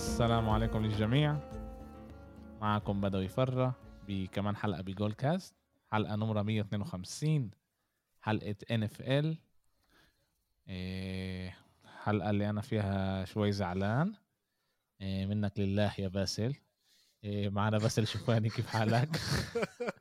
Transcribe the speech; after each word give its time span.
السلام 0.00 0.48
عليكم 0.50 0.86
للجميع. 0.86 1.36
معكم 2.60 3.00
بدوي 3.00 3.28
فرة 3.28 3.74
بكمان 4.08 4.56
حلقة 4.56 4.82
ب 4.82 4.88
Goal 4.88 5.12
Cast. 5.12 5.54
حلقة 5.92 6.16
نمرة 6.16 6.42
152 6.42 7.50
حلقة 8.20 8.54
NFL 8.70 9.38
حلقة 12.02 12.30
اللي 12.30 12.50
أنا 12.50 12.60
فيها 12.60 13.24
شوي 13.24 13.52
زعلان. 13.52 14.12
إيه، 15.00 15.26
منك 15.26 15.58
لله 15.58 15.92
يا 15.98 16.08
باسل. 16.08 16.54
إيه، 17.24 17.48
معنا 17.48 17.78
باسل 17.78 18.06
شوفاني 18.06 18.48
كيف 18.48 18.66
حالك؟ 18.66 19.08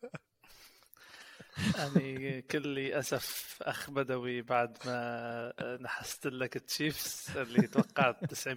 يعني 1.79 2.41
كل 2.41 2.79
اسف 2.79 3.57
أخ 3.61 3.89
بدوي 3.89 4.41
بعد 4.41 4.77
ما 4.85 5.77
نحست 5.81 6.27
لك 6.27 6.55
ال 6.55 6.67
Chiefs 6.67 7.37
اللي 7.37 7.67
توقعت 7.67 8.25
90% 8.33 8.47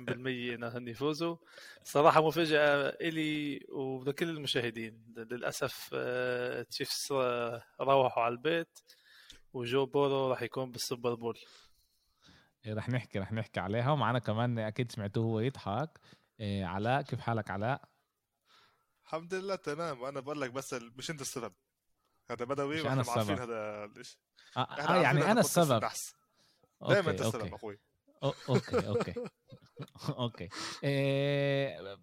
انهم 0.55 0.89
يفوزوا. 0.89 1.37
صراحة 1.85 2.27
مفاجأة 2.27 2.89
إلي 3.01 3.61
ولكل 3.69 4.29
المشاهدين. 4.29 5.15
للأسف 5.17 5.91
ال 5.93 6.09
Chiefs 6.09 7.09
آه، 7.13 7.63
روحوا 7.81 8.23
على 8.23 8.33
البيت 8.33 8.79
و 9.53 9.61
Joe 9.61 9.87
Burrow 9.87 10.31
راح 10.31 10.43
يكون 10.43 10.71
بال 10.71 10.83
Super 10.83 11.15
Bowl. 11.15 11.39
إيه، 12.67 12.75
رح 12.75 12.89
نحكي 12.89 13.19
رح 13.19 13.33
نحكي 13.33 13.61
عليها. 13.61 13.91
ومعنا 13.91 14.19
كمان 14.19 14.59
أكيد 14.59 14.93
سمعتوه 14.93 15.25
هو 15.25 15.41
يضحك. 15.41 15.99
علاء 16.41 17.03
كيف 17.03 17.21
حالك 17.21 17.51
علاء؟ 17.51 17.83
الحمد 19.05 19.35
لله 19.35 19.55
تمام. 19.57 20.01
وأنا 20.01 20.21
بقول 20.21 20.41
لك 20.41 20.51
بس 20.51 20.75
مش 20.75 21.11
أنت 21.11 21.21
السبب. 21.21 21.53
هذا 22.31 22.45
بدوي 22.45 22.81
مش 22.81 22.87
أنا 22.87 23.01
السبب. 23.01 23.39
هذا 23.41 23.85
الشيء 23.85 24.19
آه, 24.57 24.61
آه 24.61 25.03
يعني 25.03 25.31
أنا 25.31 25.41
السبب. 25.41 25.89
دائما 26.89 27.11
انت 27.11 27.21
السبب 27.21 27.55
أخوي. 27.55 27.79
okay 28.23 28.89
okay. 28.89 29.15
okay. 30.19 30.49
إيه 30.85 31.99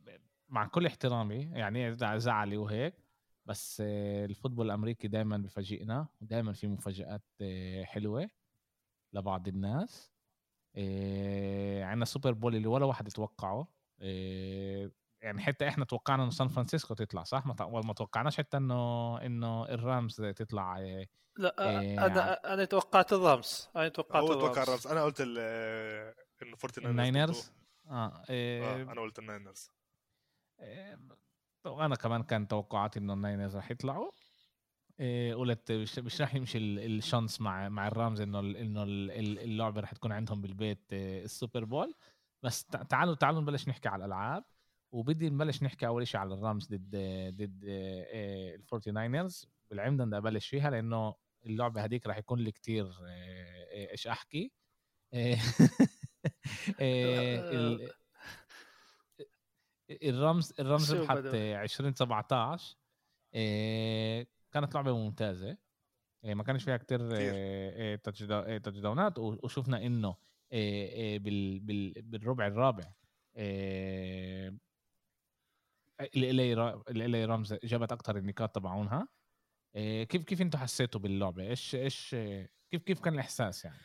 مع 0.50 0.68
كل 0.68 0.86
احترامي 0.86 1.52
يعني 1.54 1.96
زعلي 2.20 2.58
وهيك 2.58 2.94
بس 3.46 3.84
آه، 3.86 4.26
ال 4.26 4.30
football 4.30 4.66
الأمريكي 4.66 5.08
دائما 5.08 5.38
بفاجئنا 5.38 6.08
ودائما 6.22 6.54
في 6.54 6.68
مفاجآت 6.68 7.24
آه، 7.42 7.84
حلوة 7.84 8.30
لبعض 9.14 9.48
الناس. 9.48 10.12
إيه 10.76 11.84
عندنا 11.84 12.06
Super 12.06 12.32
Bowl 12.32 12.56
اللي 12.56 12.68
ولا 12.68 12.86
واحد 12.86 13.08
يتوقعه. 13.08 13.68
إيه 14.02 14.92
يعني 15.22 15.42
حتى 15.42 15.68
إحنا 15.68 15.86
توقعنا 15.86 16.24
إنه 16.24 16.32
سان 16.32 16.48
فرانسيسكو 16.48 16.94
تطلع 16.94 17.24
صح؟ 17.24 17.46
ما 17.46 17.56
ما 17.82 17.94
توقعناش 17.94 18.38
حتى 18.38 18.58
إنه 18.58 19.18
إنه 19.18 19.66
ال 19.66 19.76
Rams 19.76 20.16
تطلع 20.16 20.78
إيه 20.78 21.10
لا 21.38 21.70
إيه 21.70 22.06
أنا 22.06 22.54
أنا 22.54 22.66
توقعت 22.66 23.14
ال 23.14 23.25
Rams 23.25 23.70
أنا 23.76 23.88
توقعت 23.88 24.24
هو 24.24 24.34
توقع 24.34 24.64
ال 24.64 24.68
Rams. 24.68 24.88
أنا 24.88 25.04
قلت 25.04 25.22
إنه 26.42 26.56
Forty 26.58 26.82
Niners 26.82 27.52
آه, 27.90 28.24
إيه 28.30 28.64
آه 28.64 28.92
أنا 28.92 29.02
قلت 29.02 29.20
ال 29.20 29.26
Niners. 29.26 29.72
إيه 30.60 31.00
أنا 31.66 31.96
كمان 31.96 32.24
كان 32.24 32.48
توقعاتي 32.48 33.00
إنه 33.00 33.14
ال 33.14 33.20
Niners 33.20 33.56
راح 33.56 33.72
يطلعوا. 33.72 34.12
إيه 35.00 35.36
قلت 35.36 35.72
مش 35.72 36.22
راح 36.22 36.36
يمشي 36.36 36.58
ال 36.58 36.70
chance 36.70 37.42
مع 37.42 37.70
مع 37.70 37.88
ال 37.88 37.95
Rams 37.95 38.22
إنه 38.22 38.40
إنه 38.40 38.84
اللعبة 38.84 39.82
راح 39.82 39.92
تكون 39.92 40.12
عندهم 40.12 40.42
بالبيت 40.42 40.94
ال 40.94 41.05
Super 41.05 41.64
Bowl. 41.64 41.96
بس 42.44 42.66
تعالوا 42.66 43.16
تعالوا 43.16 43.42
نبلش 43.42 43.68
نحكي 43.68 43.90
على 43.90 44.06
الألعاب. 44.06 44.44
وبدي 44.92 45.30
نبلش 45.30 45.64
نحكي 45.64 45.88
أول 45.88 46.08
شيء 46.08 46.20
على 46.20 46.34
ال 46.34 46.41
Rams 46.41 46.68
ضد 46.68 46.96
ضد 47.36 47.66
آه، 47.68 48.56
ال 48.56 48.62
Forty 48.62 48.92
Niners 48.92 49.48
بالعمده 49.70 50.04
بدي 50.04 50.18
أبلش 50.18 50.48
فيها 50.48 50.70
لأنه 50.70 51.16
اللعبة 51.46 51.86
هذيك 51.86 52.08
راح 52.08 52.18
يكون 52.18 52.40
لي 52.40 52.52
كثير 52.52 52.86
آه، 52.86 53.08
آه، 53.08 53.92
إيش 53.92 54.08
أحكي. 54.08 54.52
ال 59.92 60.04
Rams 60.04 60.54
ال 60.60 60.67
Rams 60.67 60.94
ربحت 60.94 61.18
2017 61.18 62.78
كانت 64.52 64.76
لعبة 64.76 64.98
ممتازة. 64.98 65.58
ما 66.24 66.44
كانش 66.44 66.64
فيها 66.64 66.78
كتير 66.78 67.00
touchdown 67.96 68.80
ات 68.80 69.20
وشفنا 69.20 69.86
إنه 69.86 70.16
بالربع 72.02 72.48
الرابع 72.48 72.94
ال 76.02 77.16
LA 77.16 77.26
رامز 77.26 77.54
جابت 77.54 77.92
أكثر 77.92 78.18
النقاط 78.18 78.56
تبعونها. 78.56 79.08
إيه، 79.76 80.04
كيف 80.04 80.24
كيف 80.24 80.42
أنتم 80.42 80.60
حسيتوا 80.60 81.02
باللعبة؟ 81.02 81.44
إيش 81.44 81.76
إيش 81.76 82.16
كيف 82.72 82.84
كيف 82.84 83.00
كان 83.00 83.14
الإحساس 83.14 83.66
يعني؟ 83.66 83.78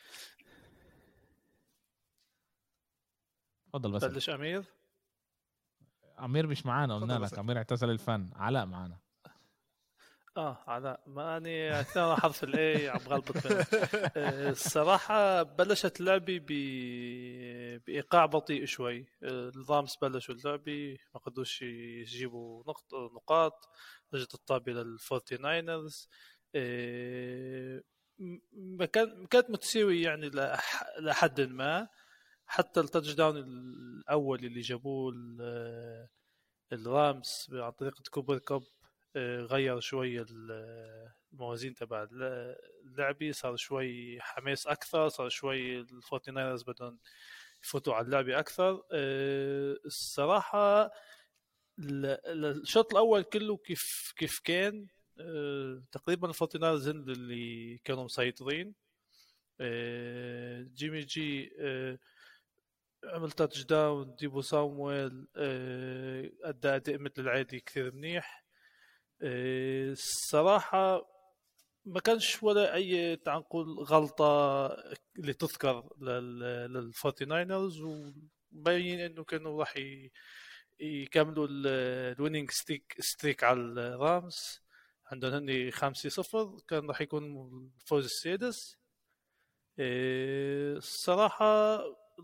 تفضل 3.67 3.93
بس. 3.93 4.05
بلش 4.05 4.31
أمير؟ 4.31 4.65
أمير 6.19 6.47
مش 6.47 6.67
معانا 6.67 6.95
قلنا 6.95 7.19
لك. 7.19 7.39
أمير 7.39 7.57
اعتزل 7.57 7.91
الفن. 7.91 8.31
علاء 8.35 8.67
معانا. 8.67 9.04
آه 10.37 10.65
علاء 10.67 11.00
ماني 11.06 11.81
اثناء 11.81 12.17
حرف 12.17 12.45
الاي 12.45 12.89
عم 12.89 12.99
غلبط 12.99 13.37
آه، 14.17 14.50
الصراحة 14.50 15.43
بلشت 15.43 16.00
لعبي 16.00 16.39
ب... 16.39 16.47
بإيقاع 17.87 18.27
بطيء 18.27 18.65
شوي. 18.65 19.06
الرامز 19.23 19.97
بلشوا 19.97 20.34
اللعبه 20.34 20.97
ما 21.15 21.21
قدروش 21.21 21.62
يجيبوا 21.62 22.62
نقط 22.69 22.94
نقاط. 22.94 23.69
رجعت 24.15 24.34
الطابه 24.34 24.73
للفورتي 24.73 25.37
ناينرز 25.37 26.09
ما 28.53 28.87
كان 28.93 29.27
كانت 29.27 29.50
متساوي 29.50 30.03
يعني 30.03 30.31
لحد 31.00 31.41
ما. 31.41 31.89
حتى 32.47 32.81
ال 32.81 33.12
touchdown 33.15 33.37
الأول 33.37 34.44
اللي 34.44 34.61
جابوه 34.61 35.12
الرامز 36.73 37.47
عن 37.53 37.71
طريق 37.71 37.94
كوبر 38.11 38.39
كاب 38.39 38.62
غير 39.17 39.81
شوي 39.81 40.25
الموازين 41.33 41.75
تبع 41.75 42.09
اللعبة 42.85 43.33
صار 43.33 43.57
شوي 43.57 44.21
حماس 44.21 44.67
أكثر 44.67 45.09
صار 45.09 45.29
شوي 45.29 45.81
الفورتي 45.81 46.31
ناينرز 46.31 46.63
بدهم 46.63 46.99
يفوتوا 47.65 47.95
على 47.95 48.07
اللعبة 48.07 48.39
أكثر. 48.39 48.83
آه، 48.93 49.77
الصراحة 49.87 50.91
الشوط 51.79 52.93
الأول 52.93 53.23
كله 53.23 53.57
كيف 53.57 54.13
كيف 54.17 54.41
كان؟ 54.45 54.87
تقريبا 55.93 56.29
الفورتي 56.29 56.59
ناينرز 56.59 56.89
هن 56.89 57.11
اللي 57.11 57.79
كانوا 57.85 58.05
مسيطرين. 58.05 58.75
جيمي 60.75 61.01
جي 61.01 61.51
عمل 63.05 63.31
touchdown 63.31 64.15
ديبو 64.15 64.41
سامويل 64.41 65.27
أدى 66.45 66.69
أداء 66.69 66.99
مثل 66.99 67.15
العادي 67.19 67.61
كثير 67.61 67.93
منيح. 67.95 68.44
الصراحة 69.25 71.15
ما 71.85 72.01
كانش 72.01 72.43
ولا 72.43 72.75
أي 72.75 73.17
تعال 73.17 73.39
نقول 73.39 73.79
غلطة 73.79 74.67
اللي 75.19 75.33
تذكر 75.33 75.89
للفورتي 76.69 77.25
ناينرز 77.25 77.81
ومبين 77.81 79.01
إنه 79.01 79.25
كانوا 79.25 79.61
راح 79.61 79.75
يكملوا 80.81 81.49
ال 81.51 81.63
winning 81.63 82.51
stick 82.51 82.97
streak 83.01 83.45
على 83.45 83.61
الرامز. 83.61 84.61
عندهم 85.07 85.33
هني 85.35 85.71
خمسة 85.71 86.09
صفر 86.09 86.59
كان 86.69 86.89
راح 86.89 87.01
يكون 87.01 87.25
الفوز 87.81 88.05
السادس. 88.05 88.77
الصراحة 90.77 91.81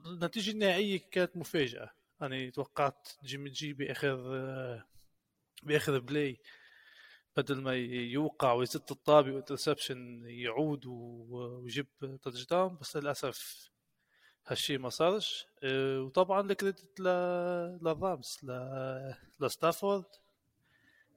النتيجة 0.06 0.50
النهائية 0.50 1.00
كانت 1.10 1.36
مفاجأة. 1.36 1.90
أنا 2.22 2.50
توقعت 2.50 3.08
جيمي 3.24 3.50
جي 3.50 3.72
بآخر 3.72 4.16
بآخر 5.62 5.98
play 5.98 6.40
بدل 7.40 7.60
ما 7.60 7.74
يوقع 7.74 8.52
ويزت 8.52 8.90
الطابي 8.90 9.30
و 9.30 9.38
interception 9.38 10.22
يعود 10.26 10.86
ويجيب 10.86 11.86
touchdown 12.22 12.76
بس 12.80 12.96
للأسف 12.96 13.70
هالشيء 14.46 14.78
ما 14.78 14.88
صارش 14.88 15.46
آه، 15.62 16.00
وطبعا 16.00 16.40
ال 16.40 16.49
credit 16.49 17.00
للرامز 17.00 18.38
لستافورد 19.40 20.04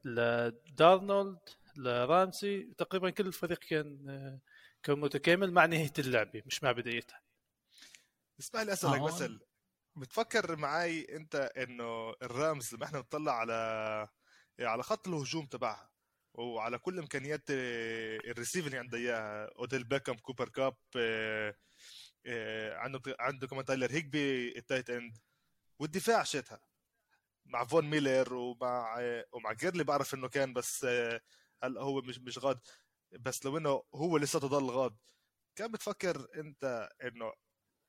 لدونالد 0.06 1.40
لرامسي 1.76 2.74
تقريبا 2.78 3.10
كل 3.10 3.28
الفريق 3.28 3.60
كان 3.60 4.40
كان 4.84 5.00
متكامل 5.00 5.52
مع 5.52 5.66
نهاية 5.66 5.94
اللعبة 6.00 6.44
مش 6.46 6.64
مع 6.64 6.72
بدايتها 6.72 7.22
اسمح 8.40 8.62
لي 8.62 8.74
أسألك 8.74 9.00
آه. 9.00 9.06
بس 9.06 9.24
بتفكر 9.96 10.56
معي 10.56 11.08
أنت 11.16 11.36
إنه 11.36 12.14
الرامز 12.22 12.76
لما 12.76 12.86
إحنا 12.86 13.00
نطلع 13.00 13.32
على 13.32 14.08
على 14.60 14.84
خط 14.84 15.08
الهجوم 15.08 15.46
تبعها 15.46 15.93
وعلى 16.34 16.78
كل 16.78 17.00
إمكانيات 17.00 17.44
آه، 17.52 18.18
ال 18.18 18.23
receivers 18.23 18.66
اللي 18.68 18.78
عنده 18.78 18.98
إياها. 18.98 19.50
أوديل 19.60 19.84
بيكم 19.84 20.14
كوبر 20.14 20.50
كاب 20.50 20.76
آه، 20.98 21.56
آه، 22.26 22.78
عنده 22.78 23.02
عنده 23.20 23.48
كمان 23.48 23.66
تايلر 23.66 23.92
هيجبي 23.92 24.58
ال 24.58 24.63
tight 24.63 24.90
end. 24.90 25.18
والدفاع 25.80 26.24
شتها 26.24 26.62
مع 27.46 27.66
فون 27.66 27.90
ميلر 27.90 28.34
ومع 28.34 29.00
ومع 29.32 29.54
جيرلي 29.54 29.84
بعرف 29.84 30.14
إنه 30.14 30.28
كان 30.28 30.54
بس 30.54 30.86
هلا 31.64 31.82
هو 31.82 32.02
مش 32.02 32.20
مش 32.20 32.38
غاد. 32.40 32.60
بس 33.12 33.46
لو 33.46 33.58
إنه 33.58 33.84
هو 33.96 34.18
لساته 34.18 34.48
ضل 34.48 34.70
غاد 34.72 34.98
كان 35.56 35.72
بتفكر 35.72 36.28
أنت 36.36 36.90
إنه 37.04 37.34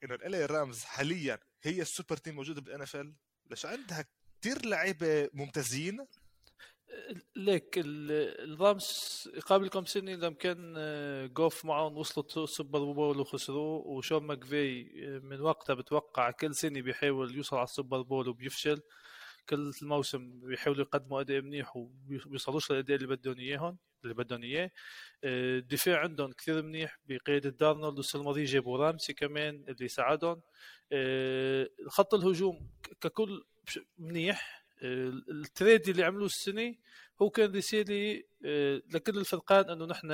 إنه 0.04 0.14
ال 0.14 0.25
LA 0.25 0.46
رامز 0.46 0.84
حاليا 0.84 1.38
هي 1.62 1.82
ال 1.82 1.88
super 1.88 2.16
team 2.16 2.34
موجودة 2.34 2.60
بال 2.60 2.82
NFL؟ 2.82 3.14
ليش 3.50 3.66
عندها 3.66 4.04
كثير 4.40 4.66
لعيبة 4.66 5.30
ممتازين. 5.32 6.06
ليك 7.36 7.74
الرامز 7.78 9.28
قبل 9.46 9.68
كم 9.68 9.84
سنة 9.84 10.12
لما 10.14 10.34
كان 10.34 10.74
آه، 10.78 11.26
جوف 11.26 11.64
معهم 11.64 11.96
وصلوا 11.98 12.46
سوبر 12.46 12.92
بول 12.92 13.20
وخسروه 13.20 13.86
وشون 13.86 14.22
ماكفي 14.22 14.90
آه، 15.06 15.18
من 15.18 15.40
وقتها 15.40 15.74
بتوقع 15.74 16.30
كل 16.30 16.54
سنة 16.54 16.80
بيحاول 16.82 17.34
يوصل 17.36 17.56
على 17.56 17.64
السوبر 17.64 18.02
بول 18.02 18.28
وبيفشل. 18.28 18.82
كل 19.48 19.72
الموسم 19.82 20.40
بيحاولوا 20.40 20.82
يقدموا 20.84 21.20
أداء 21.20 21.40
منيح 21.40 21.76
وبيوصلوش 21.76 22.72
للأداء 22.72 22.96
اللي 22.96 23.08
بدهم 23.08 23.38
اياهم 23.38 23.78
اللي 24.04 24.14
بدهم 24.14 24.42
إياه. 24.42 24.70
آه، 25.24 25.58
الدفاع 25.58 26.00
عندهم 26.00 26.32
كثير 26.32 26.62
منيح 26.62 26.98
بقيادة 27.08 27.50
دونالد 27.50 27.96
والسنة 27.96 28.22
الماضية 28.22 28.44
جابوا 28.44 28.78
رامسي 28.78 29.12
كمان 29.14 29.64
اللي 29.68 29.88
ساعدهم. 29.88 30.42
خط 31.88 32.14
الهجوم 32.14 32.70
ككل 33.00 33.44
منيح. 33.98 34.63
ال 34.84 35.02
trade 35.02 35.88
اللي 35.88 36.04
عملوه 36.04 36.26
السنة 36.26 36.74
هو 37.22 37.30
كان 37.30 37.56
رساله 37.56 38.22
لكل 38.94 39.18
الفرقان 39.18 39.70
إنه 39.70 39.86
نحن 39.86 40.08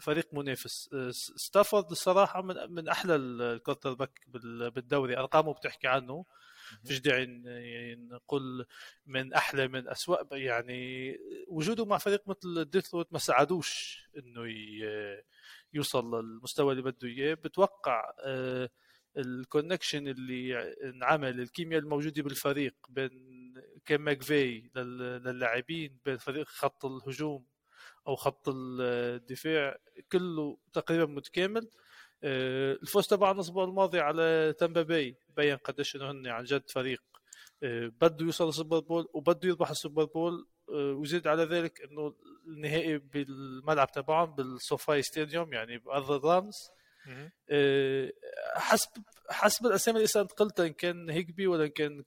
فريق 0.00 0.34
منافس. 0.34 0.90
آه، 0.94 1.10
ستافورد 1.36 1.90
الصراحة 1.90 2.42
من 2.42 2.54
من 2.70 2.88
أحلى 2.88 3.16
ال 3.16 3.94
quarterback 3.94 4.20
بالدوري. 4.74 5.18
أرقامه 5.18 5.52
بتحكي 5.54 5.88
عنه. 5.88 6.24
فيش 6.84 6.98
داعي 6.98 7.22
يعني 7.44 7.94
نقول 7.96 8.66
من 9.06 9.32
أحلى 9.34 9.68
من 9.68 9.88
اسوء 9.88 10.36
يعني 10.36 11.16
وجوده 11.48 11.84
مع 11.84 11.98
فريق 11.98 12.28
مثل 12.28 12.64
ديترويت 12.64 13.12
ما 13.12 13.18
ساعدوش 13.18 14.00
إنه 14.18 14.42
يوصل 15.72 16.14
للمستوى 16.14 16.72
اللي 16.72 16.82
بده 16.82 17.08
إياه. 17.08 17.34
بتوقع 17.34 18.12
آه، 18.24 18.70
ال 19.16 19.24
connection 19.24 20.08
اللي 20.08 20.74
انعمل 20.84 21.40
الكيمياء 21.40 21.80
الموجودة 21.80 22.22
بالفريق 22.22 22.74
بين 22.88 23.10
كان 23.86 24.00
ماكفي 24.00 24.70
للاعبين 25.24 25.98
بين 26.04 26.16
فريق 26.16 26.48
خط 26.48 26.84
الهجوم 26.84 27.44
أو 28.08 28.16
خط 28.16 28.48
الدفاع 28.48 29.78
كله 30.12 30.58
تقريبا 30.72 31.06
متكامل. 31.06 31.70
آه، 32.24 32.72
الفوز 32.72 33.06
تبع 33.06 33.30
الأسبوع 33.30 33.64
الماضي 33.64 34.00
على 34.00 34.54
تامبا 34.58 34.82
باي 34.82 35.16
بين 35.36 35.56
قديش 35.56 35.96
إنه 35.96 36.10
هن 36.10 36.26
عن 36.26 36.44
جد 36.44 36.70
فريق 36.70 37.02
آه، 37.62 37.92
بده 38.00 38.24
يوصل 38.24 38.48
السوبر 38.48 38.78
بول 38.78 39.08
وبده 39.14 39.48
يربح 39.48 39.70
السوبر 39.70 40.04
بول 40.04 40.46
آه، 40.68 40.92
وزيد 40.92 41.26
على 41.26 41.44
ذلك 41.44 41.80
إنه 41.82 42.14
النهائي 42.46 42.98
بالملعب 42.98 43.92
تبعهم 43.92 44.34
بالسوفاي 44.34 45.02
ستاديوم 45.02 45.52
يعني 45.52 45.78
بأرض 45.78 46.10
الرامز 46.12 46.70
حسب 48.54 48.90
حسب 49.30 49.66
الأسامي 49.66 49.98
اللي 49.98 50.08
انت 50.16 50.32
قلتها 50.32 50.66
إن 50.66 50.72
كان 50.72 51.10
هيجبي 51.10 51.46
ولا 51.46 51.64
إن 51.64 51.70
كان 51.70 52.04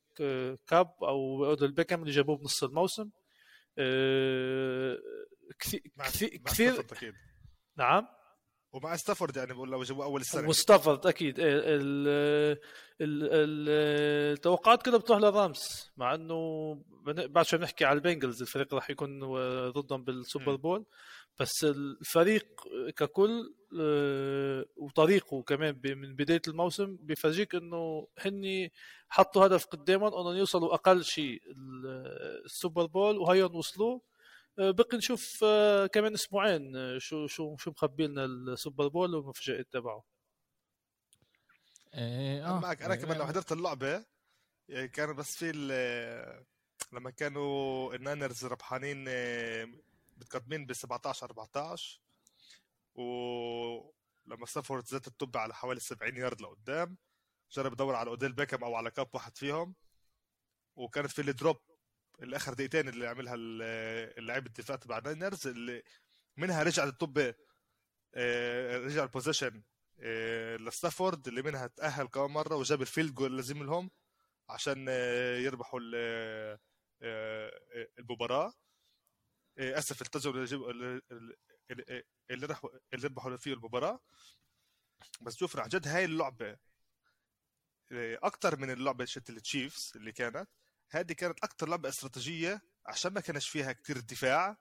كاب 0.68 0.92
أو 1.04 1.46
اودل 1.46 1.72
بيكام 1.72 2.02
اللي 2.02 2.12
جابوه 2.12 2.38
بنص 2.38 2.64
الموسم. 2.64 3.10
آه، 3.78 4.98
كثير 5.60 5.82
كثير 6.46 6.80
أكيد. 6.80 7.14
نعم. 7.78 8.08
ومع 8.74 8.96
ستافورد 8.96 9.38
يعني 9.38 9.54
بقول 9.54 9.72
لو 9.72 9.84
جابوه 9.84 10.06
أول 10.06 10.22
السنة 10.22 10.50
وستافورد 10.50 11.08
أكيد. 11.08 11.36
التوقعات 13.02 14.84
كلها 14.84 14.98
بتروح 14.98 15.20
للرامز 15.20 15.92
مع 15.98 16.16
إنه 16.16 16.74
بعد 17.06 17.46
شوي 17.46 17.60
بنحكي 17.60 17.86
على 17.86 17.98
البنجلز 17.98 18.42
الفريق 18.42 18.74
راح 18.74 18.90
يكون 18.90 19.20
ضدهم 19.70 20.04
بالسوبر 20.04 20.56
بول. 20.56 20.86
بس 21.40 21.64
الفريق 21.64 22.48
ككل 22.96 23.56
آه، 23.80 24.66
وطريقه 24.76 25.44
كمان 25.44 25.82
من 25.84 26.16
بداية 26.16 26.42
الموسم 26.48 26.98
بيفرجيك 27.02 27.56
إنه 27.56 28.08
هني 28.20 28.72
حطوا 29.10 29.46
هدف 29.46 29.66
قدامهم 29.66 30.14
إنهم 30.14 30.36
يوصلوا 30.36 30.74
أقل 30.74 31.04
شيء 31.04 31.42
السوبر 32.46 32.86
بول 32.86 33.18
وهيهم 33.18 33.56
وصلوا. 33.56 34.00
آه، 34.60 34.72
بقي 34.72 34.98
نشوف 34.98 35.40
آه، 35.44 35.88
كمان 35.88 36.14
أسبوعين 36.14 36.74
شو 37.00 37.28
شو 37.28 37.58
شو 37.58 37.72
مخبي 37.72 38.08
لنا 38.08 38.26
السوبر 38.26 38.88
بول 38.88 39.16
والمفاجآت 39.16 39.68
تبعه. 39.72 40.04
إيه 41.94 42.48
آه 42.48 42.60
معك 42.60 42.82
أنا 42.82 42.96
كمان 42.96 43.18
لو 43.18 43.26
حضرت 43.26 43.52
اللعبة 43.52 44.06
يعني 44.70 44.88
كان 44.88 45.14
بس 45.16 45.36
في 45.38 45.52
لما 46.94 47.10
كانوا 47.12 47.96
النانرز 47.96 48.46
ربحانين 48.46 49.08
متقدمين 50.18 50.66
ب 50.66 50.74
17 50.74 51.26
14 51.28 52.02
ولما 52.96 54.46
ستافورد 54.46 54.86
زت 54.86 55.08
الطابة 55.08 55.38
على 55.38 55.54
حوالي 55.54 55.80
70 55.80 56.18
يارد 56.18 56.42
لقدام 56.42 56.98
جرب 57.52 57.74
يدور 57.74 57.96
على 57.96 58.10
أوديل 58.10 58.34
بيكم 58.34 58.64
أو 58.64 58.76
على 58.76 58.92
كاب 58.92 59.10
واحد 59.14 59.38
فيهم 59.38 59.76
وكانت 60.76 61.12
في 61.12 61.22
ال 61.22 61.29
drop 61.29 61.58
بآخر 62.24 62.54
دقيقتين 62.54 62.90
اللي 62.90 63.08
عملها 63.08 63.36
اللاعب 63.36 64.46
الدفاع 64.48 64.78
تبع 64.78 64.98
الناينرز 64.98 65.48
اللي 65.48 65.84
منها 66.38 66.64
رجع 66.64 66.84
الطابة 66.84 67.34
آه، 68.16 68.78
رجع 68.78 69.04
ال 69.04 69.09
possession 69.09 69.64
آه، 70.00 70.56
لستافورد 70.58 71.28
اللي 71.28 71.42
منها 71.42 71.68
تأهل 71.68 72.08
كمان 72.08 72.32
مرة 72.32 72.56
وجاب 72.56 72.82
ال 72.82 72.87
field 72.87 73.14
goal 73.14 73.36
لازم 73.38 73.64
لهم 73.64 73.92
عشان 74.50 74.86
آه، 74.90 75.38
يربحوا 75.38 75.80
المباراة. 78.00 78.54
أسف 79.58 80.02
التجربه 80.02 80.70
اللي 80.70 81.02
اللي 82.32 82.46
راح 82.46 82.62
اللي 82.94 83.08
ربحوا 83.08 83.38
فيه 83.38 83.54
المباراة. 83.54 84.00
بس 85.22 85.38
شوف 85.38 85.58
عن 85.58 85.70
جد 85.70 85.88
هاي 85.88 86.06
اللعبة 86.06 86.58
أكثر 87.92 88.60
من 88.60 88.72
اللعبة 88.72 89.06
شت 89.06 89.30
التشيفز 89.30 89.92
اللي 89.96 90.12
كانت. 90.12 90.50
هذه 90.92 91.14
كانت 91.14 91.40
أكثر 91.44 91.70
لعبة 91.70 91.90
استراتيجية 91.90 92.62
عشان 92.86 93.14
ما 93.14 93.22
كانش 93.22 93.50
فيها 93.50 93.72
كتير 93.74 94.00
دفاع. 94.00 94.58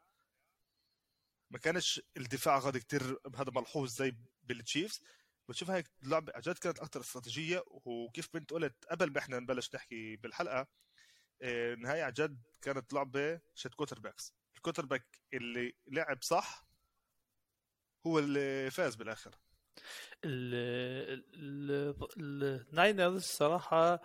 ما 1.50 1.58
كانش 1.58 2.00
الدفاع 2.16 2.58
غادي 2.58 2.80
كتير 2.80 3.18
هذا 3.36 3.50
ملحوظ 3.50 3.90
زي 3.90 4.16
بالتشيفز 4.42 5.04
بتشوف 5.48 5.70
هاي 5.70 5.84
اللعبة 6.02 6.32
عن 6.34 6.40
جد 6.40 6.58
كانت 6.58 6.78
أكثر 6.78 7.00
استراتيجية. 7.00 7.62
وكيف 7.66 8.28
بنت 8.34 8.50
قلت 8.50 8.84
قبل 8.90 9.12
ما 9.12 9.18
إحنا 9.18 9.38
نبلش 9.38 9.74
نحكي 9.74 10.16
بالحلقة 10.16 10.66
النهاية 11.42 12.02
عن 12.02 12.12
جد 12.12 12.42
كانت 12.62 12.92
لعبة 12.92 13.40
شت 13.54 13.74
quarterbacks 13.74 14.34
ال 14.64 14.86
quarterback 14.86 15.20
اللي 15.34 15.74
لعب 15.86 16.22
صح 16.22 16.66
هو 18.06 18.18
اللي 18.18 18.70
فاز 18.70 18.94
بالآخر. 18.94 19.30
الناينرز 22.16 23.22
صراحة 23.22 24.02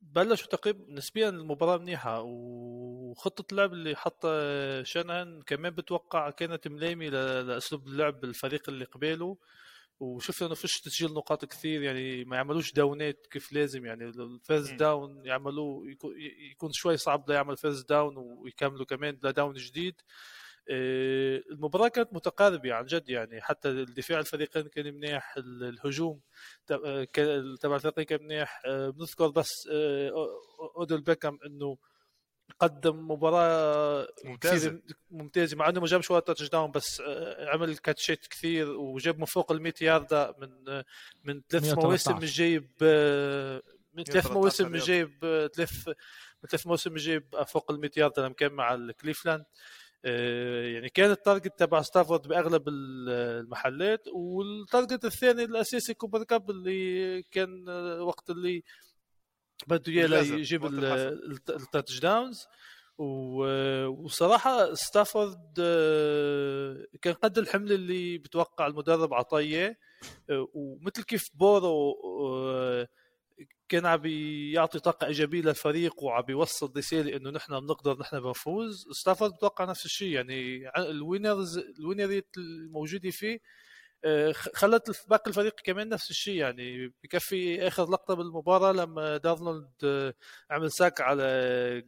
بلشوا 0.00 0.48
تقريبا 0.48 0.92
نسبيا 0.92 1.28
المباراة 1.28 1.76
منيحة 1.78 2.20
وخطة 2.20 3.52
اللعب 3.52 3.72
اللي 3.72 3.96
حطها 3.96 4.82
شانهان 4.82 5.42
كمان 5.42 5.74
بتوقع 5.74 6.30
كانت 6.30 6.68
ملائمة 6.68 7.10
لأسلوب 7.10 7.86
اللعب 7.86 8.24
الفريق 8.24 8.68
اللي 8.68 8.84
قباله 8.84 9.38
وشفنا 10.02 10.46
انه 10.46 10.54
فيش 10.54 10.80
تسجيل 10.80 11.12
نقاط 11.14 11.44
كثير 11.44 11.82
يعني 11.82 12.24
ما 12.24 12.36
يعملوش 12.36 12.72
داونات 12.72 13.26
كيف 13.30 13.52
لازم 13.52 13.86
يعني 13.86 14.04
ال 14.04 14.16
first 14.16 14.74
down 14.74 15.26
يعملوه 15.26 15.84
يكون 16.50 16.70
شوي 16.72 16.96
صعب 16.96 17.30
يعمل 17.30 17.56
first 17.56 17.88
down 17.88 18.16
ويكملوا 18.16 18.86
كمان 18.86 19.18
ل 19.22 19.28
down 19.28 19.54
جديد. 19.54 19.94
آه، 20.70 21.42
المباراة 21.50 21.88
كانت 21.88 22.12
متقاربة 22.12 22.74
عن 22.74 22.84
جد 22.84 23.08
يعني 23.08 23.42
حتى 23.42 23.68
الدفاع 23.68 24.18
الفريقين 24.18 24.68
كان 24.68 24.94
منيح 24.94 25.34
الهجوم 25.38 26.20
آه، 26.70 27.04
تبع 27.60 27.76
الفريقين 27.76 28.04
كان 28.04 28.22
منيح. 28.22 28.62
آه، 28.66 28.90
بنذكر 28.90 29.28
بس 29.28 29.68
اودل 30.76 31.00
بيكام 31.00 31.38
إنه 31.46 31.76
قدم 32.60 33.10
مباراة 33.10 34.08
ممتازة. 34.24 34.80
ممتازة 35.10 35.56
مع 35.56 35.68
إنه 35.68 35.80
ما 35.80 35.86
جابش 35.86 36.10
ولا 36.10 36.20
touchdown 36.20 36.70
بس 36.70 37.02
عمل 37.38 37.76
كاتشيت 37.76 38.26
كثير 38.26 38.70
وجاب 38.70 39.18
من 39.18 39.24
فوق 39.24 39.52
ال 39.52 39.62
100 39.62 39.72
يارده 39.80 40.34
من 40.38 40.82
من 41.24 41.42
ثلاث 41.48 41.74
مواسم 41.74 42.18
جايب 42.18 42.68
من 43.94 44.04
ثلاث 44.04 44.30
مواسم 44.30 44.76
جايب 44.76 45.10
ثلاث 45.54 45.88
من 46.42 46.48
ثلاث 46.50 46.66
مواسم 46.66 46.94
جايب 46.94 47.42
فوق 47.46 47.70
ال 47.70 47.80
100 47.80 47.90
يارده 47.96 48.22
لما 48.22 48.34
كان 48.34 48.52
مع 48.52 48.74
الكليفلاند 48.74 49.44
آه، 50.04 50.66
يعني 50.66 50.88
كان 50.88 51.10
ال 51.10 51.17
target 51.17 51.58
تبع 51.58 51.82
ستافورد 51.82 52.28
بأغلب 52.28 52.68
المحلات 52.68 54.08
وال 54.08 54.32
target 54.32 55.04
الثاني 55.04 55.44
الاساسي 55.44 55.94
كوبر 55.94 56.24
كاب 56.24 56.50
اللي 56.50 57.22
كان 57.22 57.68
وقت 58.00 58.30
اللي 58.30 58.62
بده 59.66 59.92
اياه 59.92 60.22
يجيب 60.22 60.66
ال 61.50 61.98
touchdowns 62.00 62.46
وصراحه 62.98 64.74
ستافورد 64.74 65.54
آه، 65.60 66.86
كان 67.02 67.14
قد 67.14 67.38
الحمل 67.38 67.72
اللي 67.72 68.18
بتوقع 68.18 68.66
المدرب 68.66 69.14
عطيه 69.14 69.78
آه، 70.30 70.48
ومثل 70.54 71.02
كيف 71.02 71.28
بورو 71.34 71.94
كان 73.68 73.86
عم 73.86 74.06
يعطي 74.54 74.78
طاقة 74.78 75.06
إيجابية 75.06 75.42
للفريق 75.42 76.02
وعم 76.02 76.24
يوصل 76.28 76.72
رسالة 76.76 77.16
إنه 77.16 77.30
نحن 77.30 77.60
بنقدر 77.60 77.98
نحن 77.98 78.20
بنفوز. 78.20 78.86
ستافورد 78.90 79.32
بتوقع 79.32 79.64
نفس 79.64 79.84
الشيء 79.84 80.08
يعني 80.08 80.68
ال 80.78 80.88
winners 80.88 81.58
ال 81.58 81.67
win 81.67 81.93
rate 81.93 82.28
الموجودة 82.36 83.10
فيه 83.10 83.34
آه، 83.34 83.40
خلت 84.54 85.08
باقي 85.08 85.30
الفريق 85.30 85.60
كمان 85.64 85.88
نفس 85.88 86.10
الشيء 86.10 86.34
يعني 86.36 86.88
بكفي 86.88 87.66
اخر 87.66 87.90
لقطة 87.90 88.14
بالمباراة 88.14 88.72
لما 88.72 89.16
ارون 89.16 89.36
دونالد 89.36 89.70
آه، 89.84 90.14
عمل 90.50 90.72
sack 90.72 91.00
على 91.00 91.22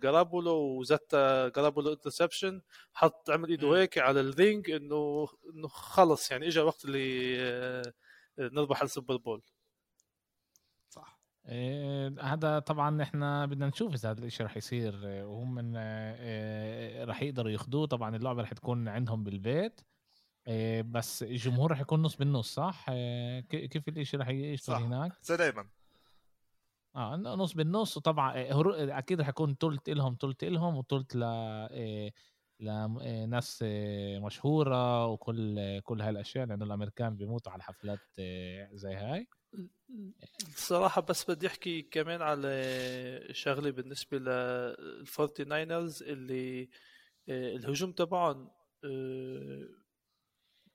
جرابولو 0.03 0.79
وزت 0.81 1.15
جرابولو 1.57 1.93
interception 1.93 2.63
حط 2.93 3.31
عمل 3.31 3.49
ايده 3.49 3.77
هيك 3.77 3.99
على 3.99 4.21
ال 4.21 4.31
ring 4.31 4.71
إنه 4.71 5.29
إنه 5.55 5.69
خلص 5.69 6.31
يعني 6.31 6.47
اجى 6.49 6.61
وقت 6.61 6.85
اللي 6.85 7.37
آه، 7.43 7.93
نربح 8.39 8.83
السوبر 8.83 9.17
بول. 9.17 9.43
صح. 10.89 11.21
إيه 11.49 12.15
هذا 12.21 12.59
طبعا 12.59 13.03
إحنا 13.03 13.47
بدنا 13.47 13.67
نشوف 13.67 13.95
إذا 13.95 14.11
هذا 14.11 14.25
الشيء 14.25 14.47
رح 14.47 14.57
يصير 14.57 14.95
وهم 15.05 15.59
رح 17.09 17.23
يقدروا 17.23 17.51
ياخذوه 17.51 17.87
طبعا 17.87 18.17
اللعبة 18.17 18.43
رح 18.43 18.53
تكون 18.53 18.89
عندهم 18.89 19.25
بالبيت. 19.25 19.81
بس 20.83 21.23
الجمهور 21.23 21.71
رح 21.71 21.81
يكون 21.81 22.03
نص 22.03 22.17
بالنص 22.17 22.55
صح؟ 22.55 22.87
إيه 22.89 23.41
كيف 23.41 23.89
الإشي 23.89 24.17
رح 24.17 24.29
يشتغل 24.29 24.83
هناك؟ 24.83 25.13
زي 25.23 25.37
دايما 25.37 25.67
آه 26.97 27.17
نص 27.17 27.53
بالنص 27.53 27.97
وطبعا 27.97 28.35
إيه 28.35 28.99
أكيد 28.99 29.21
رح 29.21 29.29
يكون 29.29 29.59
تلت 29.59 29.89
إلهم 29.89 30.15
تلت 30.15 30.45
إلهم 30.45 30.77
وتلت 30.77 31.17
ل 31.17 31.25
لناس 32.61 33.65
مشهورة 34.19 35.07
وكل 35.07 35.81
كل 35.81 36.01
هالأشياء 36.01 36.47
لأنه 36.47 36.65
الأمريكان 36.65 37.17
بيموتوا 37.17 37.53
على 37.53 37.63
حفلات 37.63 38.01
إيه 38.19 38.71
زي 38.73 38.95
هاي 38.95 39.27
الصراحه 40.49 41.01
بس 41.01 41.31
بدي 41.31 41.47
أحكي 41.47 41.83
كمان 41.83 42.23
على 42.23 43.29
شغلة 43.33 43.71
بالنسبة 43.71 44.19
للفورتي 44.19 45.45
ناينرز 45.45 46.03
اللي 46.03 46.69
الهجوم 47.29 47.93
تبعهم 47.93 48.51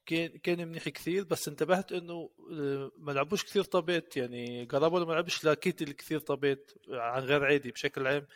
كان 0.10 0.38
كان 0.38 0.68
منيح 0.68 0.90
كثير 0.90 1.24
بس 1.24 1.48
انتبهت 1.48 1.92
إنه 1.92 2.30
آه، 2.54 2.92
ما 2.98 3.12
لعبوش 3.12 3.44
كثير 3.44 3.64
طبيت 3.64 4.18
يعني 4.18 4.66
جرابولو 4.66 5.06
ما 5.06 5.14
لعبش 5.14 5.44
لكيتل 5.44 5.84
كثير 5.84 6.20
طبيت 6.20 6.72
عن 6.90 7.24
غير 7.24 7.46
عادي 7.46 7.72
بشكل 7.72 8.08
عام 8.08 8.28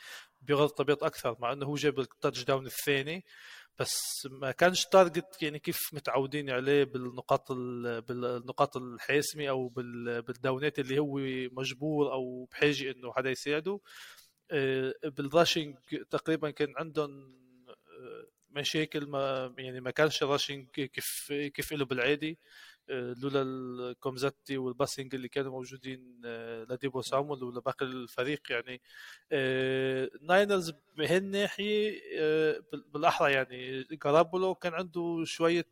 بيلقط 0.42 0.78
طبيت 0.78 1.04
أكثر 1.04 1.36
مع 1.40 1.54
إنه 1.54 1.66
هو 1.66 1.76
جاب 1.76 2.00
ال 2.00 2.44
touchdown 2.44 2.66
الثاني 2.66 3.26
بس 3.80 4.28
ما 4.32 4.52
كانش 4.52 4.86
target 4.86 5.42
يعني 5.42 5.60
كيف 5.60 5.94
متعودين 5.94 6.50
عليه 6.50 6.84
بالنقاط 6.84 7.52
بالنقاط 7.52 8.78
الحاسمة 8.78 9.48
أو 9.48 9.68
بالداونات 9.68 10.80
اللي 10.80 11.00
هو 11.00 11.18
مجبور 11.52 12.12
أو 12.14 12.46
بحاجة 12.52 12.92
إنه 12.92 13.14
حدا 13.14 13.30
يساعده. 13.32 13.80
آه، 14.52 14.94
بال 15.04 15.20
rushing 15.20 15.76
تقريبا 16.10 16.52
كان 16.52 16.74
عندهم 16.78 17.44
مشاكل 18.56 19.06
ما 19.06 19.54
يعني 19.58 19.82
ما 19.82 19.92
كانش 19.92 20.24
rushing 20.24 20.68
كيف 20.70 21.34
كيف 21.54 21.74
له 21.74 21.86
بالعادي. 21.86 22.38
آه، 22.90 23.16
لولا 23.18 23.42
الكومزاتي 23.42 24.58
وال 24.58 24.71
passing 24.71 25.16
اللي 25.16 25.28
كانوا 25.28 25.52
موجودين 25.52 26.22
آه، 26.26 26.64
لديبو 26.70 27.02
سامول 27.02 27.44
ولباقي 27.44 27.86
الفريق 27.86 28.42
يعني. 28.50 28.82
ناينرز 30.22 30.70
آه، 30.70 30.76
بهالناحيه 30.98 32.02
بالأحرى 32.94 33.34
يعني. 33.34 33.84
جرابولو 33.84 34.56
كان 34.56 34.74
عنده 34.74 35.24
شوية 35.26 35.68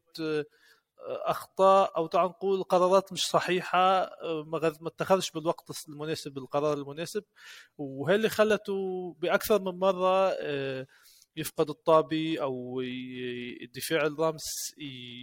أخطاء 1.06 1.98
أو 1.98 2.08
تعال 2.08 2.30
نقول 2.30 2.64
قرارات 2.64 3.14
مش 3.14 3.28
صحيحة 3.28 4.10
ما 4.52 4.72
اتخذش 4.88 5.32
بالوقت 5.32 5.88
المناسب 5.90 6.38
القرار 6.38 6.74
المناسب. 6.78 7.24
وهي 7.78 8.16
اللي 8.16 8.30
خلته 8.30 9.16
بأكثر 9.20 9.62
من 9.62 9.80
مرة 9.80 10.34
يفقد 11.36 11.70
الطابي 11.70 12.42
أو 12.42 12.82
الدفاع 13.62 14.06
الرامس 14.06 14.44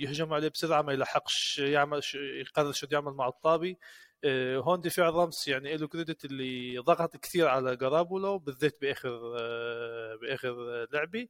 يهجم 0.03 0.33
عليه 0.33 0.49
بسرعة 0.49 0.83
ما 0.83 0.93
يلحقش 0.93 1.59
يعمل 1.59 2.01
يقرر 2.15 2.73
شو 2.73 2.87
يعمل 2.93 3.13
مع 3.13 3.29
الطابي. 3.29 3.79
آه، 4.25 4.57
هون 4.59 4.81
دفاع 4.81 5.09
الرامس 5.09 5.49
يعني 5.49 5.77
له 5.77 5.89
credit 5.89 6.25
اللي 6.25 6.79
ضغط 6.79 7.17
كثير 7.17 7.49
على 7.49 7.77
جرابولو 7.77 8.39
بالذات 8.39 8.81
بآخر 8.83 9.37
آه، 9.41 10.17
بآخر 10.23 10.87
لعبه 10.93 11.29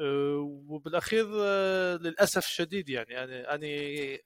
آه، 0.00 0.38
وبالأخير 0.68 1.26
للأسف 1.96 2.38
الشديد 2.46 2.88
يعني 2.88 3.24
أنا 3.24 3.54
أنا 3.54 3.66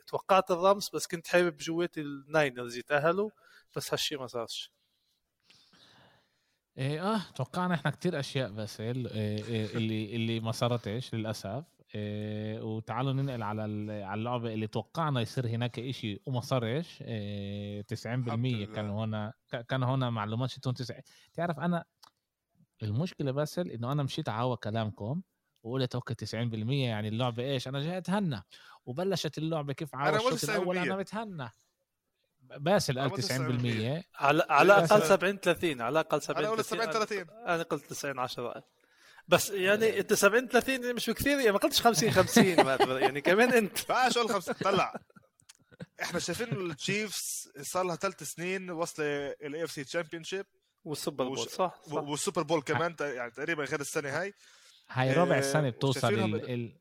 توقعت 0.07 0.51
الرامس 0.51 0.91
بس 0.95 1.07
كنت 1.07 1.29
حابب 1.29 1.57
جواتي 1.57 2.01
الناينرز 2.01 2.77
يتأهلوا 2.79 3.31
بس 3.77 3.95
هالشيء 3.95 4.19
ما 4.21 4.27
صارش. 4.27 4.73
إيه 6.79 7.15
آه 7.15 7.21
توقعنا 7.35 7.75
إحنا 7.75 7.91
كتير 7.91 8.19
أشياء 8.21 8.51
بس 8.51 8.81
إيه 8.81 8.93
إيه 8.93 9.77
اللي 9.77 10.17
اللي 10.17 10.41
ما 10.41 10.53
صارتش 10.53 11.15
للأسف. 11.15 11.65
إيه 11.95 12.61
وتعالوا 12.63 13.13
ننقل 13.13 13.43
على 13.43 13.63
على 14.05 14.19
اللعبة 14.19 14.55
اللي 14.55 14.67
توقعنا 14.67 15.21
يصير 15.21 15.47
هناك 15.47 15.79
إشي 15.79 16.21
وما 16.27 16.41
صارش 16.41 17.03
إيه 17.03 17.83
90% 17.83 18.05
كان 18.75 18.91
هنا 18.91 19.33
كان 19.69 19.83
هنا 19.83 20.11
معلومات 20.11 20.51
شتون 20.51 20.75
90 20.75 21.01
تعرف 21.33 21.59
أنا 21.61 21.85
المشكلة 22.83 23.31
بس 23.33 23.59
إنه 23.59 23.93
أنا 23.93 24.03
مشيت 24.03 24.29
عاوى 24.29 24.57
كلامكم 24.57 25.23
وقلت 25.63 25.95
okay 25.95 26.15
90% 26.27 26.35
يعني 26.71 27.09
اللعبة 27.09 27.43
إيش؟ 27.43 27.69
أنا 27.69 27.81
جاي 27.81 27.99
أتهنى. 27.99 28.43
وبلشت 28.87 29.39
اللعبة 29.39 29.73
كيف 29.73 29.95
عاوى 29.95 30.17
الشوط 30.17 30.51
الأول 30.51 30.79
أنا 30.79 30.97
متهنى 30.97 31.49
باسل 32.57 32.99
قال 32.99 33.11
90% 33.11 34.05
على 34.15 34.47
على 34.49 34.67
الاقل 34.67 35.03
70 35.03 35.39
30 35.39 35.81
على 35.81 35.93
الاقل 35.93 36.23
70 36.23 36.45
أنا 36.45 36.55
قلت 36.55 36.67
70 36.67 36.93
30 36.93 37.27
أنا 37.47 37.63
قلت 37.63 37.85
90 37.85 38.19
10 38.19 38.65
بس 39.29 39.51
يعني 39.51 40.01
انت 40.01 40.13
70 40.13 40.49
30 40.49 40.95
مش 40.95 41.11
بكثير 41.11 41.39
يعني 41.39 41.53
ما 41.53 41.59
قلتش 41.59 41.81
50 41.81 42.11
50 42.11 42.45
يعني 43.03 43.21
كمان 43.21 43.53
انت. 43.53 43.91
ما 43.91 44.07
أقول 44.07 44.29
50 44.29 44.55
طلع. 44.55 44.95
إحنا 46.03 46.21
شايفين 46.21 46.53
التشيفز 46.53 47.49
صار 47.61 47.85
لها 47.85 47.97
ثلاث 47.97 48.23
سنين 48.23 48.71
وصل 48.71 49.03
ال 49.03 49.65
AFC 49.65 49.85
championship 49.85 50.47
والسوبر 50.85 51.25
بول 51.25 51.39
صح, 51.39 51.81
صح. 51.87 51.93
والسوبر 51.93 52.43
بول 52.43 52.63
كمان 52.63 52.97
يعني 53.01 53.31
تقريبا 53.31 53.65
غير 53.65 53.81
السنة 53.81 54.21
هاي. 54.21 54.35
هاي 54.91 55.13
ربع 55.13 55.39
آه، 55.39 55.41
سنة 55.41 55.71
بتوصل 55.71 56.15
ال... 56.15 56.79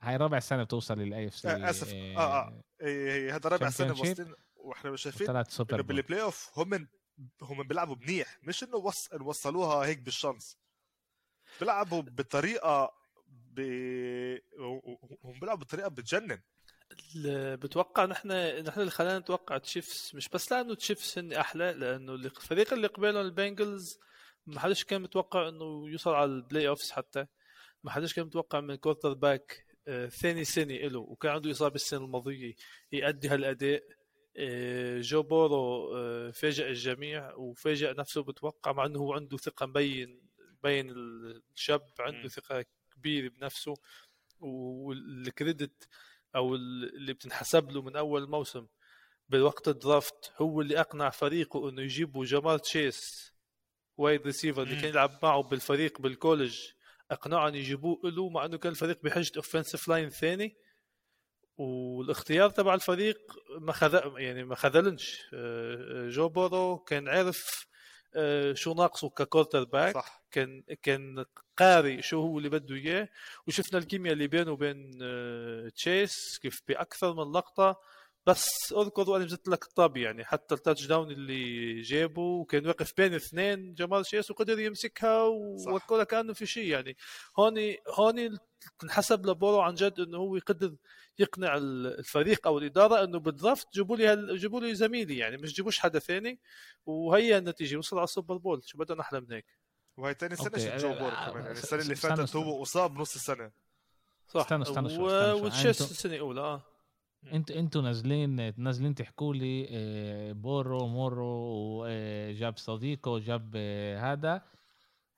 هاي 0.00 0.16
ربع 0.16 0.38
سنة 0.38 0.62
بتوصل 0.64 0.98
لل 0.98 1.26
AFC 1.26 1.70
أسف. 1.70 1.92
آه 1.92 2.18
آه 2.18 2.62
إيه، 2.80 3.10
إيه، 3.10 3.36
هذا 3.36 3.48
ربع 3.48 3.70
سنة 3.70 3.90
واصلين 3.90 4.34
وإحنا 4.66 4.96
شايفين 4.96 5.26
انه 5.30 5.82
بال 5.82 6.22
playoff 6.22 6.58
هم 6.58 6.88
هم 7.42 7.62
بيلعبوا 7.62 7.96
منيح. 7.96 8.38
مش 8.42 8.62
انه 8.62 8.76
وص... 8.76 9.12
وصلوها 9.12 9.86
هيك 9.86 9.98
بال 9.98 10.11
chance. 10.11 10.58
بيلعبوا 11.60 12.02
بطريقة 12.02 12.92
ب... 13.26 13.60
هم 15.24 15.40
بيلعبوا 15.40 15.64
بطريقة 15.64 15.88
بتجنن. 15.88 16.42
بتوقع 17.56 18.04
نحن 18.04 18.28
نحن 18.62 18.80
اللي 18.80 18.90
خلانا 18.90 19.18
نتوقع 19.18 19.58
تشيفس 19.58 20.14
مش 20.14 20.28
بس 20.28 20.52
لأنه 20.52 20.74
تشيفس 20.74 21.18
هن 21.18 21.32
أحلى 21.32 21.72
لأنه 21.72 22.14
الفريق 22.14 22.72
اللي 22.72 22.86
قبالهم 22.86 23.26
البنجلز 23.26 23.98
ما 24.46 24.60
حدش 24.60 24.84
كان 24.84 25.02
متوقع 25.02 25.48
إنه 25.48 25.88
يوصل 25.88 26.10
على 26.10 26.24
ال 26.30 26.68
playoffs 26.68 26.90
حتى. 26.90 27.26
ما 27.84 27.90
حدش 27.90 28.14
كان 28.14 28.26
متوقع 28.26 28.60
من 28.60 28.74
quarterback 28.74 29.66
آه، 29.88 30.06
ثاني 30.06 30.44
سنة 30.44 30.74
له 30.74 30.98
وكان 30.98 31.32
عنده 31.32 31.50
إصابة 31.50 31.74
السنة 31.74 32.04
الماضية 32.04 32.54
يؤدي 32.92 33.28
هالأداء. 33.28 33.82
جو 35.00 35.22
بورو 35.22 35.96
آه، 35.96 36.30
فاجأ 36.30 36.68
الجميع 36.68 37.34
وفاجأ 37.34 37.92
نفسه 37.92 38.22
بتوقع 38.22 38.72
مع 38.72 38.86
إنه 38.86 38.98
هو 38.98 39.12
عنده 39.12 39.36
ثقة 39.36 39.66
مبين 39.66 40.20
مبين 40.58 40.90
الشاب 40.90 41.82
عنده 42.00 42.28
ثقة 42.28 42.64
كبيره 42.94 43.28
بنفسه 43.28 43.74
وال 44.40 44.77
credit 44.77 45.88
أو 46.36 46.54
اللي 46.54 47.12
بتنحسب 47.12 47.70
له 47.70 47.82
من 47.82 47.96
أول 47.96 48.28
موسم 48.30 48.66
بوقت 49.28 49.68
ال 49.68 49.79
draft 49.79 50.32
هو 50.36 50.60
اللي 50.60 50.80
أقنع 50.80 51.10
فريقه 51.10 51.68
إنه 51.68 51.82
يجيبوا 51.82 52.24
جمار 52.24 52.60
تشيس 52.60 53.32
wide 53.96 54.22
receiver 54.22 54.62
اللي 54.62 54.76
كان 54.80 54.90
يلعب 54.90 55.18
معه 55.22 55.42
بالفريق 55.42 56.00
بال 56.00 56.13
college 56.13 56.58
أقنعهم 57.10 57.54
يجيبوه 57.54 58.00
له 58.04 58.28
مع 58.28 58.44
إنه 58.44 58.58
كان 58.58 58.72
الفريق 58.72 59.02
بحاجة 59.02 59.30
offensive 59.36 59.88
line 59.88 60.10
ثاني. 60.10 60.56
والاختيار 61.58 62.50
تبع 62.50 62.74
الفريق 62.74 63.18
ما 63.58 63.72
خذ 63.72 64.00
يعني 64.16 64.44
ما 64.44 64.54
خذلنش. 64.54 65.22
آه، 65.34 66.08
جو 66.08 66.28
بورو 66.28 66.78
كان 66.78 67.08
عارف 67.08 67.66
آه، 68.16 68.52
شو 68.54 68.74
ناقصه 68.74 69.10
ك 69.10 69.64
quarterback. 69.64 69.94
صح. 69.94 70.22
كان 70.30 70.62
كان 70.82 71.24
قاري 71.56 72.02
شو 72.02 72.20
هو 72.20 72.38
اللي 72.38 72.48
بده 72.48 72.74
إياه. 72.74 73.08
وشفنا 73.46 73.78
الكيمياء 73.78 74.12
اللي 74.12 74.26
بينه 74.26 74.50
وبين 74.52 74.98
آه، 75.02 75.68
تشيس 75.68 76.38
كيف 76.38 76.62
بأكثر 76.68 77.14
من 77.14 77.32
لقطة. 77.32 77.80
بس 78.26 78.72
أذكر 78.72 79.10
وأنا 79.10 79.24
نزلت 79.24 79.48
لك 79.48 79.64
الطابي 79.64 80.02
يعني 80.02 80.24
حتى 80.24 80.54
ال 80.54 80.86
touchdown 80.86 81.10
اللي 81.10 81.80
جابه 81.80 82.44
كان 82.44 82.66
واقف 82.66 82.92
بين 82.96 83.14
اثنين 83.14 83.74
جمار 83.74 84.06
تشيس 84.06 84.30
وقدر 84.30 84.58
يمسكها 84.58 85.22
والكره 85.66 86.04
كأنه 86.04 86.32
في 86.32 86.46
شيء 86.46 86.66
يعني. 86.66 86.96
هون 87.38 87.54
هون 87.98 88.38
انحسب 88.84 89.26
لبورو 89.26 89.60
عن 89.60 89.74
جد 89.74 90.00
إنه 90.00 90.18
هو 90.18 90.36
يقدر 90.36 90.74
يقنع 91.18 91.56
الفريق 91.56 92.46
أو 92.46 92.58
الإدارة 92.58 93.04
إنه 93.04 93.18
بالضبط 93.18 93.68
جيبوا 93.74 93.96
لي 93.96 94.08
هل... 94.08 94.38
جيبوا 94.38 94.60
لي 94.60 94.74
زميلي 94.74 95.18
يعني 95.18 95.36
مش 95.36 95.54
جيبوش 95.54 95.78
حدا 95.78 95.98
ثاني. 95.98 96.40
وهي 96.86 97.38
النتيجة 97.38 97.76
وصل 97.76 97.96
على 97.96 98.04
ال 98.04 98.09
Super 98.09 98.36
Bowl. 98.36 98.62
شو 98.64 98.78
بدنا 98.78 99.00
أحلى 99.00 99.20
من 99.20 99.32
هيك؟ 99.32 99.46
وهي 99.96 100.14
ثاني 100.14 100.36
سنة 100.36 100.58
شفت 100.58 100.76
جو 100.76 100.88
بورو 100.88 101.16
كمان 101.16 101.44
يعني؟ 101.44 101.50
السنة 101.50 101.82
اللي 101.82 101.94
فاتت 101.94 102.36
هو 102.36 102.62
اصاب 102.62 102.98
نص 102.98 103.14
السنة. 103.14 103.50
صح. 104.28 104.40
استنى 104.40 104.62
استنى 104.62 104.96
شوي 104.96 105.32
والتشيفس 105.32 105.80
السنة 105.80 106.14
الأولى 106.14 106.40
آه. 106.40 106.75
انت 107.32 107.50
أنتوا 107.50 107.82
نازلين 107.82 108.52
نازلين 108.56 108.94
تحكوا 108.94 109.34
لي 109.34 109.68
آه، 109.70 110.32
بورو 110.32 110.86
مورو 110.86 111.26
وجاب 111.84 112.56
صديقه 112.58 113.18
جاب 113.18 113.52
آه، 113.56 114.12
هذا. 114.12 114.42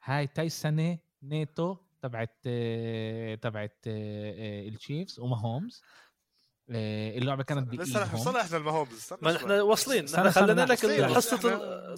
هاي 0.04 0.26
تاي 0.26 0.48
سنه 0.48 0.98
نيتو 1.22 1.76
تبعت 2.02 2.36
آه، 2.46 3.34
تبعت 3.34 3.76
التشيفز 3.86 5.20
وماهومز 5.20 5.82
اللعبة 6.70 7.42
كانت 7.42 7.74
لسه 7.74 8.02
رح 8.02 8.12
نوصل 8.12 8.36
إحنا 8.36 8.56
المهومز 8.56 9.12
ما 9.22 9.36
إحنا 9.36 9.62
واصلين. 9.62 10.04
إحنا 10.14 10.30
خلينا 10.30 10.64
لك 10.66 10.84
الحصة 10.84 11.54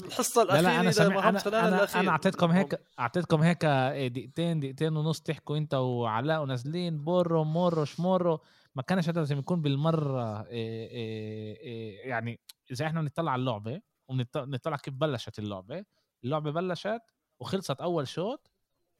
الحصة 0.07 0.43
الاخيره 0.43 0.63
لا 0.63 0.69
لا 0.69 0.81
أنا 0.81 0.91
سمع 0.91 1.29
أنا 1.29 1.41
أنا, 1.47 2.01
أنا 2.01 2.11
أعطيتكم 2.11 2.51
هيك 2.51 2.81
أعطيتكم 2.99 3.43
هيك 3.43 3.67
دقيقتين 3.67 4.61
دقيقتين 4.61 4.97
ونص 4.97 5.21
تحكوا 5.21 5.57
انت 5.57 5.75
وعلاء 5.75 6.43
ونازلين. 6.43 7.05
بورو 7.05 7.45
مورو 7.45 7.85
شمورو. 7.85 8.41
ما 8.75 8.83
كانش 8.83 9.09
هذا 9.09 9.21
لازم 9.21 9.39
يكون 9.39 9.63
بالمرة 9.63 10.47
إيه 10.47 10.89
إيه 10.91 11.57
إيه 11.61 12.09
يعني 12.09 12.41
اذا 12.71 12.87
إحنا 12.87 13.01
بنطلع 13.01 13.33
على 13.33 13.41
اللعبة 13.41 13.81
ونطلع 14.09 14.77
كيف 14.77 14.95
بلشت 14.95 15.39
اللعبة. 15.39 15.85
اللعبة 16.25 16.51
بلشت 16.51 17.03
وخلصت 17.41 17.81
أول 17.81 18.09
شوط 18.09 18.51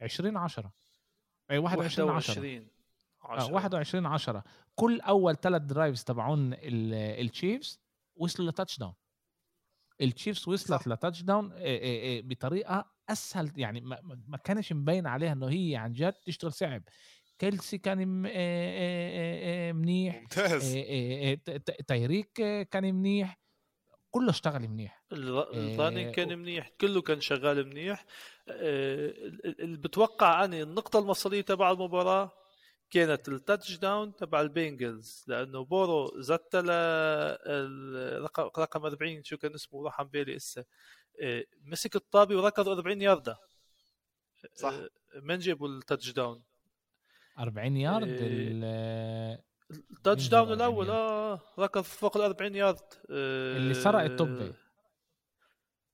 20 0.01 0.37
10 0.37 0.73
أي 1.51 1.57
21 1.57 2.09
10 2.09 2.65
10 3.23 3.53
21 3.53 4.05
10 4.05 4.43
كل 4.75 5.01
أول 5.01 5.35
ثلاث 5.35 5.61
drives 5.61 6.03
تبعون 6.03 6.53
التشيفز 6.63 7.79
وصلوا 8.15 8.49
ل 8.51 8.79
touchdown 8.79 8.93
التشيفز 10.01 10.47
وصلت 10.49 10.87
ل 10.87 11.21
touchdown 11.21 11.53
بطريقة 12.21 12.91
أسهل 13.09 13.51
يعني 13.57 13.81
ما 14.27 14.37
كانش 14.43 14.73
مبين 14.73 15.07
عليها 15.07 15.31
إنه 15.33 15.47
هي 15.49 15.75
عن 15.75 15.93
جد 15.93 16.13
تشتغل 16.13 16.53
صعب. 16.53 16.83
كيلسي 17.41 17.77
كان 17.77 17.97
منيح. 19.75 20.21
ممتاز. 20.21 20.73
تايريك 21.87 22.33
كان 22.71 22.95
منيح. 22.95 23.39
كله 24.11 24.29
اشتغل 24.29 24.67
منيح. 24.67 25.03
ال 25.11 25.24
running 25.24 26.15
كان 26.15 26.39
منيح. 26.39 26.71
كله 26.81 27.01
كان 27.01 27.21
شغال 27.21 27.67
منيح. 27.67 28.05
اللي 28.47 29.77
بتوقع 29.77 30.45
أني 30.45 30.63
النقطة 30.63 30.99
المصيرية 30.99 31.41
تبع 31.41 31.71
المباراة 31.71 32.31
كانت 32.89 33.29
ال 33.29 33.77
touchdown 33.77 34.15
تبع 34.15 34.41
البينجلز 34.41 35.23
لأنه 35.27 35.63
بورو 35.63 36.21
زت 36.21 36.55
رقم 38.57 38.85
40 38.85 39.23
شو 39.23 39.37
كان 39.37 39.53
اسمه 39.53 39.83
راح 39.83 39.99
عن 39.99 40.07
بالي 40.07 40.37
هسه 40.37 40.65
مسك 41.63 41.95
الطابة 41.95 42.35
وركض 42.35 42.67
40 42.67 43.01
ياردة. 43.01 43.37
صح. 44.55 44.73
من 45.21 45.39
جابوا 45.39 45.67
ال 45.67 46.11
touchdown 46.11 46.43
40 47.41 47.77
يارد 47.77 48.07
إيه. 48.07 49.43
التاتش 49.91 50.27
down 50.27 50.53
الأول 50.53 50.89
آه 50.89 51.41
ركض 51.59 51.81
فوق 51.81 52.17
ال 52.17 52.23
40 52.23 52.55
يارد. 52.55 52.77
آه 53.09 53.57
اللي 53.57 53.73
سرق 53.73 53.99
التوب 53.99 54.51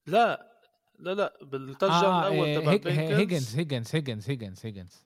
لا 0.08 0.52
لا 1.00 1.14
لا 1.14 1.38
بال 1.42 1.94
touchdown 2.02 2.14
آه 2.14 2.28
الأول 2.28 2.48
إيه، 2.48 2.60
تبع 2.60 2.72
هيج 2.72 2.88
هيجنز 3.14 3.56
هيجنز 3.56 3.96
هيجنز 3.96 4.30
هيجنز 4.30 4.66
هيجنز. 4.66 5.06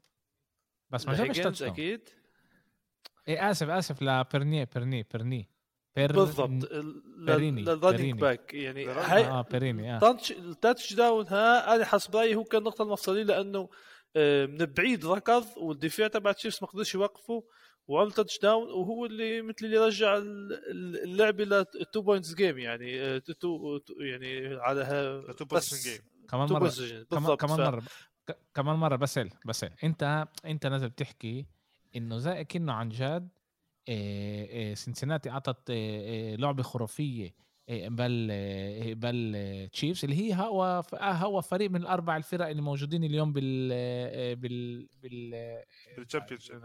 بس 0.90 1.08
ما 1.08 1.14
جابش 1.14 1.38
touchdown 1.38 1.72
أكيد. 1.72 2.10
إيه 3.28 3.52
آسف 3.52 3.70
آسف 3.70 4.02
لبيريني 4.02 4.66
بيريني 4.66 5.06
بيريني 5.14 5.50
بير 5.96 6.12
بالضبط. 6.12 6.72
لل 7.18 7.40
running 7.40 8.20
back 8.20 8.54
يعني 8.54 8.88
هاي 8.88 9.26
آه 9.26 9.42
بيريني 9.42 9.96
آه. 9.98 10.18
ال 10.32 10.94
touchdown 10.94 11.28
ها 11.28 11.76
أنا 11.76 11.86
حسب 11.86 12.16
رأيي 12.16 12.36
هو 12.36 12.44
كان 12.44 12.60
النقطه 12.62 12.82
المفصلية 12.84 13.24
لأنه 13.24 13.60
آه، 13.60 13.70
من 14.16 14.66
بعيد 14.66 15.06
ركض 15.06 15.46
والدفاع 15.58 16.08
تبع 16.08 16.32
تشيفز 16.32 16.60
ما 16.62 16.68
قدرش 16.68 16.96
يوقفه 16.96 17.44
وعمل 17.88 18.12
touchdown 18.12 18.68
وهو 18.72 19.06
اللي 19.06 19.42
مثل 19.42 19.66
اللي 19.66 19.78
رجع 19.78 20.18
اللعبه 20.18 21.44
ل 21.44 21.54
2 21.54 21.86
points 21.96 22.34
game 22.34 22.58
يعني 22.58 23.02
آه، 23.02 23.22
يعني 24.00 24.56
على 24.56 24.82
2 24.82 25.48
points 25.48 25.88
game 25.88 26.02
كمان 26.30 26.50
مره 26.50 26.70
كمان, 27.10 27.36
كمان 27.36 27.60
مره 27.60 27.84
كمان 28.54 28.76
مرة 28.76 28.96
بسال 28.96 29.30
بسأل. 29.46 29.74
انت 29.84 30.28
أنت 30.46 30.68
نازل 30.68 30.90
بتحكي 30.90 31.46
إنه 31.96 32.18
زي 32.18 32.44
كأنه 32.44 32.74
عن 32.74 32.90
جد 32.90 33.30
سنسناتي 34.78 35.30
أعطت 35.30 35.72
لعبة 36.40 36.64
خرافية 36.64 37.36
بل 37.72 38.28
بل 38.96 39.70
تشيفز 39.74 40.04
اللي 40.04 40.16
هي 40.16 40.36
هو 40.36 40.84
هو 41.02 41.42
فريق 41.42 41.70
من 41.70 41.82
الأربع 41.82 42.18
الفرق 42.18 42.48
اللي 42.48 42.62
موجودين 42.62 43.04
اليوم 43.04 43.34
بال 43.34 43.70
بال 44.36 44.88
بال 45.02 45.64
بال 45.98 46.07
championship 46.07 46.62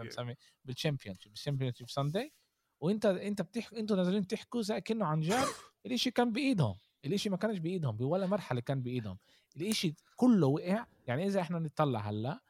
بال 0.64 0.74
championship 0.74 1.32
بال 1.32 1.40
Championship 1.40 1.90
Sunday 1.90 2.32
وانت 2.80 3.06
انت 3.06 3.42
بتحكي 3.42 3.80
أنتوا 3.80 3.96
نازلين 3.96 4.26
تحكوا 4.26 4.62
زي 4.62 4.80
كأنه 4.80 5.04
عن 5.06 5.20
جد 5.20 5.46
الإشي 5.86 6.10
كان 6.10 6.32
بإيدهم. 6.32 6.78
الإشي 7.04 7.30
ما 7.30 7.36
كانش 7.36 7.58
بإيدهم 7.58 7.96
بولا 7.96 8.26
مرحلة 8.26 8.60
كان 8.60 8.82
بإيدهم. 8.82 9.18
الإشي 9.56 9.94
كله 10.16 10.46
وقع. 10.46 10.86
يعني 11.06 11.26
إذا 11.26 11.40
إحنا 11.40 11.58
نطلع 11.58 12.00
هلأ 12.00 12.40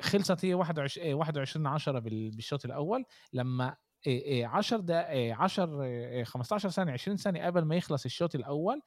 خلصت 0.00 0.44
هي 0.44 0.54
21 0.54 1.12
21 1.14 1.66
10 1.66 1.98
بالشوط 1.98 2.64
الأول 2.64 3.04
لما 3.32 3.76
10 4.06 4.76
دقائق 4.76 5.40
10 5.40 6.24
15 6.24 6.68
سنه 6.68 6.92
20 6.92 7.16
سنه 7.16 7.46
قبل 7.46 7.62
ما 7.62 7.76
يخلص 7.76 8.04
الشوط 8.04 8.34
الأول 8.34 8.80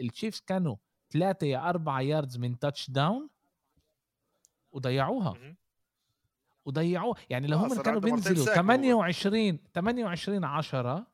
التشيفز 0.00 0.40
كانوا 0.40 0.76
3 1.10 1.46
يا 1.46 1.68
4 1.70 2.00
ياردز 2.00 2.38
من 2.38 2.58
تاتش 2.58 2.90
داون 2.90 3.28
وضيعوها. 4.72 5.34
وضيعوه 6.64 7.16
يعني 7.30 7.46
لو 7.46 7.58
هم 7.58 7.82
كانوا 7.82 8.00
بينزلوا 8.00 8.44
28 8.54 9.58
28 9.74 10.44
10 10.44 11.06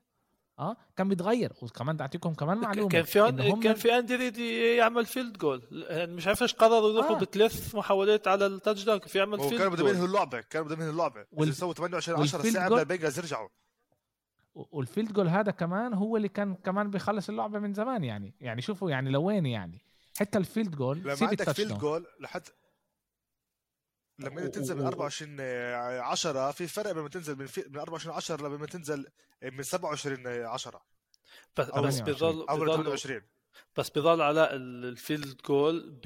آه 0.59 0.77
كان 0.97 1.09
بيتغير. 1.09 1.53
وكمان 1.62 1.95
بدي 1.95 2.03
اعطيكم 2.03 2.35
كمان 2.35 2.59
معلومة 2.59 2.88
كان 2.88 3.03
في 3.03 3.21
هم... 3.21 3.61
كان 3.61 3.75
في 3.75 3.99
اندي 3.99 4.77
يعمل 4.77 5.07
فيلد 5.07 5.38
جول 5.38 5.62
يعني 5.73 6.14
مش 6.14 6.27
عارف 6.27 6.42
إيش 6.42 6.55
قرروا 6.55 6.92
يروحوا 6.92 7.16
آه. 7.16 7.21
بثلاث 7.21 7.75
محاولات 7.75 8.29
على 8.29 8.47
التاتش 8.47 8.85
داون 8.85 8.99
في 8.99 9.19
يعمل 9.19 9.40
فيلد 9.40 9.59
كانوا 9.59 9.73
بدهم 9.73 9.88
ينهوا 9.88 10.07
اللعبة 10.07 10.40
كانوا 10.40 10.66
بدهم 10.66 10.79
ينهوا 10.79 10.92
اللعبه 10.92 11.27
وال... 11.33 11.49
يسووا 11.49 11.73
28 11.73 12.21
10 12.21 12.42
ساعة 12.42 12.69
قبل 12.69 12.81
البيجرز 12.81 13.19
يرجعوا. 13.19 13.49
والفيلد 14.55 15.12
جول 15.12 15.29
هذا 15.29 15.51
كمان 15.51 15.95
هو 15.95 16.16
اللي 16.16 16.29
كان 16.29 16.55
كمان 16.55 16.90
بيخلص 16.90 17.29
اللعبة 17.29 17.59
من 17.59 17.75
زمان 17.75 18.05
يعني. 18.05 18.35
يعني 18.40 18.62
شوفوا 18.62 18.90
يعني 18.90 19.11
لوين 19.11 19.47
يعني. 19.47 19.83
حتى 20.19 20.38
ال 20.38 20.45
field 20.45 20.76
goal 20.76 20.98
لما 20.99 21.16
عندك 21.23 21.51
field 21.50 21.79
goal 21.79 22.07
لحد 22.21 22.42
لما 24.18 24.42
انت 24.42 24.55
تنزل 24.55 24.76
من 24.76 24.87
24 24.87 25.40
10 26.00 26.50
في 26.50 26.66
فرق 26.66 26.90
لما 26.90 27.09
تنزل 27.09 27.37
من, 27.38 27.48
من 27.68 27.79
24 27.79 28.16
10 28.16 28.48
لما 28.48 28.66
تنزل 28.66 29.07
من 29.42 29.62
27 29.62 30.26
10 30.26 30.83
بس 31.57 31.70
بس 31.70 32.00
بيضل 32.00 32.46
أو 32.48 32.66
28 32.66 33.22
بس 33.77 33.90
بيضل 33.90 34.23
على 34.23 34.51
ال 34.52 34.67
field 34.67 35.40
goal 35.46 36.00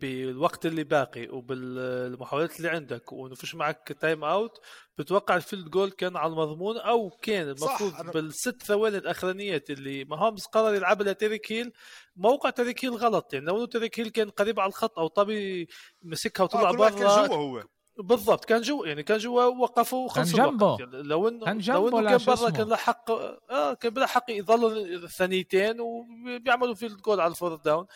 بالوقت 0.00 0.66
اللي 0.66 0.84
باقي 0.84 1.28
وبالمحاولات 1.28 2.56
اللي 2.56 2.68
عندك. 2.68 3.12
وإنه 3.12 3.34
فيش 3.34 3.54
معك 3.54 3.96
time 4.00 4.24
out 4.24 4.60
بتوقع 4.98 5.36
ال 5.36 5.41
field 5.41 5.68
goal 5.68 5.90
كان 5.90 6.16
على 6.16 6.32
المضمون 6.32 6.76
أو 6.76 7.10
كان 7.10 7.48
المفروض 7.48 7.94
أنا... 7.94 8.12
بالست 8.12 8.62
ثواني 8.62 8.98
الاخرانيات 8.98 9.70
اللي 9.70 10.04
ماهومز 10.04 10.44
قرر 10.44 10.74
يلعبها 10.74 11.12
لتيريك 11.12 11.52
هيل 11.52 11.72
موقع 12.16 12.50
تيريك 12.50 12.84
هيل 12.84 12.94
غلط 12.94 13.34
يعني 13.34 13.46
لو 13.46 13.64
تيريك 13.64 14.00
هيل 14.00 14.08
كان 14.08 14.30
قريب 14.30 14.60
على 14.60 14.68
الخط 14.68 14.98
أو 14.98 15.06
طبي 15.06 15.68
مسكها 16.02 16.44
وطلع 16.44 16.70
آه 16.70 16.72
برا 16.72 16.88
كان 16.88 17.26
جوا 17.28 17.36
هو. 17.36 17.64
بالضبط 17.98 18.44
كان 18.44 18.60
جوا 18.60 18.86
يعني 18.86 19.02
كان 19.02 19.18
جوا 19.18 19.44
وقفوا 19.44 20.04
وخلصوا 20.04 20.38
كان 20.38 20.50
جنبه 20.50 20.76
يعني 20.80 21.02
لو 21.02 21.28
انه 21.28 21.44
كان 21.44 21.58
جنبه 21.58 21.90
لو 21.90 21.98
إنه 21.98 22.18
كان 22.18 22.34
برا 22.36 22.50
كان 22.50 22.68
له 22.68 22.76
حق 22.76 23.10
آه 23.10 23.74
كان 23.74 23.94
له 23.94 24.06
حق 24.06 24.30
يظلوا 24.30 25.06
ثانيتين 25.06 25.80
وبيعملوا 25.80 26.74
field 26.74 27.00
goal 27.00 27.20
على 27.20 27.30
ال 27.30 27.35
fourth 27.35 27.62
down 27.62 27.86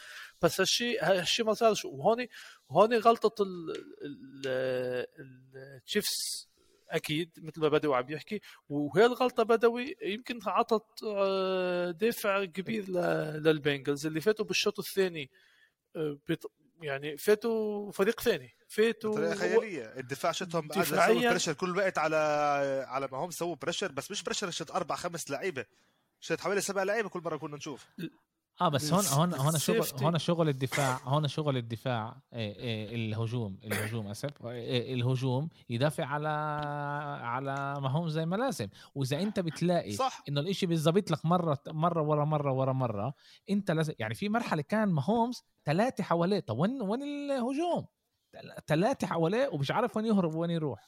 بس 0.43 0.61
هالشيء 0.61 1.05
هالشيء 1.05 1.47
ما 1.47 1.55
صارش 1.55 1.85
وهون 1.85 2.27
هون 2.71 2.95
غلطة 2.95 3.45
التشيفز 5.17 6.49
أكيد 6.91 7.31
مثل 7.39 7.61
ما 7.61 7.69
بدوي 7.69 7.97
عم 7.97 8.11
يحكي. 8.11 8.41
وهي 8.69 9.07
الغلطة 9.07 9.43
بدوي 9.43 9.97
يمكن 10.03 10.39
عطت 10.47 11.03
آه، 11.05 11.91
دافع 11.91 12.45
كبير 12.45 12.91
للبنجلز 13.39 14.07
اللي 14.07 14.21
فاتوا 14.21 14.45
بالشوط 14.45 14.79
الثاني 14.79 15.31
آه، 15.97 16.19
يعني 16.81 17.17
فاتوا 17.17 17.93
فريق 17.93 18.21
ثاني. 18.21 18.57
فاتوا 18.69 19.13
بطريقة 19.13 19.35
خيالية. 19.35 19.85
الدفاع 19.85 20.33
شتهم 20.33 20.69
دفاعيا 20.69 21.31
بريشر 21.31 21.53
كل 21.53 21.71
الوقت 21.71 21.99
على 21.99 22.17
على 22.89 23.09
ما 23.13 23.19
هم 23.19 23.31
سووا 23.31 23.57
بريشر 23.57 23.93
بس 23.93 24.11
مش 24.11 24.23
بريشر 24.23 24.51
شت 24.51 24.71
أربع 24.71 24.97
خمس 24.97 25.31
لعيبة. 25.31 25.65
شت 26.21 26.41
حوالي 26.41 26.61
سبع 26.61 26.83
لعيبة 26.83 27.09
كل 27.09 27.21
مرة 27.21 27.37
كنا 27.37 27.57
نشوف. 27.57 27.87
آه 28.61 28.69
بس 28.69 28.93
هون 28.93 29.05
هون 29.05 29.35
هون 29.35 29.59
شغل 29.59 29.87
هون 30.03 30.19
شغل 30.19 30.49
الدفاع 30.49 31.01
هون 31.05 31.29
شغل 31.29 31.57
الدفاع. 31.57 32.23
إيه 32.33 32.57
إيه 32.57 32.95
الهجوم 32.95 33.59
الهجوم 33.65 34.07
آسف. 34.07 34.47
إيه 34.47 34.95
الهجوم 34.95 35.49
يدافع 35.69 36.05
على 36.05 36.29
على 37.23 37.75
ما 37.81 37.89
هم 37.89 38.09
زي 38.09 38.27
ما 38.27 38.37
لازم. 38.37 38.69
وإذا 38.95 39.23
أنت 39.23 39.41
بتلاقي 39.41 39.93
صح. 39.93 40.23
إنه 40.29 40.41
الإشي 40.41 40.67
بيظبط 40.67 41.11
لك 41.11 41.27
مرة 41.27 41.59
مرة 41.67 42.03
ورا 42.03 42.25
مرة 42.25 42.53
ورا 42.53 42.73
مرة 42.73 43.15
أنت 43.51 43.71
لازم 43.71 43.93
يعني 43.99 44.15
في 44.15 44.29
مرحلة 44.29 44.63
كان 44.63 44.89
ماهومز 44.89 45.45
ثلاثة 45.65 46.05
حواليه. 46.05 46.41
طب 46.41 46.59
وين 46.59 46.83
وين 46.83 47.03
الهجوم؟ 47.03 47.87
ثلاثة 48.67 49.07
حواليه 49.07 49.49
ومش 49.49 49.71
عارف 49.71 49.97
وين 49.97 50.07
يهرب 50.07 50.35
وين 50.35 50.51
يروح. 50.51 50.87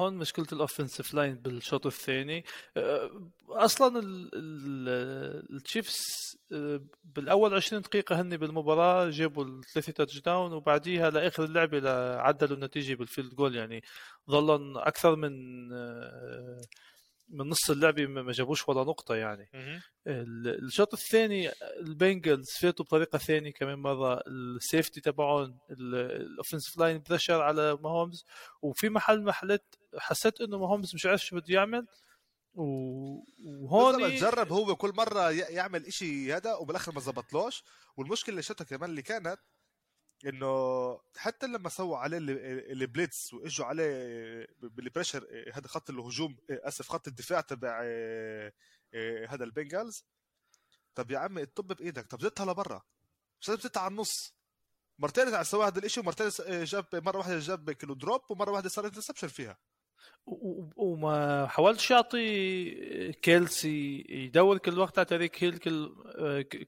هون 0.00 0.14
مشكلة 0.14 0.46
ال 0.52 0.58
offensive 0.58 1.14
line 1.14 1.34
بالشوط 1.34 1.86
الثاني. 1.86 2.44
أصلا 3.48 4.00
التشيفز 5.50 5.98
بالأول 7.04 7.54
20 7.54 7.82
دقيقة 7.82 8.20
هني 8.20 8.36
بالمباراة 8.36 9.10
جابوا 9.10 9.44
الثلاثة 9.44 9.92
touchdown 9.92 10.52
وبعديها 10.52 11.10
لآخر 11.10 11.44
اللعبة 11.44 11.90
عدلوا 12.16 12.56
النتيجة 12.56 12.94
بال 12.94 13.05
field 13.05 13.34
goal 13.34 13.56
يعني 13.56 13.82
ظلن 14.30 14.76
أكثر 14.76 15.16
من 15.16 15.30
من 17.30 17.48
نص 17.48 17.70
اللعبه 17.70 18.06
ما 18.06 18.32
جابوش 18.32 18.68
ولا 18.68 18.84
نقطة 18.84 19.14
يعني. 19.14 19.50
الشوط 20.06 20.94
الثاني 20.94 21.50
البنجلز 21.80 22.46
فاتوا 22.60 22.84
بطريقة 22.84 23.18
ثانية 23.18 23.52
كمان 23.52 23.78
مرة. 23.78 24.22
ال 24.26 24.37
safety 24.37 25.00
تبعهم 25.00 25.58
ال 25.70 25.81
offensive 25.81 26.78
line 26.78 27.02
pressure 27.08 27.42
على 27.42 27.78
ماهومز. 27.82 28.24
وفي 28.62 28.88
محل 28.88 29.22
محلات 29.22 29.74
حسيت 29.98 30.40
إنه 30.40 30.58
ماهومز 30.58 30.94
مش 30.94 31.06
عارف 31.06 31.20
شو 31.20 31.36
بده 31.36 31.54
يعمل. 31.54 31.86
وهون 32.54 34.16
جرب 34.16 34.52
هو 34.52 34.76
كل 34.76 34.92
مرة 34.96 35.30
يعمل 35.30 35.86
إشي 35.86 36.34
هذا 36.34 36.54
وبالآخر 36.54 36.92
ما 36.94 37.00
زبطلوش 37.00 37.62
والمشكلة 37.96 38.32
اللي 38.32 38.42
شفتها 38.42 38.64
كمان 38.64 38.90
اللي 38.90 39.02
كانت 39.02 39.38
إنه 40.26 41.00
حتى 41.16 41.46
لما 41.46 41.68
سووا 41.68 41.98
عليه 41.98 42.18
ال 42.72 42.82
blitz 42.82 43.34
وإجوا 43.34 43.66
عليه 43.66 44.46
بال 44.60 44.73
pressure 44.73 45.26
هذا 45.54 45.66
خط 45.68 45.90
الهجوم 45.90 46.36
آسف 46.50 46.88
خط 46.88 47.08
الدفاع 47.08 47.40
تبع 47.40 47.80
هذا 49.28 49.44
البنجلز 49.44 50.04
طب 50.94 51.10
يا 51.10 51.18
عمي 51.18 51.42
الطابة 51.42 51.66
بإيدك. 51.66 52.06
طب 52.06 52.20
زتها 52.20 52.52
لبرا. 52.52 52.82
مش 53.40 53.48
لازم 53.48 53.60
زتها 53.60 53.80
على 53.80 53.90
النص. 53.90 54.34
مرتين 54.98 55.44
سوى 55.44 55.66
هذا 55.66 55.78
الشيء 55.78 56.02
ومرتين 56.02 56.30
جاب 56.64 56.86
مرة 56.92 57.18
واحدة 57.18 57.38
جاب 57.38 57.70
كيلو 57.70 57.94
drop 57.94 58.20
ومرة 58.30 58.50
واحدة 58.50 58.68
صار 58.68 58.86
interception 58.86 59.28
فيها. 59.28 59.58
وما 60.76 61.46
حاولش 61.46 61.90
يعطي 61.90 63.12
كيلسي 63.12 64.04
يدور 64.08 64.58
كل 64.58 64.78
وقت 64.78 64.98
على 64.98 65.06
تايريك 65.06 65.44
هيل 65.44 65.58
كل 65.58 65.92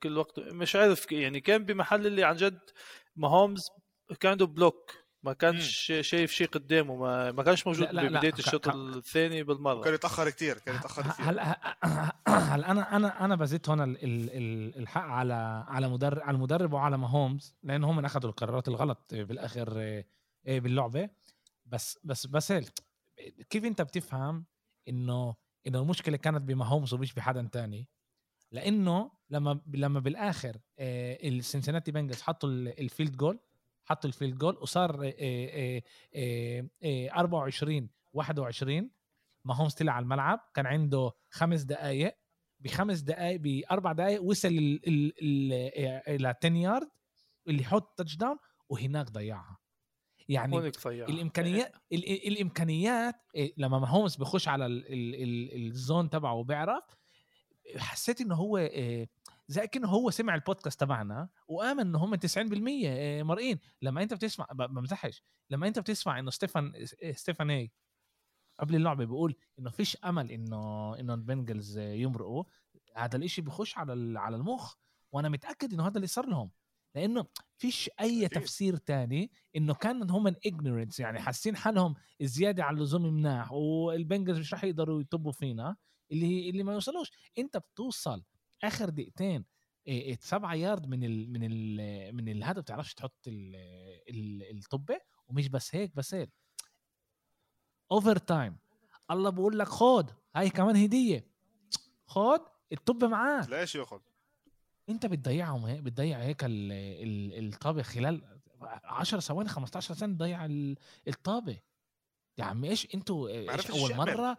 كل 0.02 0.18
وقت. 0.18 0.38
مش 0.38 0.76
عارف 0.76 1.12
يعني 1.12 1.40
كان 1.40 1.64
بمحل 1.64 2.06
اللي 2.06 2.24
عن 2.24 2.36
جد 2.36 2.60
ماهومز 3.16 3.68
كان 4.20 4.30
عنده 4.30 4.46
بلوك. 4.46 5.02
ما 5.22 5.32
كانش 5.32 5.90
مم. 5.90 6.02
شايف 6.02 6.32
شيء 6.32 6.48
قدامه. 6.48 6.96
ما, 6.96 7.32
ما 7.32 7.42
كانش 7.42 7.66
موجود 7.66 7.82
لا 7.82 7.92
لا 7.92 8.08
ببداية 8.08 8.32
الشوط 8.32 8.68
الثاني 8.68 9.42
بالمرة. 9.42 9.82
كان 9.82 9.94
يتأخر 9.94 10.30
كثير 10.30 10.58
كان 10.58 10.76
يتأخر 10.76 11.02
كثير 11.02 11.24
هلا 11.24 11.76
هل 12.28 12.64
أنا 12.64 12.96
أنا 12.96 13.24
أنا 13.24 13.36
بزيت 13.36 13.68
هون 13.68 13.96
الحق 14.02 15.00
على 15.02 15.64
على 15.68 15.88
مدرب 15.88 16.22
على 16.22 16.34
المدرب 16.34 16.72
وعلى 16.72 16.98
ماهومز 16.98 17.54
لأن 17.62 17.84
هم 17.84 18.04
اخذوا 18.04 18.30
القرارات 18.30 18.68
الغلط 18.68 19.14
بالآخر 19.14 19.78
إيه، 20.46 20.60
باللعبة. 20.60 21.10
بس 21.66 21.98
بس 22.04 22.26
بس 22.26 22.52
كيف 23.50 23.64
أنت 23.64 23.82
بتفهم 23.82 24.46
انه 24.88 25.34
إنه 25.66 25.80
المشكلة 25.80 26.16
كانت 26.16 26.42
بماهومز 26.42 26.94
ومش 26.94 27.14
بحدا 27.14 27.48
تاني؟ 27.52 27.88
لأنه 28.52 29.10
لما 29.30 29.60
لما 29.74 30.00
بالآخر 30.00 30.60
آه، 30.78 31.28
السنسناتي 31.28 31.92
بنجلز 31.92 32.22
حطوا 32.22 32.48
ال 32.50 32.61
field 32.61 33.16
goal 33.16 33.40
حطوا 33.84 34.10
ال 34.10 34.15
field 34.15 34.38
goal 34.38 34.56
وصار 34.56 35.12
24 37.14 37.90
21 38.12 38.90
ماهومز 39.44 39.74
طلع 39.74 39.92
على 39.92 40.02
الملعب 40.02 40.40
كان 40.54 40.66
عنده 40.66 41.12
خمس 41.30 41.62
دقائق 41.62 42.14
بخمس 42.60 43.00
دقائق 43.00 43.40
بأربع 43.40 43.92
دقائق 43.92 44.22
وصل 44.22 44.48
إلى 44.88 46.34
10 46.44 46.56
يارد 46.56 46.90
اللي 47.48 47.62
يحط 47.62 47.98
touchdown 47.98 48.36
وهناك 48.68 49.10
ضيعها. 49.10 49.58
يعني 50.28 50.72
الإمكانيات 51.08 51.76
الإمكانيات 52.28 53.14
لما 53.56 53.78
ماهومز 53.78 54.16
بخش 54.16 54.48
على 54.48 54.66
ال 54.66 54.95
zone 54.95 56.10
تبعه 56.10 56.34
وبيعرف 56.34 56.84
حسيت 57.76 58.20
انه 58.20 58.34
هو 58.34 58.58
زي 59.48 59.66
كأنه 59.66 59.88
هو 59.88 60.10
سمع 60.10 60.34
البودكاست 60.34 60.80
تبعنا 60.80 61.28
وآمن 61.48 61.80
انه 61.80 61.98
هم 61.98 62.14
90% 62.14 62.86
آه، 62.86 63.22
مرئين 63.22 63.58
لما 63.82 64.02
أنت 64.02 64.14
بتسمع 64.14 64.46
بمزحش. 64.52 65.22
لما 65.50 65.68
أنت 65.68 65.78
بتسمع 65.78 66.18
إنه 66.18 66.30
ستيفان 66.30 66.72
ستيفان 67.12 67.50
هي 67.50 67.70
قبل 68.58 68.76
اللعبه 68.76 69.04
بيقول 69.04 69.36
إنه 69.58 69.70
فيش 69.70 69.96
أمل 69.96 70.30
إنه 70.30 70.94
إنه 71.00 71.14
البنجلز 71.14 71.78
يمرقوا. 71.78 72.44
هذا 72.96 73.16
الإشي 73.16 73.42
بخش 73.42 73.78
على 73.78 74.18
على 74.18 74.36
المخ 74.36 74.74
وأنا 75.12 75.28
متأكد 75.28 75.72
إنه 75.72 75.86
هذا 75.86 75.96
اللي 75.96 76.06
صار 76.06 76.26
لهم. 76.26 76.50
لأنه 76.94 77.26
فيش 77.56 77.90
أي 78.00 78.28
تفسير 78.28 78.76
تاني 78.76 79.30
إنه 79.56 79.74
كان 79.74 80.10
هم 80.10 80.26
ignorance 80.26 81.00
يعني 81.00 81.20
حاسين 81.20 81.56
حالهم 81.56 81.94
زيادة 82.22 82.64
على 82.64 82.76
اللزوم 82.76 83.02
مناح 83.14 83.52
والبنجلز 83.52 84.38
مش 84.38 84.54
رح 84.54 84.64
يقدروا 84.64 85.00
يطبوا 85.00 85.32
فينا. 85.32 85.76
اللي 86.12 86.26
هي 86.26 86.50
اللي 86.50 86.62
ما 86.62 86.72
يوصلوش. 86.72 87.10
انت 87.38 87.56
بتوصل 87.56 88.22
آخر 88.64 88.88
دقيقتين 88.88 89.44
سبعة 90.20 90.54
يارد 90.54 90.86
من 90.86 91.04
ال 91.04 91.32
من 91.32 91.40
ال 91.52 92.16
من 92.16 92.28
الهدف 92.28 92.62
بتعرفش 92.62 92.94
تحط 92.94 93.20
الطابه 93.28 95.00
ومش 95.28 95.48
بس 95.48 95.74
هيك 95.74 95.96
بس 95.96 96.14
هيك. 96.14 96.30
overtime 97.92 98.58
الله 99.10 99.30
بقول 99.30 99.58
لك 99.58 99.68
خد 99.68 100.10
هاي 100.36 100.50
كمان 100.50 100.76
هدية. 100.76 101.32
خد 102.06 102.40
الطابه 102.72 103.04
معاه 103.04 103.46
ليش 103.48 103.74
ياخذ 103.74 104.00
انت 104.88 105.06
بتضيعهم 105.06 105.66
هيك 105.66 105.80
بتضيع 105.80 106.18
هيك 106.22 106.40
الطابه 106.42 107.82
خلال 107.82 108.40
10 108.84 109.20
ثواني 109.20 109.48
15 109.48 109.94
ثانية 109.94 110.14
تضيع 110.14 110.46
الطابه 111.08 111.60
يا 112.38 112.44
عم 112.44 112.64
إيش 112.64 112.94
أنتوا 112.94 113.28
إيش 113.28 113.70
أول 113.70 113.94
مرة؟ 113.96 114.36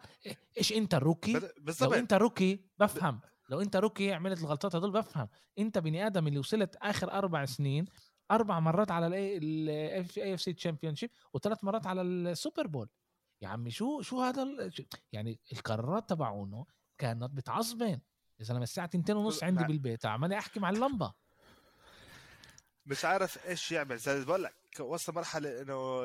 إيش 0.58 0.72
أنت 0.72 0.94
rookie؟ 0.94 1.40
بالزبط. 1.58 1.92
لو 1.92 1.98
أنت 1.98 2.12
rookie 2.14 2.60
بفهم. 2.78 3.20
لو 3.48 3.60
أنت 3.60 3.76
rookie 3.76 4.12
عملت 4.12 4.40
الغلطات 4.40 4.76
هدول 4.76 4.90
بفهم. 4.90 5.28
أنت 5.58 5.78
بني 5.78 6.06
آدم 6.06 6.26
اللي 6.26 6.38
وصلت 6.38 6.76
آخر 6.76 7.12
أربع 7.12 7.44
سنين 7.44 7.84
أربع 8.30 8.60
مرات 8.60 8.90
على 8.90 9.06
ال 9.06 10.34
AFC 10.34 10.52
championship 10.52 11.10
وثلاث 11.34 11.64
مرات 11.64 11.86
على 11.86 12.02
ال 12.02 12.13
Super 12.13 12.66
Bowl 12.66 12.88
يا 13.42 13.48
عمي 13.48 13.70
شو 13.70 14.00
شو 14.00 14.20
هذا 14.20 14.70
يعني 15.12 15.40
القرارات 15.52 16.08
تبعونه 16.08 16.66
كانت 16.98 17.30
بتعصبن 17.30 18.00
يا 18.38 18.44
زلمه 18.44 18.62
الساعة 18.62 18.90
2 18.94 19.16
ونص 19.16 19.44
عندي 19.44 19.64
بالبيت 19.64 20.06
عمال 20.06 20.32
أحكي 20.32 20.60
مع 20.60 20.70
اللمبة. 20.70 21.12
مش 22.86 23.04
عارف 23.04 23.46
إيش 23.46 23.72
يعمل. 23.72 23.98
زي 23.98 24.24
بقول 24.24 24.42
لك 24.44 24.54
وصل 24.80 25.14
مرحلة 25.14 25.62
إنه 25.62 26.04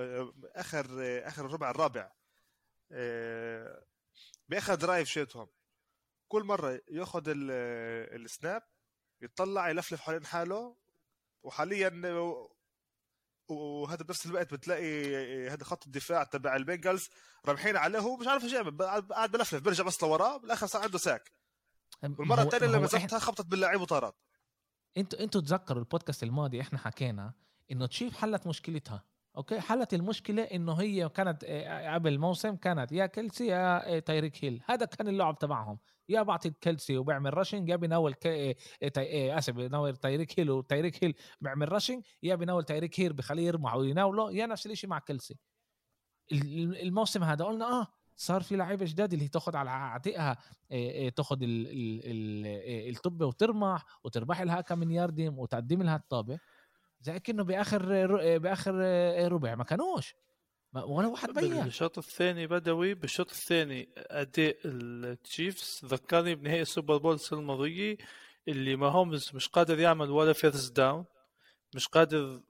آخر 0.55 0.85
آخر 1.27 1.45
الربع 1.45 1.71
الرابع 1.71 2.11
آه، 2.91 3.83
باخر 4.49 4.75
drive 4.75 5.09
شيتهم 5.09 5.47
كل 6.27 6.43
مرة 6.43 6.81
ياخذ 6.91 7.23
ال 7.27 7.54
snap 7.54 8.63
يطلع 9.21 9.69
يلفلف 9.69 10.01
حوالين 10.01 10.25
حاله. 10.25 10.75
وحاليا 11.43 11.89
وهذا 13.47 14.03
بنفس 14.03 14.25
الوقت 14.25 14.53
بتلاقي 14.53 15.13
هذا 15.49 15.63
خط 15.63 15.85
الدفاع 15.85 16.23
تبع 16.23 16.55
البنجلز 16.55 17.09
رابحين 17.45 17.77
عليه 17.77 17.99
هو 17.99 18.17
مش 18.17 18.27
عارف 18.27 18.43
إيش 18.43 18.53
يعمل. 18.53 18.77
قاعد 19.11 19.31
بلفلف 19.31 19.63
بيرجع 19.63 19.83
بس 19.83 20.03
لوراه 20.03 20.37
بالآخر 20.37 20.67
صار 20.67 20.81
عنده 20.81 20.97
sack 20.97 21.31
والمرة 22.03 22.41
الثانية 22.41 22.65
اللي 22.65 22.79
مسكتها 22.79 23.19
خبطت 23.19 23.45
باللاعب 23.45 23.81
وطارت 23.81 24.15
أنتوا 24.97 25.19
أنتوا 25.19 25.41
تذكروا 25.41 25.79
البودكاست 25.79 26.23
الماضي 26.23 26.61
إحنا 26.61 26.79
حكينا 26.79 27.33
انه 27.71 27.85
تشيفز 27.85 28.17
حلت 28.17 28.47
مشكلتها 28.47 29.03
أوكي؟ 29.37 29.59
حلت 29.59 29.93
المشكلة 29.93 30.43
إنه 30.43 30.73
هي 30.73 31.09
كانت 31.09 31.43
آه، 31.43 31.93
قبل 31.93 32.13
الموسم 32.13 32.55
كانت 32.55 32.91
يا 32.91 33.05
كيلسي 33.05 33.47
يا 33.47 33.95
آه، 33.95 33.99
تايريك 33.99 34.45
هيل. 34.45 34.63
هذا 34.65 34.85
كان 34.85 35.07
اللعب 35.07 35.37
تبعهم. 35.39 35.79
يا 36.09 36.21
بعطي 36.21 36.49
كيلسي 36.49 36.97
وبيعمل 36.97 37.37
rushing 37.37 37.69
يا 37.69 37.75
بيناول 37.75 38.13
كي... 38.13 38.51
آه، 38.51 39.37
آسف 39.37 39.53
بيناول 39.53 39.95
تايريك 39.95 40.39
هيل 40.39 40.51
وتايريك 40.51 41.03
هيل 41.03 41.15
بيعمل 41.41 41.71
rushing 41.71 42.05
يا 42.23 42.35
بيناول 42.35 42.63
تايريك 42.63 42.99
هيل 42.99 43.13
بخليه 43.13 43.47
يرمح 43.47 43.75
ويناوله 43.75 44.31
يا 44.31 44.45
نفس 44.45 44.65
الشيء 44.67 44.89
مع 44.89 44.99
كيلسي. 44.99 45.37
الموسم 46.31 47.23
هذا 47.23 47.45
قلنا 47.45 47.65
آه 47.65 47.87
صار 48.19 48.41
في 48.41 48.55
لعيبة 48.55 48.85
جداد 48.85 49.13
اللي 49.13 49.27
تاخذ 49.27 49.55
على 49.55 49.69
عاتقها 49.69 50.37
تاخذ 51.15 51.37
الطابه 51.41 53.25
وترمح 53.25 53.85
وتربح 54.03 54.41
لها 54.41 54.61
كم 54.61 54.79
من 54.79 54.91
ياردم 54.91 55.39
وتقدم 55.39 55.83
لها 55.83 55.95
الطابة. 55.95 56.39
زي 57.01 57.19
كأنه 57.19 57.43
بآخر 57.43 58.07
بآخر 58.37 58.73
ربع 59.31 59.55
ما 59.55 59.63
كانوش. 59.63 60.15
ولا 60.73 61.07
واحد 61.07 61.29
بيع 61.33 61.63
بالشوط 61.63 61.97
الثاني 61.97 62.47
بدوي 62.47 62.93
بالشوط 62.93 63.31
الثاني 63.31 63.89
أداء 63.97 64.57
التشيفز 64.65 65.81
ذكرني 65.85 66.35
بنهائي 66.35 66.61
ال 66.61 66.67
Super 66.67 66.97
Bowl 66.97 67.15
السنة 67.15 67.39
الماضية 67.39 67.97
اللي 68.47 68.75
ماهومز 68.75 69.31
مش 69.33 69.47
قادر 69.47 69.79
يعمل 69.79 70.09
ولا 70.09 70.33
first 70.33 70.77
down 70.77 71.05
مش 71.75 71.87
قادر 71.87 72.41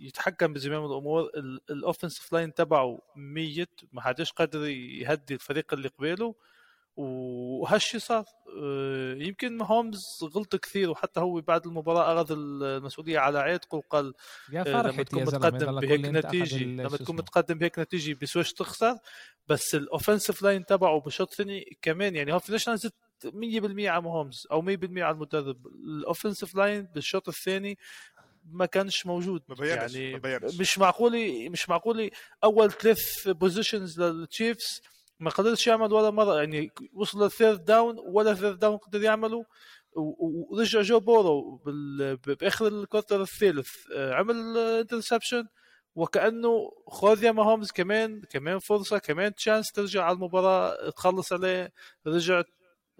يتحكم 0.00 0.52
بزمام 0.52 0.84
الأمور. 0.84 1.30
ال 1.70 1.76
offensive 1.76 2.32
line 2.32 2.54
تبعه 2.54 2.98
ميت 3.16 3.80
ما 3.92 4.00
حدش 4.02 4.32
قادر 4.32 4.66
يهدي 4.68 5.34
الفريق 5.34 5.74
اللي 5.74 5.88
قباله 5.88 6.34
وهالشي 6.96 7.98
صار. 7.98 8.24
آه، 8.62 9.14
يمكن 9.14 9.62
ماهومز 9.62 10.00
غلط 10.36 10.56
كثير 10.56 10.90
وحتى 10.90 11.20
هو 11.20 11.40
بعد 11.40 11.66
المباراة 11.66 12.14
أخذ 12.14 12.32
المسؤولية 12.32 13.18
على 13.18 13.38
عاتقه 13.38 13.76
وقال 13.76 14.14
يا 14.52 14.60
آه، 14.60 14.82
لما 14.82 15.02
تكون 15.02 15.22
متقدم 15.22 15.80
بهيك 15.80 16.00
نتيجة 16.04 16.64
لما 16.64 16.88
تكون. 16.96 17.16
متقدم 17.16 17.58
بهيك 17.58 17.78
نتيجة 17.78 18.16
بسويش 18.22 18.52
تخسر. 18.52 18.98
بس 19.48 19.74
ال 19.74 19.81
offensive 19.81 20.42
line 20.42 20.66
تبعه 20.66 21.00
بالشوط 21.00 21.30
الثاني 21.30 21.78
كمان 21.82 22.16
يعني 22.16 22.32
هو 22.32 22.38
فيش 22.38 22.68
نزلت 22.68 22.94
100% 23.24 23.88
على 23.88 24.06
ماهومز 24.06 24.46
أو 24.52 24.62
100% 24.62 25.02
على 25.02 25.14
المدرب. 25.14 25.66
ال 25.66 25.75
offensive 25.75 26.54
line 26.54 26.82
بالشوط 26.82 27.28
الثاني 27.28 27.78
ما 28.52 28.66
كانش 28.66 29.06
موجود 29.06 29.42
ما 29.48 29.54
بينش 29.54 29.70
يعني 29.70 30.12
ما 30.12 30.18
بينش. 30.18 30.60
مش 30.60 30.78
معقولة 30.78 31.48
مش 31.48 31.68
معقولة 31.68 32.10
أول 32.44 32.72
ثلاث 32.72 33.28
possessions 33.28 34.00
للتشيفز 34.00 34.80
ما 35.20 35.30
قدرش 35.30 35.66
يعمل 35.66 35.92
ولا 35.92 36.10
مرة 36.10 36.36
يعني 36.38 36.70
وصل 36.92 37.22
لل 37.22 37.34
third 37.34 37.64
down 37.64 37.96
ولا 37.98 38.34
third 38.34 38.58
down 38.58 38.76
قدر 38.76 39.02
يعمله 39.02 39.44
ورجع 39.96 40.80
جو 40.80 41.00
بورو 41.00 41.56
بآخر 42.26 42.66
ال 42.66 42.73
quarter 42.73 43.22
الثالث 43.22 43.68
آه، 43.96 44.14
عمل 44.14 44.58
interception 44.58 45.44
وكأنه 45.94 46.70
خذ 46.88 47.24
يا 47.24 47.32
ماهومز 47.32 47.70
كمان 47.70 48.22
كمان 48.30 48.58
فرصة 48.58 48.98
كمان 48.98 49.34
chance 49.34 49.72
ترجع 49.72 50.04
على 50.04 50.14
المباراة 50.14 50.90
تخلص 50.90 51.32
عليه 51.32 51.72
رجع 52.06 52.42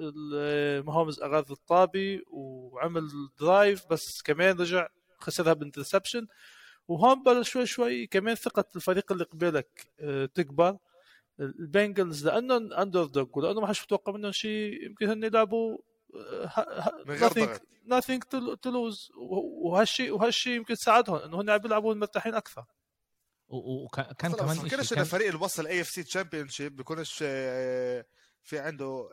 ال- 0.01 0.87
ماهومز 0.87 1.21
اخذ 1.21 1.51
الطابة 1.51 2.23
وعمل 2.31 3.09
drive 3.41 3.83
بس 3.91 4.23
كمان 4.25 4.57
رجع 4.61 4.89
خسرها 5.21 5.53
ب 5.53 5.58
interception. 5.58 6.27
وهون 6.89 7.23
بلش 7.23 7.51
شوي 7.51 7.67
شوي 7.67 8.07
كمان 8.07 8.35
ثقة 8.35 8.65
الفريق 8.77 9.13
اللي 9.13 9.25
قبالك 9.25 9.93
آه، 10.01 10.27
تكبر. 10.27 10.77
البنجلز 11.41 12.27
لأنهم 12.27 12.73
underdog 12.73 13.27
ولأنه 13.33 13.61
ما 13.61 13.67
حدش 13.67 13.83
متوقع 13.83 14.13
منهم 14.13 14.33
شيء. 14.33 14.85
يمكن 14.87 15.09
هن 15.09 15.25
يلعبوا 15.25 15.79
آه، 16.15 16.47
nothing, 17.07 17.39
ضغط. 17.39 17.63
nothing 17.87 18.21
to, 18.21 18.57
to 18.57 18.71
lose. 18.73 19.11
وهالشيء 19.63 20.11
وهالشيء 20.15 20.57
يمكن 20.57 20.75
ساعدهم 20.75 21.17
إنه 21.17 21.41
هن 21.41 21.51
عم 21.51 21.59
بيلعبوا 21.59 21.95
مرتاحين 21.95 22.35
أكثر. 22.35 22.65
وكان 23.49 24.33
كمان 24.33 24.47
ما 24.47 24.53
إشي 24.53 24.63
بفكرش 24.63 24.93
ان 24.93 24.99
الفريق 24.99 25.27
اللي 25.27 25.41
وصل 25.41 25.67
AFC 25.67 26.03
championship 26.03 26.77
بيكونش 26.77 27.19
آه، 27.23 28.05
في 28.43 28.59
عنده 28.59 29.11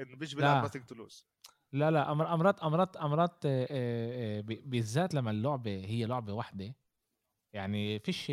إنه 0.00 0.16
بيجي 0.16 0.36
بيلعب 0.36 0.68
nothing 0.68 0.82
to 0.92 0.96
lose. 0.96 1.33
لا 1.74 1.90
لا 1.90 2.12
أمرات 2.12 2.58
أمرات 2.60 2.96
أمرات 2.96 3.46
آه، 3.46 3.66
آه، 3.70 4.38
آه، 4.38 4.40
بالذات 4.40 5.14
لما 5.14 5.30
اللعبة 5.30 5.70
هي 5.70 6.04
لعبة 6.06 6.32
واحدة. 6.32 6.74
يعني 7.52 7.98
فيش 7.98 8.30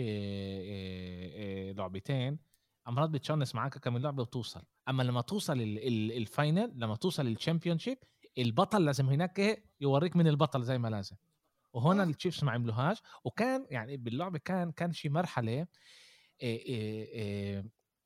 لعبتين 1.77 2.39
أمرات 2.87 3.09
بت 3.09 3.21
chance 3.21 3.55
معاك 3.55 3.77
كم 3.77 3.93
من 3.93 4.01
لعبه 4.01 4.21
وتوصل. 4.21 4.61
أما 4.89 5.03
لما 5.03 5.21
توصل 5.21 5.61
ال- 5.61 5.87
ال- 5.87 6.11
ال 6.17 6.26
final 6.26 6.71
لما 6.75 6.95
توصل 6.95 7.27
ال 7.27 7.33
champion 7.33 7.77
البطل 8.37 8.85
لازم 8.85 9.09
هناك 9.09 9.39
إيه؟ 9.39 9.65
يوريك 9.81 10.15
من 10.15 10.27
البطل 10.27 10.63
زي 10.63 10.77
ما 10.77 10.87
لازم. 10.87 11.15
وهنا. 11.73 12.03
التشيفز 12.03 12.43
ما 12.43 12.51
عملوهاش. 12.51 13.01
وكان 13.23 13.67
يعني 13.69 13.97
باللعبة 13.97 14.37
كان 14.39 14.71
كان 14.71 14.91
شي 14.91 15.09
مرحلة 15.09 15.67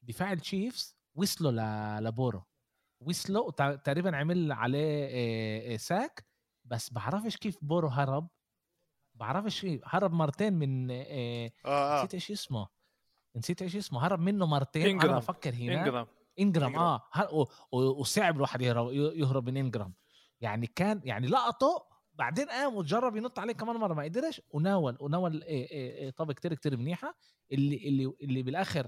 دفاع 0.01 0.31
التشيفز 0.31 0.97
وصلوا 1.15 1.51
لبورو. 2.01 2.43
وتع- 3.39 3.75
تقريبا 3.75 4.17
عمل 4.17 4.51
عليه 4.51 5.05
آه، 5.05 5.73
آه، 5.73 5.77
sack 5.77 6.25
بس 6.65 6.93
بعرفش 6.93 7.37
كيف 7.37 7.57
بورو 7.61 7.87
هرب. 7.87 8.27
بعرفش 9.13 9.61
كيف 9.61 9.81
هرب 9.85 10.11
مرتين 10.13 10.53
من 10.53 10.91
آه، 10.91 11.03
آه 11.05 11.51
آه. 11.65 11.97
نسيت 11.99 12.13
إيش 12.13 12.31
اسمه. 12.31 12.67
نسيت 13.35 13.61
إيش 13.61 13.75
اسمه. 13.75 14.05
هرب 14.05 14.19
منه 14.19 14.45
مرتين. 14.45 14.85
إنجرام. 14.87 15.09
أنا 15.09 15.19
بفكر 15.19 15.53
هنا 15.53 15.79
انجرام 15.79 16.07
انجرام. 16.39 16.75
آه. 16.75 17.01
وصعب 17.71 18.35
الواحد 18.35 18.61
يهرب 18.61 18.91
يهرب 18.93 19.49
من 19.49 19.57
انجرام 19.57 19.93
يعني 20.41 20.67
كان 20.67 21.01
يعني 21.03 21.27
لقطه 21.27 21.85
بعدين 22.13 22.49
قام 22.49 22.75
وجرب 22.75 23.15
ينط 23.15 23.39
عليه 23.39 23.53
كمان 23.53 23.75
مرة 23.75 23.93
ما 23.93 24.03
قدرش 24.03 24.41
وناول 24.49 24.97
وناول 24.99 25.43
إيه 25.43 25.71
إيه 25.71 25.91
إيه 25.95 26.09
طابه 26.09 26.33
كتير 26.33 26.53
كتير 26.53 26.77
منيحة. 26.77 27.15
اللي 27.51 27.87
اللي 27.89 28.13
اللي 28.21 28.43
بالآخر 28.43 28.87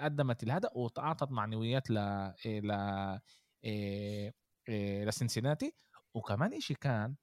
قدمت 0.00 0.42
الهدف 0.42 0.70
واعطت 0.76 1.30
معنويات 1.30 1.90
ل 1.90 1.94
ل 2.46 2.72
لسنسيناتي 5.04 5.74
وكمان 6.14 6.52
إشي 6.54 6.74
كان 6.74 7.14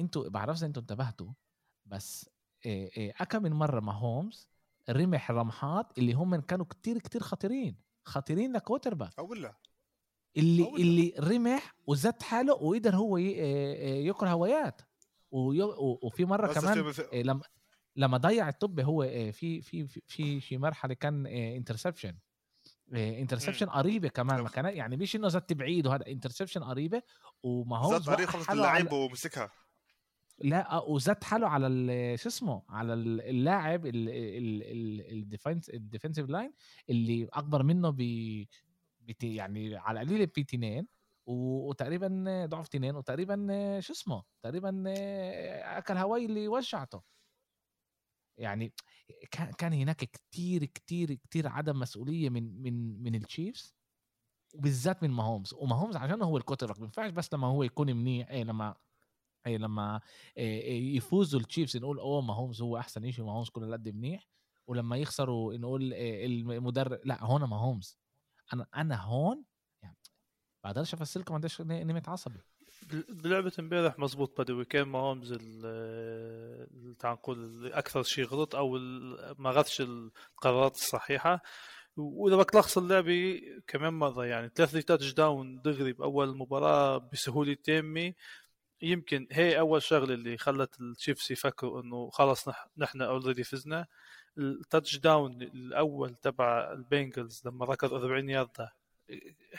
إنتوا 0.00 0.28
بعرفش 0.28 0.58
إذا 0.58 0.66
إنتوا 0.66 0.82
انتبهتوا 0.82 1.28
بس 1.86 2.30
أكم 3.20 3.42
من 3.42 3.52
مرة 3.52 3.80
ما 3.80 3.92
هومز 3.92 4.48
رمح 4.90 5.30
رمحات 5.30 5.98
اللي 5.98 6.12
هم 6.12 6.36
كانوا 6.36 6.64
كتير 6.66 6.98
كتير 6.98 7.20
خطيرين 7.22 7.76
خطيرين 8.04 8.52
لكوتر 8.52 8.94
باك. 8.94 9.18
أو 9.18 9.26
ولا 9.30 9.54
اللي 10.36 10.64
أول- 10.64 10.74
اللي 10.80 11.14
رمح 11.18 11.74
وزت 11.86 12.22
حاله 12.22 12.54
وقدر 12.54 12.96
هو 12.96 13.16
ي- 13.18 13.32
ياكل 14.06 14.26
هوايات. 14.26 14.80
وفي 15.32 16.24
مرة 16.24 16.52
كمان 16.52 16.92
لما 17.14 17.42
لما 17.96 18.16
ضيع 18.18 18.48
الطابة 18.48 18.80
هو 18.80 19.02
إيه 19.02 19.30
في 19.30 19.62
في 19.62 19.86
في 19.86 20.40
في 20.40 20.58
مرحلة 20.58 20.94
كان 20.94 21.26
interception 21.26 22.16
interception 22.94 23.66
قريبة 23.66 24.08
كمان 24.08 24.40
ما 24.40 24.48
كان 24.48 24.64
يعني 24.64 24.96
مش 24.96 25.16
إنه 25.16 25.28
زت 25.28 25.52
بعيد 25.52 25.86
وهذا 25.86 26.06
interception 26.06 26.64
قريبة 26.64 27.02
وما 27.42 27.78
هو 27.78 27.90
زاد 27.98 28.02
طريق 28.16 28.28
خلص 28.28 28.50
اللعيب 28.50 28.92
ومسكها. 28.92 29.50
لا 30.38 30.72
آه، 30.72 30.84
وزت 30.84 31.24
حاله 31.24 31.48
على 31.48 32.16
شو 32.18 32.28
اسمه 32.28 32.62
على 32.68 32.94
ال- 32.94 33.20
اللاعب 33.20 33.82
ال 33.86 34.09
defense 34.09 35.70
ال 35.70 35.76
defensive 35.76 36.28
line 36.28 36.52
اللي 36.90 37.28
أكبر 37.32 37.62
منه 37.62 37.90
ب 37.90 38.00
يعني 39.22 39.76
على 39.76 40.00
القليل 40.02 40.28
في 40.28 40.44
تنين 40.44 40.86
وتقريبا 41.26 42.24
ضعف 42.50 42.68
تنين 42.68 42.96
وتقريبا 42.96 43.36
شو 43.80 43.92
اسمه 43.92 44.22
تقريبا 44.42 44.84
أكل 45.78 45.96
هواي 45.96 46.24
اللي 46.24 46.48
وجعته. 46.48 47.02
يعني 48.40 48.72
كان 49.58 49.72
هناك 49.72 49.96
كتير 49.96 50.64
كتير 50.64 51.14
كتير 51.14 51.48
عدم 51.48 51.78
مسؤولية 51.78 52.30
من 52.30 52.62
من 52.62 53.02
من 53.02 53.14
التشيفز 53.14 53.74
وبالذات 54.54 55.02
من 55.02 55.10
ماهومز. 55.10 55.54
وماهومز 55.54 55.96
عشان 55.96 56.22
هو 56.22 56.36
ال 56.36 56.41
quarter 56.41 56.78
ما 56.78 56.84
ينفعش 56.84 57.10
بس 57.10 57.34
لما 57.34 57.46
هو 57.46 57.62
يكون 57.62 57.92
منيح 57.96 58.30
إيه 58.30 58.44
لما 58.44 58.76
إيه 59.46 59.58
لما 59.58 60.00
إيه 60.36 60.60
إيه 60.62 60.96
يفوزوا 60.96 61.40
التشيفز 61.40 61.76
نقول 61.76 61.98
أوه 61.98 62.20
ماهومز 62.20 62.62
هو 62.62 62.78
أحسن 62.78 63.10
شيء 63.10 63.24
ماهومز 63.24 63.48
كل 63.48 63.72
قد 63.72 63.88
منيح. 63.88 64.28
ولما 64.66 64.96
يخسروا 64.96 65.54
نقول 65.56 65.92
إيه 65.92 66.26
المدرب 66.26 67.00
لا 67.04 67.24
هون 67.24 67.44
ماهومز. 67.44 67.98
أنا 68.52 68.66
أنا 68.76 69.02
هون 69.02 69.44
يعني 69.82 69.96
بقدرش 70.64 70.94
أفسر 70.94 71.20
لكم 71.20 71.34
قديش 71.34 71.60
نمت 71.60 72.08
عصبي 72.08 72.40
بلعبة 73.08 73.52
امبارح 73.58 73.98
مزبوط 73.98 74.40
بدوي. 74.40 74.64
كان 74.64 74.88
ماهومز 74.88 75.32
ال- 75.40 76.96
تعال 76.98 77.12
نقول 77.14 77.72
أكثر 77.72 78.02
شيء 78.02 78.24
غلط 78.24 78.54
أو 78.56 78.78
ما 79.38 79.50
اخذش 79.50 79.80
القرارات 79.80 80.74
الصحيحة. 80.74 81.42
وإذا 81.96 82.36
بدك 82.36 82.50
تلخص 82.50 82.78
اللعبة 82.78 83.40
كمان 83.66 83.94
مرة 83.94 84.26
يعني 84.26 84.50
ثلاثة 84.54 84.80
touchdown 84.80 85.60
دغري 85.62 85.92
باول 85.92 86.36
مباراة 86.36 86.98
بسهولة 87.12 87.54
تامة. 87.64 88.12
يمكن 88.82 89.26
هي 89.32 89.58
أول 89.58 89.82
شغلة 89.82 90.14
اللي 90.14 90.36
خلت 90.38 90.80
التشيفز 90.80 91.32
يفكروا 91.32 91.82
إنه 91.82 92.10
خلص 92.10 92.48
نح- 92.48 92.68
نحن 92.78 93.02
already 93.02 93.44
فزنا. 93.44 93.86
ال 94.38 94.96
touchdown 94.98 95.42
الأول 95.42 96.14
تبع 96.14 96.72
البنجلز 96.72 97.42
لما 97.46 97.64
ركض 97.64 97.92
40 97.94 98.30
ياردة 98.30 98.72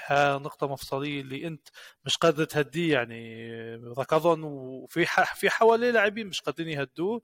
ها 0.08 0.38
نقطة 0.38 0.68
مفصلية 0.68 1.22
اللي 1.22 1.48
أنت 1.48 1.68
مش 2.06 2.18
قادر 2.18 2.44
تهديه 2.44 2.94
يعني 2.94 3.46
ركضهم 3.76 4.44
وفي 4.46 5.06
في 5.36 5.50
حواليه 5.50 5.92
لاعبين 5.92 6.28
مش 6.28 6.42
قادرين 6.42 6.70
يهدوه. 6.80 7.22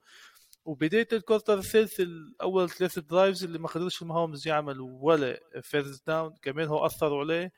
وبداية 0.66 1.08
ال 1.14 1.19
quarter 1.19 1.58
الثالث 1.58 2.00
الأول 2.00 2.70
ثلاثة 2.70 3.02
drives 3.02 3.44
اللي 3.44 3.60
ما 3.60 3.68
قدرش 3.68 4.02
ماهومز 4.02 4.48
يعمل 4.48 4.80
ولا 4.82 5.40
first 5.62 6.08
down 6.08 6.36
كمان 6.42 6.68
هو 6.68 6.86
أثروا 6.86 7.20
عليه. 7.20 7.52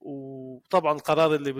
وطبعا 0.00 0.92
القرار 0.92 1.34
اللي 1.34 1.52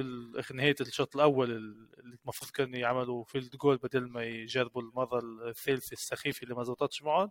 بنهاية 0.51 0.75
الشوط 0.81 1.17
الأول 1.17 1.51
اللي 1.51 2.17
المفروض 2.25 2.51
كانوا 2.51 2.79
يعملوا 2.79 3.25
field 3.25 3.57
goal 3.57 3.77
بدل 3.77 4.09
ما 4.09 4.25
يجربوا 4.25 4.83
المرة 4.83 5.21
الثالثة 5.49 5.93
السخيفة 5.93 6.45
اللي 6.45 6.55
ما 6.55 6.65
زبطتش 6.65 7.03
معهم. 7.03 7.31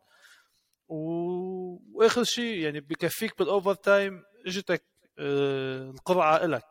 و... 0.88 0.96
وآخر 1.94 2.24
شيء 2.24 2.58
يعني 2.58 2.80
بكفيك 2.80 3.38
بال 3.40 3.74
overtime 3.74 4.24
إجتك 4.48 4.91
القرعة 5.20 6.46
إلك. 6.46 6.66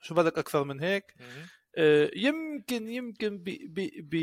شو 0.00 0.14
بدك 0.14 0.38
أكثر 0.38 0.64
من 0.64 0.80
هيك؟ 0.80 1.14
آه 1.78 2.10
يمكن 2.16 2.88
يمكن 2.88 3.38
ب... 3.38 3.44
ب... 3.44 3.90
ب... 3.98 4.16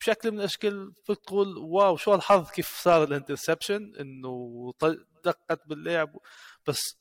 بشكل 0.00 0.30
من 0.30 0.38
الأشكال 0.38 0.92
فيك 1.04 1.18
تقول 1.18 1.58
wow 1.58 1.96
شو 1.96 2.12
هالحظ 2.12 2.50
كيف 2.50 2.76
صار 2.82 3.04
ال 3.04 3.10
interception؟ 3.10 3.92
إنه 4.00 4.72
دقت 5.24 5.66
باللاعب 5.68 6.16
بس 6.66 6.98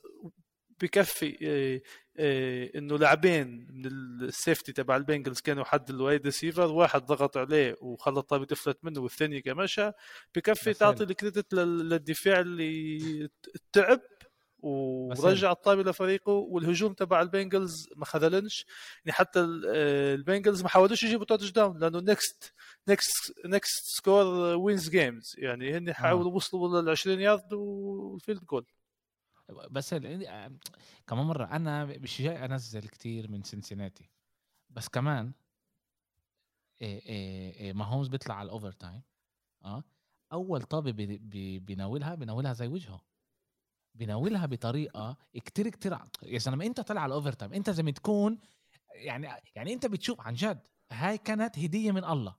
بكفي 0.81 1.37
آه، 1.43 1.81
آه، 2.17 2.71
إنه 2.75 2.97
لاعبين 2.97 3.67
من 3.71 3.85
ال 3.85 3.98
safety 3.98 4.73
تبع 4.73 4.95
البنجلز 4.95 5.39
كانوا 5.41 5.63
حد 5.63 5.89
ال 5.89 5.97
wide 5.97 6.25
receiver 6.25 6.67
واحد 6.67 7.05
ضغط 7.05 7.37
عليه 7.37 7.75
وخلى 7.81 8.19
الطابه 8.19 8.45
تفلت 8.45 8.77
منه 8.83 9.01
والثاني 9.01 9.41
كمشى 9.41 9.91
بكفي 10.35 10.73
تعطي. 10.73 11.03
ال 11.03 11.10
credit 11.10 11.53
لل- 11.53 11.89
للدفاع 11.89 12.39
اللي 12.39 13.29
تعب. 13.73 14.01
ورجع 14.59 15.51
الطابة 15.51 15.83
لفريقه 15.83 16.31
والهجوم 16.31 16.93
تبع 16.93 17.21
البنجلز 17.21 17.89
ما 17.95 18.05
خذلنش. 18.05 18.65
يعني 19.05 19.17
حتى 19.17 19.39
البنجلز 19.39 20.61
ما 20.63 20.69
حاولوش 20.69 21.03
يجيبوا 21.03 21.25
touchdown 21.25 21.79
لأنه 21.79 21.99
next 21.99 22.53
next 22.87 23.33
next 23.45 23.83
score 23.85 24.25
wins 24.55 24.89
games 24.89 25.35
يعني 25.37 25.77
هن 25.77 25.93
حاولوا 25.93 26.31
آه. 26.31 26.35
وصلوا 26.35 26.81
لل 26.81 26.89
20 26.89 27.19
يارد 27.19 27.53
وال 27.53 27.80
field 27.80 28.45
goal 28.45 28.65
بس 29.71 29.93
كمان 29.93 31.25
مرة 31.25 31.45
أنا 31.45 31.85
مش 31.85 32.21
جاي 32.21 32.45
أنزل 32.45 32.87
كتير 32.87 33.31
من 33.31 33.43
سنسيناتي. 33.43 34.09
بس 34.69 34.87
كمان 34.87 35.33
ماهومز 37.73 38.07
بيطلع 38.07 38.35
على 38.35 38.45
ال 38.45 38.71
overtime 38.71 39.01
آه 39.65 39.83
أول 40.33 40.61
طابة 40.61 40.91
بيناولها 41.59 42.15
بيناولها 42.15 42.53
زي 42.53 42.67
وجهه. 42.67 43.01
بيناولها 43.95 44.45
بطريقة 44.45 45.17
كتير 45.33 45.69
كتير 45.69 45.97
يا 46.23 46.37
زلمه 46.39 46.65
انت 46.65 46.81
طلع 46.81 47.01
على 47.01 47.09
ال 47.09 47.31
overtime 47.31 47.53
انت 47.53 47.81
ما 47.81 47.91
تكون 47.91 48.37
يعني 48.93 49.29
يعني 49.55 49.73
انت 49.73 49.85
بتشوف 49.85 50.21
عن 50.21 50.33
جد 50.33 50.67
هاي 50.91 51.17
كانت 51.17 51.59
هدية 51.59 51.91
من 51.91 52.03
الله. 52.03 52.35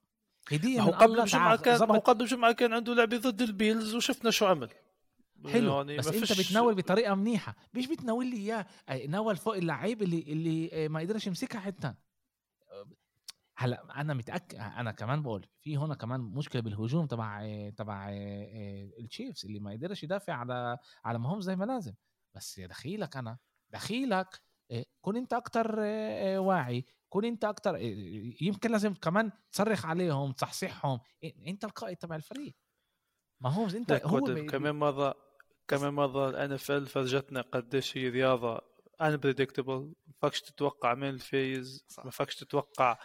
هدية 0.52 0.80
من 0.80 0.90
قبل 0.90 1.12
الله 1.12 1.22
الجمعه 1.22 1.56
كان 1.56 1.78
ما 1.78 1.94
هو 1.94 1.98
قبل 1.98 2.22
الجمعه 2.22 2.52
كان 2.52 2.72
عنده 2.72 2.94
لعبة 2.94 3.16
ضد 3.16 3.42
البيلز 3.42 3.94
وشفنا 3.94 4.30
شو 4.30 4.46
عمل. 4.46 4.70
حلو 5.46 5.76
يعني 5.76 5.96
بس 5.96 6.06
انت 6.08 6.40
بتناول 6.40 6.74
بطريقة 6.74 7.14
منيحة 7.14 7.56
مش 7.74 7.86
بتناول 7.86 8.26
لي 8.26 8.36
إياه 8.36 8.66
ناول 9.06 9.36
فوق 9.36 9.56
اللعيب 9.56 10.02
اللي 10.02 10.24
اللي 10.28 10.88
ما 10.88 11.00
قدرش 11.00 11.26
يمسكها 11.26 11.60
حتى. 11.60 11.94
هلا 13.58 14.00
أنا 14.00 14.14
متأكد؟ 14.14 14.58
أنا 14.58 14.92
كمان 14.92 15.22
بقول 15.22 15.46
في 15.60 15.76
هنا 15.76 15.94
كمان 15.94 16.20
مشكلة 16.20 16.62
بالهجوم 16.62 17.06
تبع 17.06 17.42
تبع 17.76 18.08
التشيفز 18.98 19.46
اللي 19.46 19.60
ما 19.60 19.72
قدرش 19.72 20.02
يدافع 20.02 20.32
على 20.32 20.78
على 21.04 21.18
مهم 21.18 21.40
زي 21.40 21.56
ما 21.56 21.64
لازم. 21.64 21.94
بس 22.34 22.58
يا 22.58 22.66
دخيلك 22.66 23.16
أنا 23.16 23.38
دخيلك 23.70 24.42
كن 25.00 25.16
أنت 25.16 25.32
أكتر 25.32 25.78
واعي 26.38 26.84
كن 27.08 27.24
أنت 27.24 27.44
أكتر 27.44 27.76
يمكن 28.40 28.70
لازم 28.70 28.94
كمان 28.94 29.32
تصرخ 29.52 29.86
عليهم 29.86 30.32
تصحصحهم. 30.32 31.00
أنت 31.46 31.64
القائد 31.64 31.96
تبع 31.96 32.16
الفريق. 32.16 32.54
ما 33.40 33.50
هو 33.50 33.66
انت 33.66 33.92
هو 33.92 34.46
كمان 34.46 34.74
مرة 34.74 35.14
كمان 35.68 35.94
مرة 35.94 36.28
الان 36.30 36.52
اف 36.52 36.70
ال 36.70 36.86
فرجتنا 36.86 37.40
قديش 37.40 37.96
هي 37.96 38.08
رياضة 38.08 38.60
unpredictable 39.02 39.68
ما 39.68 40.12
فاكش 40.18 40.40
تتوقع 40.40 40.94
من 40.94 41.08
الفيز 41.08 41.86
ما 42.04 42.10
فاكش 42.10 42.36
تتوقع 42.36 42.98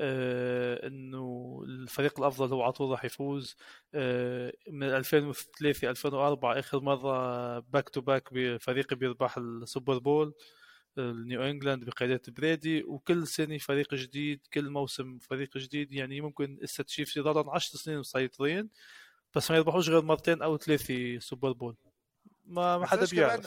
آه 0.00 0.86
إنه 0.86 1.60
الفريق 1.66 2.20
الأفضل 2.20 2.52
هو 2.52 2.62
على 2.62 2.72
طول 2.72 2.90
راح 2.90 3.04
يفوز. 3.04 3.56
آه 3.94 4.52
من 4.70 4.88
2003 4.88 5.90
2004 5.90 6.58
آخر 6.58 6.80
مرة 6.80 7.58
back 7.58 7.88
to 7.88 8.00
back 8.00 8.28
فريقي 8.60 8.96
بيربح 8.96 9.38
ال 9.38 9.48
Super 9.48 9.98
Bowl 9.98 10.34
نيو 10.98 11.42
إنجلاند 11.42 11.84
بقيادة 11.84 12.22
Brady. 12.28 12.82
وكل 12.82 13.26
سنة 13.26 13.58
فريق 13.58 13.94
جديد 13.94 14.40
كل 14.52 14.70
موسم 14.70 15.18
فريق 15.18 15.58
جديد 15.58 15.92
يعني 15.92 16.20
ممكن 16.20 16.58
لسه 16.62 16.84
تشيفز 16.84 17.18
يضلهم 17.18 17.50
10 17.50 17.78
سنين 17.78 17.98
مسيطرين 17.98 18.68
بس 19.34 19.50
ما 19.50 19.56
يربحوش 19.56 19.88
غير 19.88 20.02
مرتين 20.02 20.42
أو 20.42 20.56
ثلاثة 20.56 21.18
Super 21.18 21.52
Bowl. 21.52 21.76
ما 22.44 22.78
ما 22.78 22.86
حدا 22.86 23.06
بيعرف. 23.10 23.46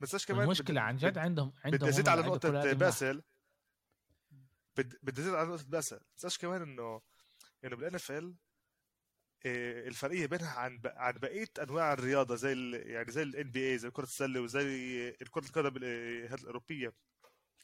بس 0.00 0.26
كمان؟ 0.26 0.42
المشكلة 0.42 0.80
عن 0.80 0.96
جد 0.96 1.18
عندهم 1.18 1.52
عندهم 1.64 1.80
بدي 1.80 1.88
أزيد 1.88 2.08
على 2.08 2.22
نقطة 2.22 2.72
باسل. 2.72 3.22
بدي 4.76 5.20
ازيد 5.20 5.34
على 5.34 5.48
نقطة 5.48 5.64
باسل 5.64 6.00
بس 6.24 6.38
كمان 6.38 6.62
إنه 6.62 7.02
إنه 7.64 7.76
بال 7.76 7.94
NFL 7.94 8.34
الفرقية 9.46 10.26
بينها 10.26 10.58
عن 10.58 10.80
عن 10.84 11.12
بقية 11.12 11.48
أنواع 11.62 11.92
الرياضة 11.92 12.34
زي 12.34 12.70
يعني 12.76 13.12
زي 13.12 13.22
ال 13.22 13.50
NBA 13.50 13.78
زي 13.78 13.90
كرة 13.90 14.04
السلة 14.04 14.40
وزي 14.40 15.12
كره 15.12 15.44
القدم 15.46 15.76
الأوروبية. 15.76 16.92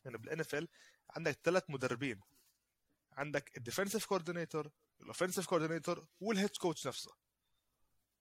يعني 0.04 0.18
بال 0.18 0.40
NFL 0.40 0.68
عندك 1.10 1.38
ثلاث 1.44 1.62
مدربين. 1.68 2.20
عندك 3.12 3.56
ال 3.56 3.61
defensive 3.61 4.06
coordinator 4.06 4.70
ال 5.00 5.05
offensive 5.05 5.46
coordinator 5.46 6.06
وال 6.20 6.32
head 6.32 6.56
coach 6.56 6.86
نفسه. 6.86 7.10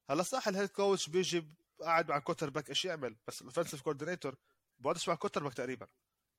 هلا 0.10 0.24
صح 0.24 0.48
ال 0.48 0.52
head 0.52 0.70
coach 0.70 1.10
بيجي 1.10 1.48
قاعد 1.82 2.10
مع 2.10 2.20
quarterback 2.20 2.70
إيش 2.70 2.86
يعمل؟ 2.86 3.16
بس 3.28 3.42
ال 3.42 3.46
offensive 3.46 3.82
coordinator 3.82 4.36
بقعدش 4.80 5.10
مع 5.10 5.16
quarterback 5.16 5.54
تقريبا. 5.54 5.88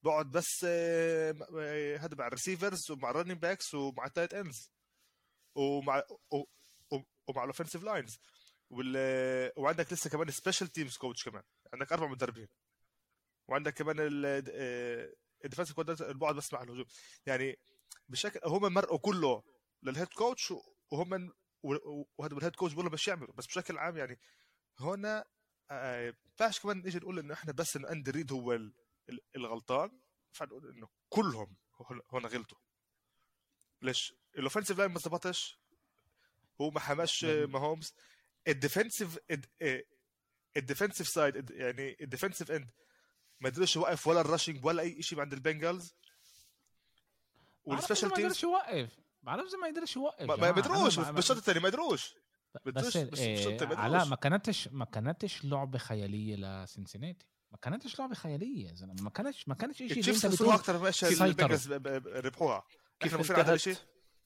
بقعد 0.02 0.30
بس 0.30 0.64
آه، 0.68 1.34
آه، 1.58 1.96
هذا 1.96 2.16
مع 2.16 2.26
ال 2.26 2.33
receivers 2.33 2.90
ومع 2.90 3.10
ال 3.10 3.14
running 3.14 3.38
backs 3.38 3.74
ومع 3.74 4.06
ال 4.06 4.11
tight 4.11 4.34
ends 4.34 4.72
ومع 5.54 6.02
ومع 7.28 7.42
ال 7.44 7.48
offensive 7.48 7.82
lines. 7.82 8.18
وعندك 9.56 9.92
لسه 9.92 10.10
كمان 10.10 10.30
special 10.30 10.68
teams 10.68 10.96
coach 10.96 11.24
كمان. 11.24 11.42
عندك 11.74 11.92
أربع 11.92 12.06
مدربين. 12.06 12.48
وعندك 13.48 13.74
كمان 13.74 13.96
ال 15.44 15.47
defensive 15.47 15.74
coordinator 15.76 16.06
اللي 16.06 16.18
بقعد 16.18 16.34
بس 16.34 16.52
مع 16.52 16.62
الهجوم. 16.62 16.86
يعني 17.26 17.58
بشكل 18.08 18.40
هم 18.46 18.74
مرقوا 18.74 18.98
كله 18.98 19.42
لل 19.82 19.91
head 19.91 20.08
coach 20.08 20.52
وهم 20.90 21.32
وهذا 21.62 22.36
ال 22.36 22.40
head 22.40 22.56
coach 22.56 22.72
بيقول 22.74 22.86
لهم 22.86 22.98
يعملوا. 23.08 23.34
بس 23.34 23.46
بشكل 23.46 23.78
عام 23.78 23.96
يعني 23.96 24.20
هنا 24.80 25.24
آه، 25.70 26.10
ما 26.10 26.16
ينفعش 26.26 26.60
كمان 26.60 26.82
نيجي 26.82 26.98
نقول 26.98 27.18
إنه 27.18 27.34
إحنا 27.34 27.52
بس 27.52 27.76
انه 27.76 27.90
اندي 27.90 28.10
ريد 28.10 28.32
هو 28.32 28.58
الغلطان 29.36 30.00
فنقول 30.32 30.68
إنه 30.68 30.88
كلهم 31.08 31.56
هنا 32.12 32.28
غلطوا. 32.28 32.58
ليش؟ 33.82 34.14
ال 34.38 34.42
offensive 34.42 34.78
line 34.78 34.90
ما 34.90 34.98
ظبطش 34.98 35.60
هو 36.60 36.70
ما 36.70 36.80
حماش 36.80 37.24
ماهومز. 37.24 37.94
ال 38.48 38.55
defensive 38.55 39.18
ال 40.56 40.61
defensive 40.61 41.08
side 41.08 41.50
يعني 41.50 41.96
ال 42.00 42.05
defensive 42.05 42.50
end 42.50 42.70
ما 43.40 43.48
قدرش 43.48 43.76
يوقف 43.76 44.06
ولا 44.06 44.20
ال 44.20 44.26
rushing 44.26 44.64
ولا 44.64 44.82
أي 44.82 45.02
شيء 45.02 45.20
عند 45.20 45.32
البنجلز. 45.32 45.94
وال 47.64 47.74
special 47.74 48.10
teams 48.10 48.20
ما 48.20 48.28
قدرش 48.28 48.42
يوقف. 48.42 49.00
بعرفش 49.22 49.52
ما 49.54 49.68
يقدرش 49.68 49.96
يوقف. 49.96 50.22
ما 50.22 50.48
يقدروش 50.48 50.98
بالشوط 50.98 51.36
الثاني 51.36 51.60
ما 51.60 51.68
يقدروش 51.68 52.14
بس, 52.66 52.96
بس 52.96 53.18
إيه 53.18 53.76
علاء 53.76 54.06
ما 54.06 54.16
كانتش 54.16 54.68
ما 54.68 54.84
كانتش 54.84 55.44
لعبة 55.44 55.78
خيالية 55.78 56.36
لسنسيناتي. 56.36 57.26
ما 57.52 57.58
كانتش 57.62 57.98
لعبة 57.98 58.14
خيالية 58.14 58.68
يا 58.68 58.74
زلمة. 58.74 58.94
ما 59.02 59.10
كانتش 59.10 59.48
ما 59.48 59.54
كانش 59.54 59.76
شيء 59.76 60.14
أنت 60.14 60.26
بتقول 60.26 60.54
أكثر 60.54 60.78
من 60.78 60.92
ربحوها. 62.06 62.62
كيف 63.00 63.14
انتهت 63.14 63.78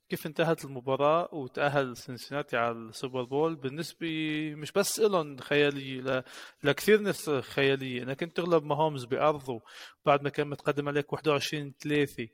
كيف 0.08 0.26
انتهت 0.26 0.64
المباراة 0.64 1.34
وتأهل 1.34 1.96
سنسيناتي 1.96 2.56
على 2.56 2.72
ال 2.72 2.81
Super 2.81 3.22
Bowl؟ 3.22 3.56
بالنسبة 3.56 4.06
مش 4.54 4.72
بس 4.72 5.00
إلهم 5.00 5.38
خيالية 5.38 6.00
ل... 6.00 6.22
لكثير 6.64 7.00
ناس 7.00 7.30
خيالية. 7.30 8.02
إنك 8.02 8.22
أنت 8.22 8.36
تغلب 8.36 8.64
ماهومز 8.64 9.04
بأرضه 9.04 9.60
بعد 10.04 10.22
ما 10.22 10.30
كان 10.30 10.48
متقدم 10.48 10.88
عليك 10.88 11.12
21 11.12 11.72
3 11.80 12.28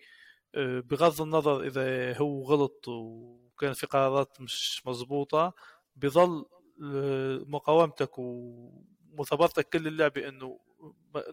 آه، 0.54 0.80
بغض 0.80 1.22
النظر 1.22 1.66
إذا 1.66 2.16
هو 2.18 2.42
غلط 2.42 2.88
وكان 2.88 3.72
في 3.72 3.86
قرارات 3.86 4.40
مش 4.40 4.82
مزبوطة 4.86 5.54
بظل 5.96 6.44
آه، 6.84 7.44
مقاومتك 7.46 8.10
ومثابرتك 8.18 9.68
كل 9.68 9.86
اللعبة 9.86 10.28
إنه 10.28 10.58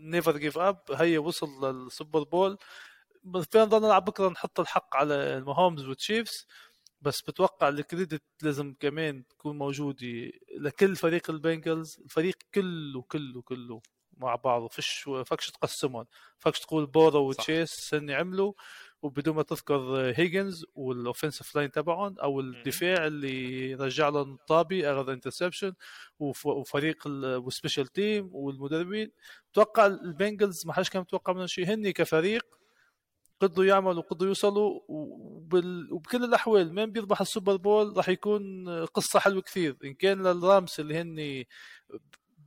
never 0.02 0.38
give 0.38 0.58
up 0.58 0.84
هي 0.92 1.18
وصل 1.18 1.66
لل 1.86 1.97
Super 1.97 2.24
Bowl. 2.24 2.58
فينا 3.52 3.66
نضل 3.66 3.82
نلعب 3.82 4.06
بكرة 4.06 4.30
نحط 4.30 4.60
الحق 4.60 4.96
على 4.96 5.14
المهومز 5.14 5.86
والتشيفز. 5.88 6.48
بس 7.02 7.22
بتوقع 7.22 7.70
ال 7.70 7.78
credit 7.78 8.24
لازم 8.44 8.74
كمان 8.80 9.28
تكون 9.28 9.58
موجودة 9.58 10.32
لكل 10.60 10.96
فريق 10.96 11.30
البنجلز 11.30 12.00
الفريق 12.06 12.38
كله 12.54 13.02
كله 13.02 13.42
كله. 13.42 13.82
مع 14.20 14.36
بعضه 14.36 14.68
فيش 14.68 15.10
فكش 15.26 15.52
تقسمهم 15.52 16.06
فكش 16.38 16.60
تقول 16.60 16.86
بورو 16.86 17.30
و 17.30 17.40
Chase 17.40 17.94
هن 17.94 18.12
عملوا 18.12 18.54
وبدون 19.02 19.36
ما 19.36 19.44
تذكر 19.44 20.14
هيجنز 20.16 20.66
وال 20.76 20.90
offensive 20.90 21.56
line 21.56 21.72
تبعهم 21.72 22.20
أو 22.20 22.40
الدفاع 22.40 23.08
اللي 23.08 23.74
رجع 23.74 24.10
لهم 24.10 24.38
طابة 24.48 24.92
اخذ 24.92 25.10
interception 25.10 25.74
وفريق 26.20 27.08
وال 27.08 27.26
special 27.26 27.88
team 27.88 28.30
والمدربين. 28.34 29.12
أتوقع 29.52 29.86
البنجلز 29.86 30.66
ما 30.66 30.74
حدش 30.74 30.90
كان 30.90 31.02
متوقع 31.02 31.34
منهم 31.34 31.48
شيء. 31.48 31.66
هني 31.66 31.94
كفريق 31.94 32.46
قدروا 33.40 33.66
يعملوا 33.66 34.04
وقدروا 34.04 34.28
يوصلوا 34.30 34.80
وبال... 34.88 35.94
وبكل 35.94 36.24
الأحوال 36.24 36.74
من 36.74 36.86
بيربح 36.86 37.22
ال 37.22 37.28
Super 37.28 37.56
Bowl 37.56 37.98
راح 37.98 38.10
يكون 38.10 38.70
قصة 38.86 39.20
حلوة 39.20 39.42
كثير. 39.42 39.78
إن 39.84 39.94
كان 39.94 40.24
للرامس 40.28 40.80
اللي 40.80 40.96
هن 40.96 41.46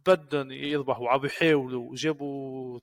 بدهم 0.07 0.53
يربحوا 0.53 1.05
وعم 1.05 1.25
يحاولوا 1.27 1.91
وجابوا 1.91 2.81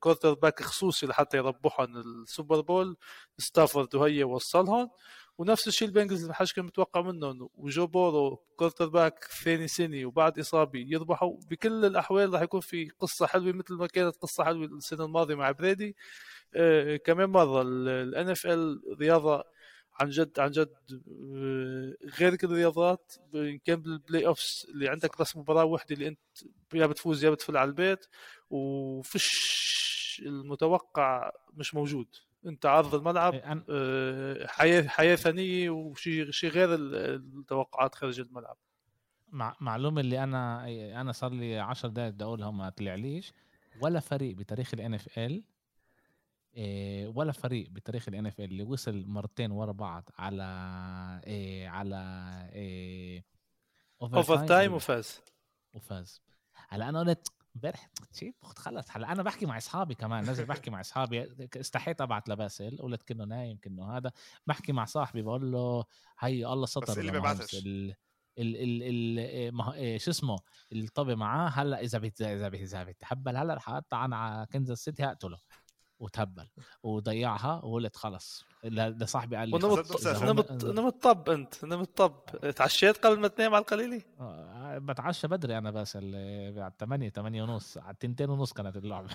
quarterback 0.00 0.62
خصوصي 0.62 1.06
لحتى 1.06 1.36
يربحهم 1.36 1.96
ال 1.96 2.07
Super 2.07 2.60
Bowl 2.60 2.96
ستافورد 3.38 3.94
وهي 3.94 4.24
وصلهم 4.24 4.90
ونفس 5.38 5.68
الشيء 5.68 5.88
البنجلز 5.88 6.26
ما 6.26 6.34
حدش 6.34 6.52
كان 6.52 6.64
متوقع 6.64 7.00
منهم. 7.00 7.48
وجو 7.54 7.86
بورو 7.86 8.36
quarterback 8.56 9.24
ثاني 9.44 9.68
سنة 9.68 10.06
وبعد 10.06 10.38
إصابة 10.38 10.78
يربحوا 10.88 11.36
بكل 11.50 11.84
الأحوال 11.84 12.34
راح 12.34 12.42
يكون 12.42 12.60
في 12.60 12.88
قصة 13.00 13.26
حلوة 13.26 13.52
مثل 13.52 13.74
ما 13.74 13.86
كانت 13.86 14.16
قصة 14.16 14.44
حلوة 14.44 14.64
السنة 14.66 15.04
الماضية 15.04 15.34
مع 15.34 15.50
Brady. 15.50 15.96
آه 16.54 16.96
كمان 16.96 17.30
مرة 17.30 17.62
ال 17.62 18.28
NFL 18.28 18.80
رياضة 19.00 19.44
عن 20.00 20.08
جد 20.08 20.40
عن 20.40 20.50
جد 20.50 20.74
آه، 20.92 21.94
غير 22.18 22.36
كل 22.36 22.46
الرياضات 22.46 23.14
يمكن 23.34 23.76
بال 23.76 24.26
playoffs 24.26 24.66
اللي 24.70 24.88
عندك 24.88 25.18
بس 25.20 25.36
مباراة 25.36 25.64
واحدة 25.64 25.94
اللي 25.94 26.08
أنت 26.08 26.18
يا 26.74 26.86
بتفوز 26.86 27.24
يا 27.24 27.30
بتفل 27.30 27.56
على 27.56 27.68
البيت 27.68 28.06
وفش 28.50 30.22
المتوقع 30.26 31.30
مش 31.54 31.74
موجود. 31.74 32.06
أنت 32.46 32.66
عرض 32.66 32.94
الملعب 32.94 33.34
إيه، 33.34 33.64
آه، 33.70 34.46
حياة 34.46 34.82
حياة 34.88 35.16
ثانية 35.16 35.70
وشيء 35.70 36.30
شيء 36.30 36.50
غير 36.50 36.74
التوقعات 36.74 37.94
خارج 37.94 38.20
الملعب. 38.20 38.56
مع 39.28 39.56
معلومة 39.60 40.00
اللي 40.00 40.22
أنا 40.24 40.66
أنا 41.00 41.12
صار 41.12 41.30
لي 41.32 41.58
10 41.58 41.88
دقائق 41.88 42.10
بدي 42.10 42.24
أقولها 42.24 42.50
ما 42.50 42.68
طلعليش. 42.70 43.32
ولا 43.80 44.00
فريق 44.00 44.36
بتاريخ 44.36 44.74
ال 44.74 44.94
NFL 44.94 45.44
ولا 47.14 47.32
فريق 47.32 47.70
بتاريخ 47.70 48.08
ال 48.08 48.26
NFL 48.26 48.44
اللي 48.44 48.62
وصل 48.62 49.04
مرتين 49.06 49.50
ورا 49.50 49.72
بعض 49.72 50.08
على 50.18 50.44
إيه 51.26 51.68
على 51.68 52.50
إيه 52.52 53.24
اوفر 54.02 54.46
تايم 54.46 54.74
وفاز. 54.74 55.20
وفاز. 55.74 56.22
هلأ 56.68 56.88
أنا 56.88 57.00
قلت 57.00 57.28
امبارح 57.56 57.90
شيء 58.12 58.34
خلص. 58.42 58.86
هلأ 58.90 59.12
أنا 59.12 59.22
بحكي 59.22 59.46
مع 59.46 59.56
أصحابي 59.56 59.94
كمان 59.94 60.24
نازل 60.24 60.44
بحكي 60.44 60.70
مع 60.70 60.80
أصحابي. 60.80 61.48
استحيت 61.56 62.00
أبعت 62.00 62.28
لباسل 62.28 62.78
قلت 62.78 63.02
كنه 63.02 63.24
نايم 63.24 63.58
كنه 63.64 63.96
هذا. 63.96 64.12
بحكي 64.46 64.72
مع 64.72 64.84
صاحبي 64.84 65.22
بقول 65.22 65.52
له 65.52 65.84
هي 66.18 66.46
الله 66.46 66.66
سطر 66.66 66.92
بس 66.92 66.98
اللي 66.98 67.12
ببعتش 67.12 67.54
ال 67.54 67.94
ال 68.38 68.56
ال 68.56 68.82
ال 69.18 69.72
إيه، 69.72 69.98
شو 69.98 70.10
اسمه؟ 70.10 70.38
الطبي 70.72 71.14
معاه. 71.14 71.48
هلأ 71.48 71.80
إذا 71.80 71.98
بت 71.98 72.22
إذا 72.22 72.48
إذا 72.48 72.84
بتهبل 72.84 73.36
هلأ 73.36 73.54
رح 73.54 73.68
اقطع 73.68 74.04
أنا 74.04 74.16
على 74.16 74.46
كنزاس 74.46 74.84
سيتي 74.84 75.04
هقتله. 75.04 75.38
وتهبل 76.02 76.48
وضيعها 76.82 77.64
وقلت 77.64 77.96
خلص 77.96 78.44
لصاحبي 78.64 79.36
قال 79.36 79.48
لي 79.48 79.54
ونمت 79.54 80.06
نمت 80.06 80.64
نمت 80.64 81.02
طب 81.02 81.30
أنت 81.30 81.64
نمت 81.64 81.96
طب. 81.96 82.14
تعشيت 82.56 83.06
قبل 83.06 83.20
ما 83.20 83.28
تنام 83.28 83.54
على 83.54 83.62
القليله؟ 83.62 84.02
آه 84.20 84.78
بتعشى 84.78 85.28
بدري 85.28 85.58
أنا 85.58 85.70
بس 85.70 85.96
على 85.96 86.72
8 86.80 87.08
8 87.08 87.42
ونص 87.42 87.78
على 87.78 87.96
2 88.04 88.30
ونص 88.30 88.52
كانت 88.52 88.76
اللعبة. 88.76 89.08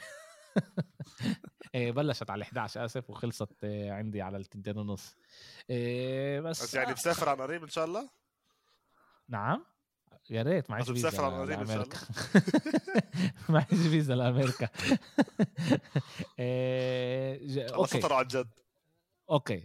إيه، 1.76 1.92
بلشت 1.92 2.30
على 2.30 2.44
11 2.44 2.86
آسف 2.86 3.10
وخلصت 3.10 3.64
آه، 3.64 3.92
عندي 3.92 4.22
على 4.22 4.38
التنتين 4.38 4.78
ونص. 4.78 5.16
إيه، 5.70 6.40
بس 6.40 6.64
بس 6.64 6.74
يعني 6.74 6.94
بسافر 6.94 7.30
على 7.30 7.44
قريب 7.44 7.64
إن 7.64 7.70
شاء 7.70 7.86
الله؟ 7.86 8.10
نعم. 9.30 9.66
يا 10.30 10.44
ريت 10.44 10.70
معيش 10.70 10.92
فيزا 10.92 11.10
لأمريكا. 11.46 11.98
معيش 13.50 13.68
فيزا 13.68 14.16
لأمريكا. 14.16 14.70
أوكي. 17.74 18.14
عن 18.14 18.28
جد 18.28 18.50
Okay. 19.30 19.64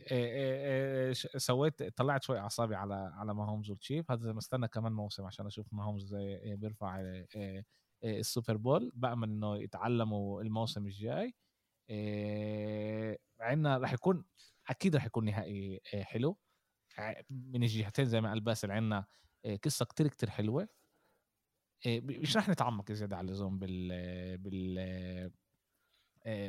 سويت 1.39 1.83
طلعت 1.83 2.23
شوي 2.23 2.39
أعصابي 2.39 2.75
على 2.75 2.95
على 2.95 3.35
ماهومز 3.35 3.71
والتشيف. 3.71 4.11
هذا 4.11 4.33
مستنى 4.33 4.69
كمان 4.69 4.93
موسم 4.93 5.25
عشان 5.25 5.47
أشوف 5.47 5.67
ماهومز 5.73 6.15
بيرفع 6.45 7.23
ال 8.05 8.14
Super 8.14 8.57
Bowl. 8.57 8.93
بأمل 8.95 9.29
إنه 9.29 9.57
يتعلموا 9.57 10.43
الموسم 10.43 10.87
الجاي. 10.87 11.35
عندنا 13.41 13.79
راح 13.79 13.93
يكون 13.93 14.25
أكيد 14.69 14.97
راح 14.97 15.07
يكون 15.07 15.25
نهائي 15.25 15.81
حلو. 16.03 16.39
من 17.31 17.63
الجهتين 17.63 18.05
زي 18.05 18.21
ما 18.21 18.29
قال 18.29 18.41
باسل 18.41 18.71
عندنا 18.71 19.05
قصة 19.65 19.85
كتير 19.85 20.09
كتير 20.09 20.31
حلوة. 20.31 20.69
مش 21.87 22.37
رح 22.37 22.49
نتعمق 22.49 22.93
زيادة 22.93 23.17
على 23.17 23.27
اللزوم 23.27 23.59
بال 23.59 24.39
بال 24.39 25.31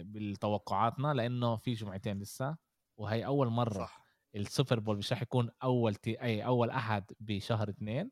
بالتوقعاتنا 0.03 1.13
لأنه 1.13 1.55
في 1.55 1.73
جمعتين 1.73 2.19
لسه 2.19 2.57
وهي 2.97 3.25
أول 3.25 3.47
مرة 3.47 3.73
صح. 3.85 4.03
ال 4.35 4.43
Super 4.43 4.79
Bowl 4.79 4.97
مش 4.97 5.13
رح 5.13 5.21
يكون 5.21 5.49
أول 5.63 5.95
تي... 5.95 6.21
أي 6.21 6.45
أول 6.45 6.69
أحد 6.69 7.11
بشهر 7.19 7.69
اثنين. 7.69 8.11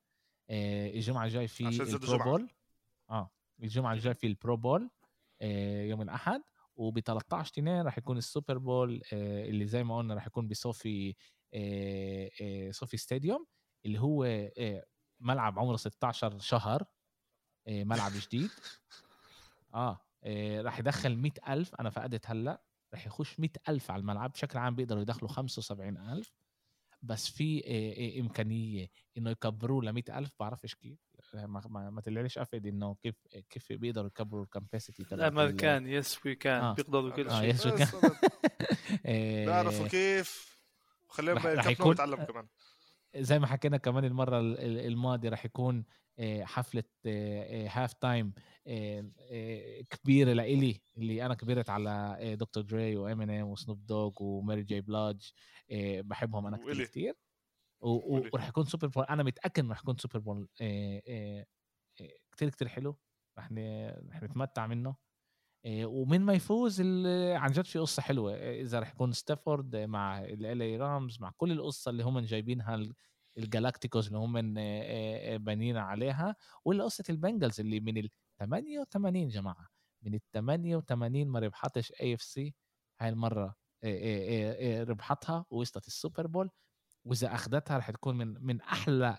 الجمعة 0.49 1.25
الجاي 1.25 1.47
في 1.47 1.67
ال 1.67 1.80
Pro 1.80 2.17
Bowl. 2.17 2.51
آه 3.09 3.31
الجمعة 3.63 3.93
الجاي 3.93 4.13
في 4.13 4.27
ال 4.27 4.35
Pro 4.35 4.57
Bowl 4.57 4.89
يوم 5.81 6.01
الأحد 6.01 6.41
وب 6.75 6.99
13 6.99 7.51
اثنين 7.51 7.81
راح 7.81 7.97
يكون 7.97 8.17
ال 8.17 8.24
Super 8.24 8.57
Bowl 8.57 9.01
اللي 9.13 9.65
زي 9.65 9.83
ما 9.83 9.97
قلنا 9.97 10.13
راح 10.13 10.27
يكون 10.27 10.47
ب 10.47 10.61
SoFi 10.61 11.15
SoFi 12.71 12.97
Stadium. 12.97 13.45
اللي 13.85 13.99
هو 13.99 14.23
آه، 14.57 14.85
ملعب 15.19 15.59
عمره 15.59 15.75
16 15.75 16.39
شهر 16.39 16.83
آه، 17.67 17.83
ملعب 17.83 18.11
جديد. 18.15 18.49
آه, 19.73 20.01
آه 20.23 20.61
راح 20.61 20.79
يدخل 20.79 21.15
مئة 21.15 21.53
ألف 21.53 21.75
أنا 21.75 21.89
فقدت 21.89 22.29
هلأ 22.29 22.61
راح 22.93 23.07
يخش 23.07 23.39
مئة 23.39 23.51
ألف 23.69 23.91
على 23.91 23.99
الملعب. 23.99 24.31
بشكل 24.31 24.59
عام 24.59 24.75
بيقدروا 24.75 25.01
يدخلوا 25.01 25.31
خمسة 25.31 25.59
وسبعين 25.59 25.97
ألف. 25.97 26.31
بس 27.03 27.29
في 27.29 28.19
إمكانية 28.19 28.87
إنه 29.17 29.29
يكبروه 29.29 29.83
ل 29.83 30.03
ألف 30.09 30.31
بعرفش 30.39 30.75
كيف. 30.75 30.99
ما 31.33 31.61
ما, 31.69 31.89
ما 31.89 32.01
طلعليش 32.01 32.37
أفيد 32.37 32.67
إنه 32.67 32.95
كيف 32.95 33.15
كيف 33.49 33.73
بيقدروا 33.73 34.07
يكبروا 34.07 34.43
ال 34.43 34.50
capacity 34.50 35.03
تبع 35.03 35.27
الامريكان 35.27 35.87
yes 35.87 36.25
we 36.25 36.35
can. 36.35 36.73
بيقدروا 36.73 37.09
كل 37.09 37.31
شيء 37.31 37.43
yes 37.43 37.65
we 37.65 37.77
can 37.77 37.87
بيعرفوا 39.45 39.87
كيف. 39.87 40.61
خليهم 41.07 41.37
يكملوا 41.37 41.93
يتعلم 41.93 42.23
كمان. 42.23 42.47
زي 43.15 43.39
ما 43.39 43.47
حكينا 43.47 43.77
كمان 43.77 44.05
المرة 44.05 44.39
الماضيه 44.39 45.29
راح 45.29 45.45
يكون 45.45 45.85
آه، 46.19 46.43
حفلة 46.43 46.83
halftime 47.67 48.33
كبيرة 49.89 50.33
لإلي 50.33 50.81
اللي 50.97 51.25
أنا 51.25 51.33
كبرت 51.35 51.69
على 51.69 52.17
دكتور 52.39 52.63
دري 52.63 52.97
وإمينيم 52.97 53.47
وسنوب 53.47 53.85
دوغ 53.85 54.13
وماري 54.23 54.63
جاي 54.63 54.81
بلاج 54.81 55.31
بحبهم 55.99 56.47
أنا 56.47 56.57
كثير 56.57 56.85
كثير 56.85 57.13
وراح 57.81 58.47
يكون 58.49 58.65
Super 58.65 58.87
Bowl 58.87 59.03
أنا 59.05 59.23
متأكد 59.23 59.69
راح 59.69 59.79
يكون 59.79 59.97
Super 59.97 60.19
Bowl 60.19 60.47
كثير 62.31 62.49
كثير 62.49 62.67
حلو. 62.67 62.99
رح 63.37 63.51
نتمتع 64.23 64.67
منه. 64.67 64.95
ومن 65.67 66.21
ما 66.21 66.33
يفوز 66.33 66.81
عن 67.35 67.51
جد 67.51 67.65
في 67.65 67.79
قصة 67.79 68.01
حلوة 68.01 68.35
إذا 68.35 68.79
رح 68.79 68.91
يكون 68.91 69.11
ستافورد 69.11 69.75
مع 69.75 70.19
LA 70.23 70.61
Rams 70.61 71.21
مع 71.21 71.31
كل 71.37 71.51
القصة 71.51 71.91
اللي 71.91 72.03
هم 72.03 72.19
جايبينها 72.19 72.79
ال 73.37 73.43
Galácticos 73.43 74.07
اللي 74.07 74.17
هم 74.17 74.33
بانين 75.43 75.77
عليها 75.77 76.35
ولا 76.65 76.83
قصة 76.83 77.03
البنجلز 77.09 77.59
اللي 77.59 77.79
من 77.79 77.97
ال 77.97 78.09
88 78.39 79.27
جماعة 79.27 79.69
من 80.01 80.13
ال 80.13 80.21
88 80.33 81.27
ما 81.27 81.39
ربحتش 81.39 81.93
AFC 82.01 82.55
هاي 82.99 83.09
المرة 83.09 83.55
ربحتها 84.89 85.45
ووصلت 85.49 85.87
ال 85.87 85.94
Super 85.94 86.27
Bowl 86.27 86.49
وإذا 87.05 87.35
اخذتها 87.35 87.77
رح 87.77 87.91
تكون 87.91 88.17
من 88.17 88.45
من 88.45 88.61
أحلى 88.61 89.17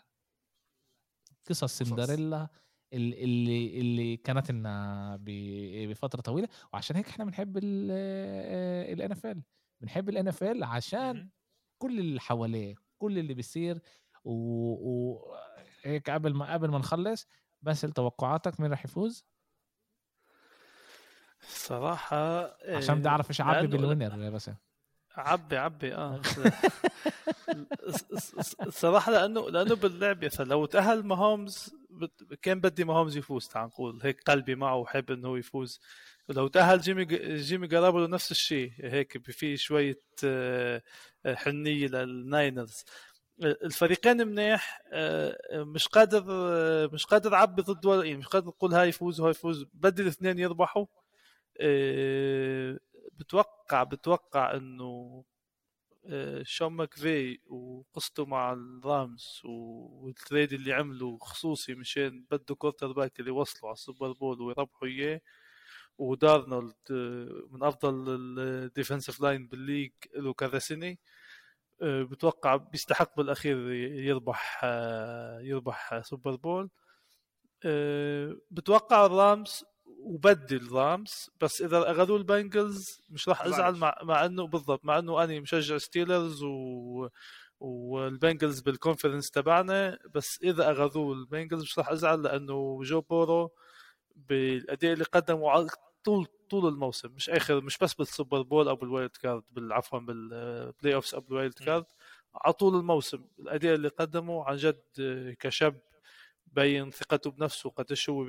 قصص. 1.48 1.78
سندريلا 1.78 2.48
اللي 2.92 3.80
اللي 3.80 4.16
كانت 4.16 4.50
لنا 4.50 5.16
بفترة 5.20 6.20
طويلة 6.20 6.48
وعشان 6.72 6.96
هيك 6.96 7.08
إحنا 7.08 7.24
بنحب 7.24 7.58
ال 7.58 9.12
NFL 9.12 9.42
بنحب 9.80 10.08
ال 10.08 10.28
NFL 10.28 10.64
عشان 10.64 11.28
كل 11.78 11.98
اللي 11.98 12.20
حواليه 12.20 12.74
كل 12.98 13.18
اللي 13.18 13.34
بيصير 13.34 13.82
وهيك 14.24 16.10
قبل 16.10 16.34
ما 16.34 16.52
قبل 16.52 16.68
ما 16.68 16.78
نخلص 16.78 17.26
بس 17.62 17.80
توقعاتك 17.80 18.60
مين 18.60 18.70
راح 18.70 18.84
يفوز؟ 18.84 19.24
صراحة 21.48 22.56
عشان 22.76 22.98
بدي 22.98 23.08
أعرف 23.08 23.30
إيش 23.30 23.40
عبي 23.40 23.66
بال 23.66 23.82
winner 23.82 24.30
بس 24.30 24.50
عبي 25.16 25.56
عبي 25.56 25.94
آه 25.94 26.20
صراحة 28.68 29.12
لأنه 29.12 29.50
لأنه 29.50 29.74
باللعبة 29.74 30.30
لو 30.40 30.66
تأهل 30.66 31.06
ماهومز 31.06 31.74
كان 32.42 32.60
بدي 32.60 32.84
ماهومز 32.84 33.16
يفوز 33.16 33.48
تعال 33.48 33.66
نقول 33.66 34.00
هيك 34.02 34.22
قلبي 34.22 34.54
معه 34.54 34.76
وحب 34.76 35.10
إنه 35.10 35.28
هو 35.28 35.36
يفوز. 35.36 35.80
لو 36.28 36.48
تأهل 36.48 36.80
جيمي 36.80 37.04
جيمي 37.36 37.66
جاروبولو 37.66 38.06
نفس 38.06 38.30
الشيء 38.30 38.72
هيك 38.80 39.30
في 39.30 39.56
شوية 39.56 39.98
آه، 40.24 40.82
حنية 41.26 41.86
للناينرز. 41.88 42.84
الفريقين 43.42 44.26
منيح 44.28 44.82
آه، 44.92 45.36
مش 45.54 45.88
قادر 45.88 46.24
آه، 46.30 46.90
مش 46.92 47.06
قادر 47.06 47.34
أعبي 47.34 47.62
ضد 47.62 47.86
ولا 47.86 48.04
يعني 48.04 48.18
مش 48.18 48.26
قادر 48.26 48.48
أقول 48.48 48.74
هاي 48.74 48.88
يفوز 48.88 49.20
وهاي 49.20 49.30
يفوز. 49.30 49.66
بدي 49.74 50.02
الاثنين 50.02 50.38
يربحوا 50.38 50.86
بتوقع 53.18 53.82
بتوقع 53.82 54.54
إنه 54.56 55.24
شون 56.42 56.72
ماكفاي 56.72 57.38
وقصته 57.46 58.26
مع 58.26 58.52
الرامز 58.52 59.40
وال 59.44 59.75
trade 59.75 60.52
اللي 60.52 60.72
عمله 60.72 61.18
خصوصي 61.18 61.74
مشان 61.74 62.24
بده 62.30 62.54
quarterback 62.54 63.20
اللي 63.20 63.30
وصلوا 63.30 63.68
على 63.68 63.74
ال 63.74 63.81
Super 63.81 64.12
Bowl 64.12 64.42
ويربحوا 64.42 64.88
إياه. 64.88 65.20
و 65.98 66.05
Aaron 66.05 66.36
Donald 66.36 66.74
آه، 66.90 67.46
من 67.50 67.62
أفضل 67.62 68.04
ال 68.38 68.47
defensive 68.47 69.20
line 69.20 69.46
بال 69.48 69.59
league 69.59 69.92
له 70.16 70.32
كذا 70.32 70.58
سنه 70.58 70.96
آه، 71.82 72.02
بتوقع 72.02 72.56
بيستحق 72.56 73.16
بالأخير 73.16 73.72
يربح 73.72 74.60
آه، 74.64 75.40
يربح 75.40 76.00
Super 76.02 76.36
Bowl. 76.36 76.70
بتوقع 78.50 79.06
ال 79.06 79.18
Rams 79.18 79.64
وبدل 79.98 80.72
Rams 80.72 81.30
بس 81.40 81.62
إذا 81.62 81.90
اخذوا 81.90 82.18
ال 82.18 82.29
Bengals 82.29 83.02
مش 83.10 83.28
راح 83.28 83.42
أزعل. 83.44 83.76
مع, 83.76 83.98
مع 84.02 84.24
إنه 84.24 84.46
بالضبط 84.46 84.84
مع 84.84 84.98
إنه 84.98 85.24
أنا 85.24 85.40
مشجع 85.40 85.78
Steelers 85.78 86.42
و 86.42 87.08
وال 87.60 87.83
Bengals 87.83 88.60
بال 88.60 88.72
conference 88.72 89.30
تبعنا 89.30 89.98
بس 90.14 90.38
إذا 90.42 90.72
أخذوه 90.72 91.14
ال 91.14 91.20
Bengals 91.20 91.62
مش 91.62 91.78
راح 91.78 91.88
أزعل 91.88 92.22
لأنه 92.22 92.80
Joe 92.82 93.00
Burrow 93.00 93.50
بالأداء 94.16 94.92
اللي 94.92 95.04
قدمه 95.04 95.68
طول 96.04 96.26
طول 96.50 96.68
الموسم 96.68 97.12
مش 97.12 97.30
آخر 97.30 97.60
مش 97.60 97.78
بس 97.78 97.94
بال 97.94 98.08
Super 98.08 98.42
Bowl 98.42 98.68
أو 98.68 98.76
بال 98.76 98.90
wild 98.90 99.16
card 99.16 99.44
عفوا 99.58 99.98
بال 99.98 100.94
playoffs 100.94 101.14
أو 101.14 101.20
بال 101.20 101.32
wild 101.32 101.54
card 101.54 101.84
على 102.34 102.52
طول 102.52 102.76
الموسم 102.76 103.24
الأداء 103.38 103.74
اللي 103.74 103.88
قدمه 103.88 104.44
عن 104.44 104.56
جد 104.56 104.82
كشاب 105.40 105.80
بين 106.52 106.90
ثقته 106.90 107.30
بنفسه 107.30 107.70
قديش 107.70 108.10
هو 108.10 108.26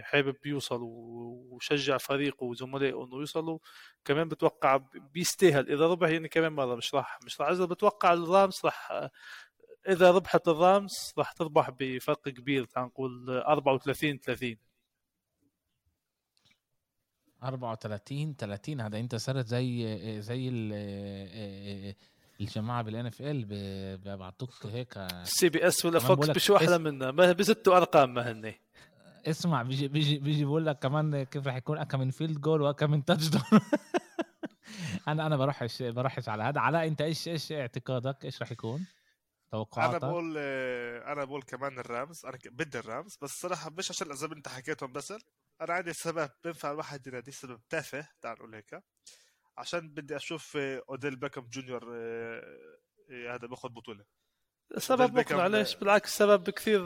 حابب 0.00 0.36
يوصل 0.46 0.80
وشجع 0.82 1.98
فريقه 1.98 2.44
وزملائه 2.44 3.04
إنه 3.04 3.16
يوصلوا. 3.16 3.58
كمان 4.04 4.28
بتوقع 4.28 4.76
بيستاهل. 5.14 5.72
إذا 5.72 5.86
ربح 5.86 6.08
يعني 6.08 6.28
كمان 6.28 6.52
مرة 6.52 6.74
مش 6.74 6.94
راح 6.94 7.18
مش 7.24 7.40
راح. 7.40 7.48
إذا 7.48 7.64
بتوقع 7.64 8.12
ال 8.12 8.22
Rams 8.22 8.60
راح 8.64 9.10
إذا 9.88 10.10
ربحت 10.10 10.48
ال 10.48 10.61
Rams 10.61 11.12
راح 11.18 11.32
تربح 11.32 11.70
بفرق 11.78 12.28
كبير 12.28 12.64
تعال 12.64 12.86
نقول 12.86 13.30
34 13.30 14.18
30 14.18 14.56
34 17.42 18.36
30 18.36 18.80
هذا 18.80 18.98
أنت 18.98 19.14
صرت 19.16 19.46
زي 19.46 20.22
زي 20.22 20.48
الجماعة 22.40 22.82
بال 22.82 23.06
NFL 23.06 23.44
بيعطوك 23.96 24.66
هيك. 24.66 24.96
ال 24.96 25.48
CBS 25.48 25.84
ولا 25.84 25.98
Fox 25.98 26.30
بشو 26.30 26.56
أحلى 26.56 26.78
منها؟ 26.78 27.10
ما 27.10 27.32
بزتوا 27.32 27.76
أرقام 27.76 28.14
ما 28.14 28.30
هن 28.32 28.54
اسمع 29.26 29.62
بيجي 29.62 29.88
بيجي 29.88 30.18
بيجي 30.18 30.44
بقول 30.44 30.66
لك 30.66 30.78
كمان 30.78 31.22
كيف 31.22 31.46
رح 31.46 31.56
يكون. 31.56 31.78
اكم 31.78 32.00
من 32.00 32.10
field 32.10 32.40
goal 32.40 32.62
واكم 32.62 32.90
من 32.90 33.04
touchdown 33.04 33.60
أنا 35.08 35.26
أنا 35.26 35.36
بروحش 35.36 35.82
بروحش 35.82 36.28
على 36.28 36.42
هذا. 36.42 36.60
علاء 36.60 36.86
أنت 36.86 37.00
إيش 37.00 37.28
إيش 37.28 37.52
اعتقادك؟ 37.52 38.24
إيش 38.24 38.42
رح 38.42 38.52
يكون؟ 38.52 38.76
أنا 38.76 38.86
توقعاتك؟ 39.52 40.04
بقول 40.04 40.34
آه، 40.38 41.12
أنا 41.12 41.24
بقول 41.24 41.42
كمان 41.42 41.78
ال 41.78 41.86
Rams. 41.86 42.26
أنا 42.26 42.38
بدي 42.50 42.78
ال 42.78 42.86
Rams 42.86 43.18
بس 43.22 43.30
صراحة 43.30 43.70
مش 43.70 43.90
عشان 43.90 44.06
الاسباب 44.06 44.30
اللي 44.32 44.38
أنت 44.38 44.48
حكيتهم 44.48 44.92
بس 44.92 45.10
أنا 45.60 45.72
عندي 45.74 45.92
سبب 45.92 46.30
بينفع 46.44 46.70
الواحد 46.70 47.06
يناديه 47.06 47.32
سبب 47.32 47.60
تافه 47.70 48.08
تعال 48.22 48.36
نقول 48.38 48.54
هيك 48.54 48.82
عشان 49.58 49.88
بدي 49.88 50.16
أشوف 50.16 50.56
آه، 50.56 50.82
Odell 50.88 51.16
Beckham 51.16 51.40
Junior 51.40 51.90
آه، 51.94 52.58
آه، 53.10 53.34
هذا 53.34 53.46
باخذ 53.46 53.68
بطولة. 53.68 54.04
سبب 54.78 55.18
مقنع 55.18 55.46
ليش؟ 55.46 55.76
بالعكس 55.76 56.18
سبب 56.18 56.50
كثير 56.50 56.80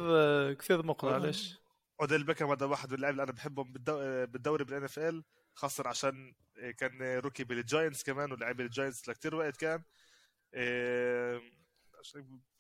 كثير 0.55 0.83
مقنع. 0.83 1.17
ليش؟ 1.17 1.59
Odell 2.01 2.25
Beckham 2.25 2.51
هذا 2.51 2.67
واحد 2.67 2.89
من 2.89 2.95
اللعيبة 2.95 3.13
اللي 3.13 3.23
أنا 3.23 3.33
بحبهم 3.33 3.73
بالدو... 3.73 4.27
بالدوري 4.27 4.65
بال 4.65 4.85
NFL 4.85 5.25
خاصة 5.55 5.89
عشان 5.89 6.35
كان 6.79 7.19
rookie 7.19 7.45
بال 7.45 7.59
Giants 7.59 8.03
كمان 8.03 8.33
ولعب 8.33 8.57
بال 8.57 8.70
Giants 8.70 9.09
لكثير 9.09 9.35
وقت 9.35 9.57
كان. 9.57 9.83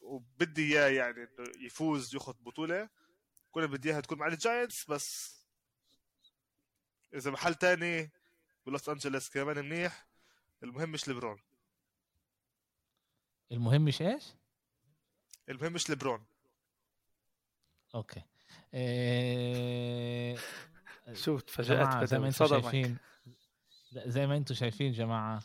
وبدي 0.00 0.78
إياه 0.78 0.88
يعني 0.88 1.22
إنه 1.22 1.66
يفوز 1.66 2.14
ياخذ 2.14 2.34
بطولة. 2.40 2.88
كنا 3.50 3.66
بدي 3.66 3.90
إياها 3.90 4.00
تكون 4.00 4.18
مع 4.18 4.26
ال 4.26 4.35
Giants 4.35 4.90
بس 4.90 5.36
إذا 7.14 7.30
محل 7.30 7.54
تاني 7.54 8.10
بلوس 8.66 8.88
أنجلوس 8.88 9.28
كمان 9.28 9.64
منيح. 9.64 10.06
المهم 10.62 10.90
مش 10.90 11.08
ليبرون. 11.08 11.38
المهم 13.52 13.84
مش 13.84 14.02
إيش؟ 14.02 14.24
المهم 15.48 15.72
مش 15.72 15.90
LeBron. 15.90 16.24
okay. 17.94 18.22
إيه... 18.74 20.36
شو 21.12 21.38
جماعة 21.58 22.04
تفاجات 22.04 22.04
زي 22.04 22.18
ما 22.18 22.28
أنتم 22.28 22.46
شايفين 22.46 22.96
زي 23.92 24.26
ما 24.26 24.36
أنتم 24.36 24.54
شايفين 24.54 24.92
جماعة 24.92 25.42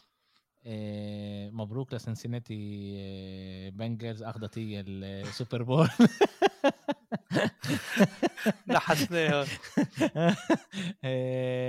إيه 0.66 1.50
مبروك 1.52 1.94
لسنسيناتي 1.94 2.54
إيه 2.54 3.70
Bengals 3.70 4.24
أخذت 4.24 4.58
هي 4.58 4.80
ال 4.80 4.94
Super 4.94 5.64
Bowl. 5.64 5.90
نحسناها 8.68 9.46
إيه، 11.04 11.61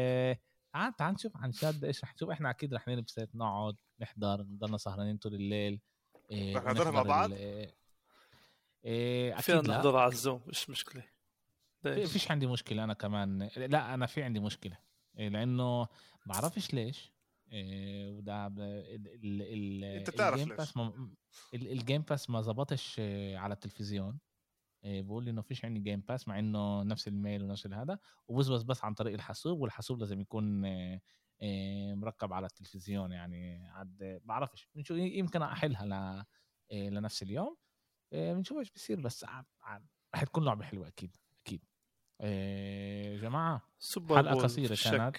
تعال 1.02 1.14
نشوف 1.14 1.36
عن 1.36 1.50
جد 1.50 1.84
إيش 1.84 2.04
رح 2.04 2.14
نشوف. 2.14 2.30
إحنا 2.30 2.50
أكيد 2.50 2.74
رح 2.74 2.88
نلبس 2.88 3.20
نقعد 3.34 3.76
نحضر 4.00 4.42
نضلنا 4.42 4.76
سهرانين 4.78 5.16
طول 5.16 5.34
الليل. 5.34 5.80
إيه 6.30 6.56
رح 6.56 6.64
نحضرها 6.64 6.90
مع 6.90 7.02
بعض؟ 7.02 7.32
ال- 7.32 7.38
إيه 7.38 7.74
إيه 8.84 9.34
فينا 9.36 9.58
أكيد 9.58 9.68
لا. 9.70 9.76
نحضر 9.76 9.96
على 9.96 10.12
ال 10.12 10.18
Zoom 10.18 10.40
مش 10.46 10.70
مشكلة. 10.70 11.04
في- 11.82 11.94
ليش؟ 11.94 12.12
فيش 12.12 12.30
عندي 12.30 12.46
مشكلة 12.46 12.84
أنا 12.84 12.94
كمان. 12.94 13.50
لا 13.56 13.94
أنا 13.94 14.06
في 14.06 14.22
عندي 14.22 14.40
مشكلة. 14.40 14.78
إيه، 15.18 15.28
لأنه 15.28 15.86
بعرفش 16.26 16.74
ليش. 16.74 17.12
إيه، 17.52 18.12
وده 18.12 18.46
ال 18.46 18.56
ال 18.58 19.42
ال 19.42 19.84
أنت 19.84 20.10
بتعرف 20.10 20.34
ال 20.34 20.37
Game 20.37 20.48
ليش. 20.48 20.58
Pass 20.58 20.76
ما 20.76 21.10
ال- 21.54 21.72
ال 21.72 21.78
Game 21.78 22.02
Pass 22.02 22.30
ما 22.30 22.40
ظبطش 22.40 23.00
على 23.34 23.54
التلفزيون. 23.54 24.18
إيه، 24.84 25.02
بقول 25.02 25.24
لي 25.24 25.30
إنه 25.30 25.42
فيش 25.42 25.64
عندي 25.64 25.80
Game 25.80 26.00
Pass 26.00 26.28
مع 26.28 26.38
إنه 26.38 26.82
نفس 26.82 27.08
ال 27.08 27.15
mail 27.15 27.42
ونفس 27.42 27.66
هذا 27.66 27.98
وبزبط 28.28 28.64
بس 28.64 28.84
عن 28.84 28.94
طريق 28.94 29.14
الحاسوب 29.14 29.60
والحاسوب 29.60 29.98
لازم 29.98 30.20
يكون 30.20 30.64
إيه، 30.64 31.02
إيه، 31.42 31.94
مركب 31.94 32.32
على 32.32 32.46
التلفزيون 32.46 33.12
يعني 33.12 33.68
عاد 33.68 34.20
بعرفش 34.24 34.68
بنشوف 34.74 34.98
يمكن 34.98 35.42
أحلها 35.42 35.86
ل 35.86 36.24
لنفس 36.94 37.22
اليوم 37.22 37.56
بنشوف 38.12 38.58
إيش 38.58 38.70
بيصير 38.70 39.00
بس 39.00 39.24
رح 40.14 40.24
تكون 40.24 40.44
لعبة 40.44 40.64
حلوة 40.64 40.88
أكيد 40.88 41.16
أكيد. 41.40 41.64
إيه، 42.20 43.16
جماعة 43.16 43.62
قصيرة 44.44 44.74
في 44.74 44.84
كانت. 44.84 45.16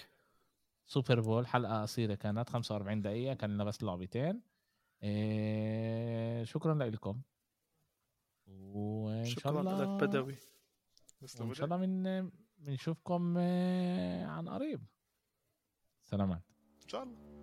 Super 0.86 1.20
Bowl 1.20 1.46
حلقة 1.46 1.82
قصيرة 1.82 2.14
كانت 2.14 2.48
45 2.48 3.02
دقيقة 3.02 3.34
كان 3.34 3.54
لنا 3.54 3.64
بس 3.64 3.82
لعبتين 3.82 4.42
شكرا 6.44 6.74
لكم. 6.90 7.22
وإن 8.46 9.24
شاء 9.24 9.60
الله 9.60 9.82
لك 9.82 10.02
بدوي 10.02 10.36
وإن 11.40 11.54
شاء 11.54 11.64
الله 11.64 11.76
من 11.76 12.30
بنشوفكم 12.58 13.34
آه، 13.38 14.26
عن 14.26 14.48
قريب. 14.48 14.80
سلامات. 16.02 16.42
إن 16.82 16.88
شاء 16.88 17.02
الله. 17.02 17.33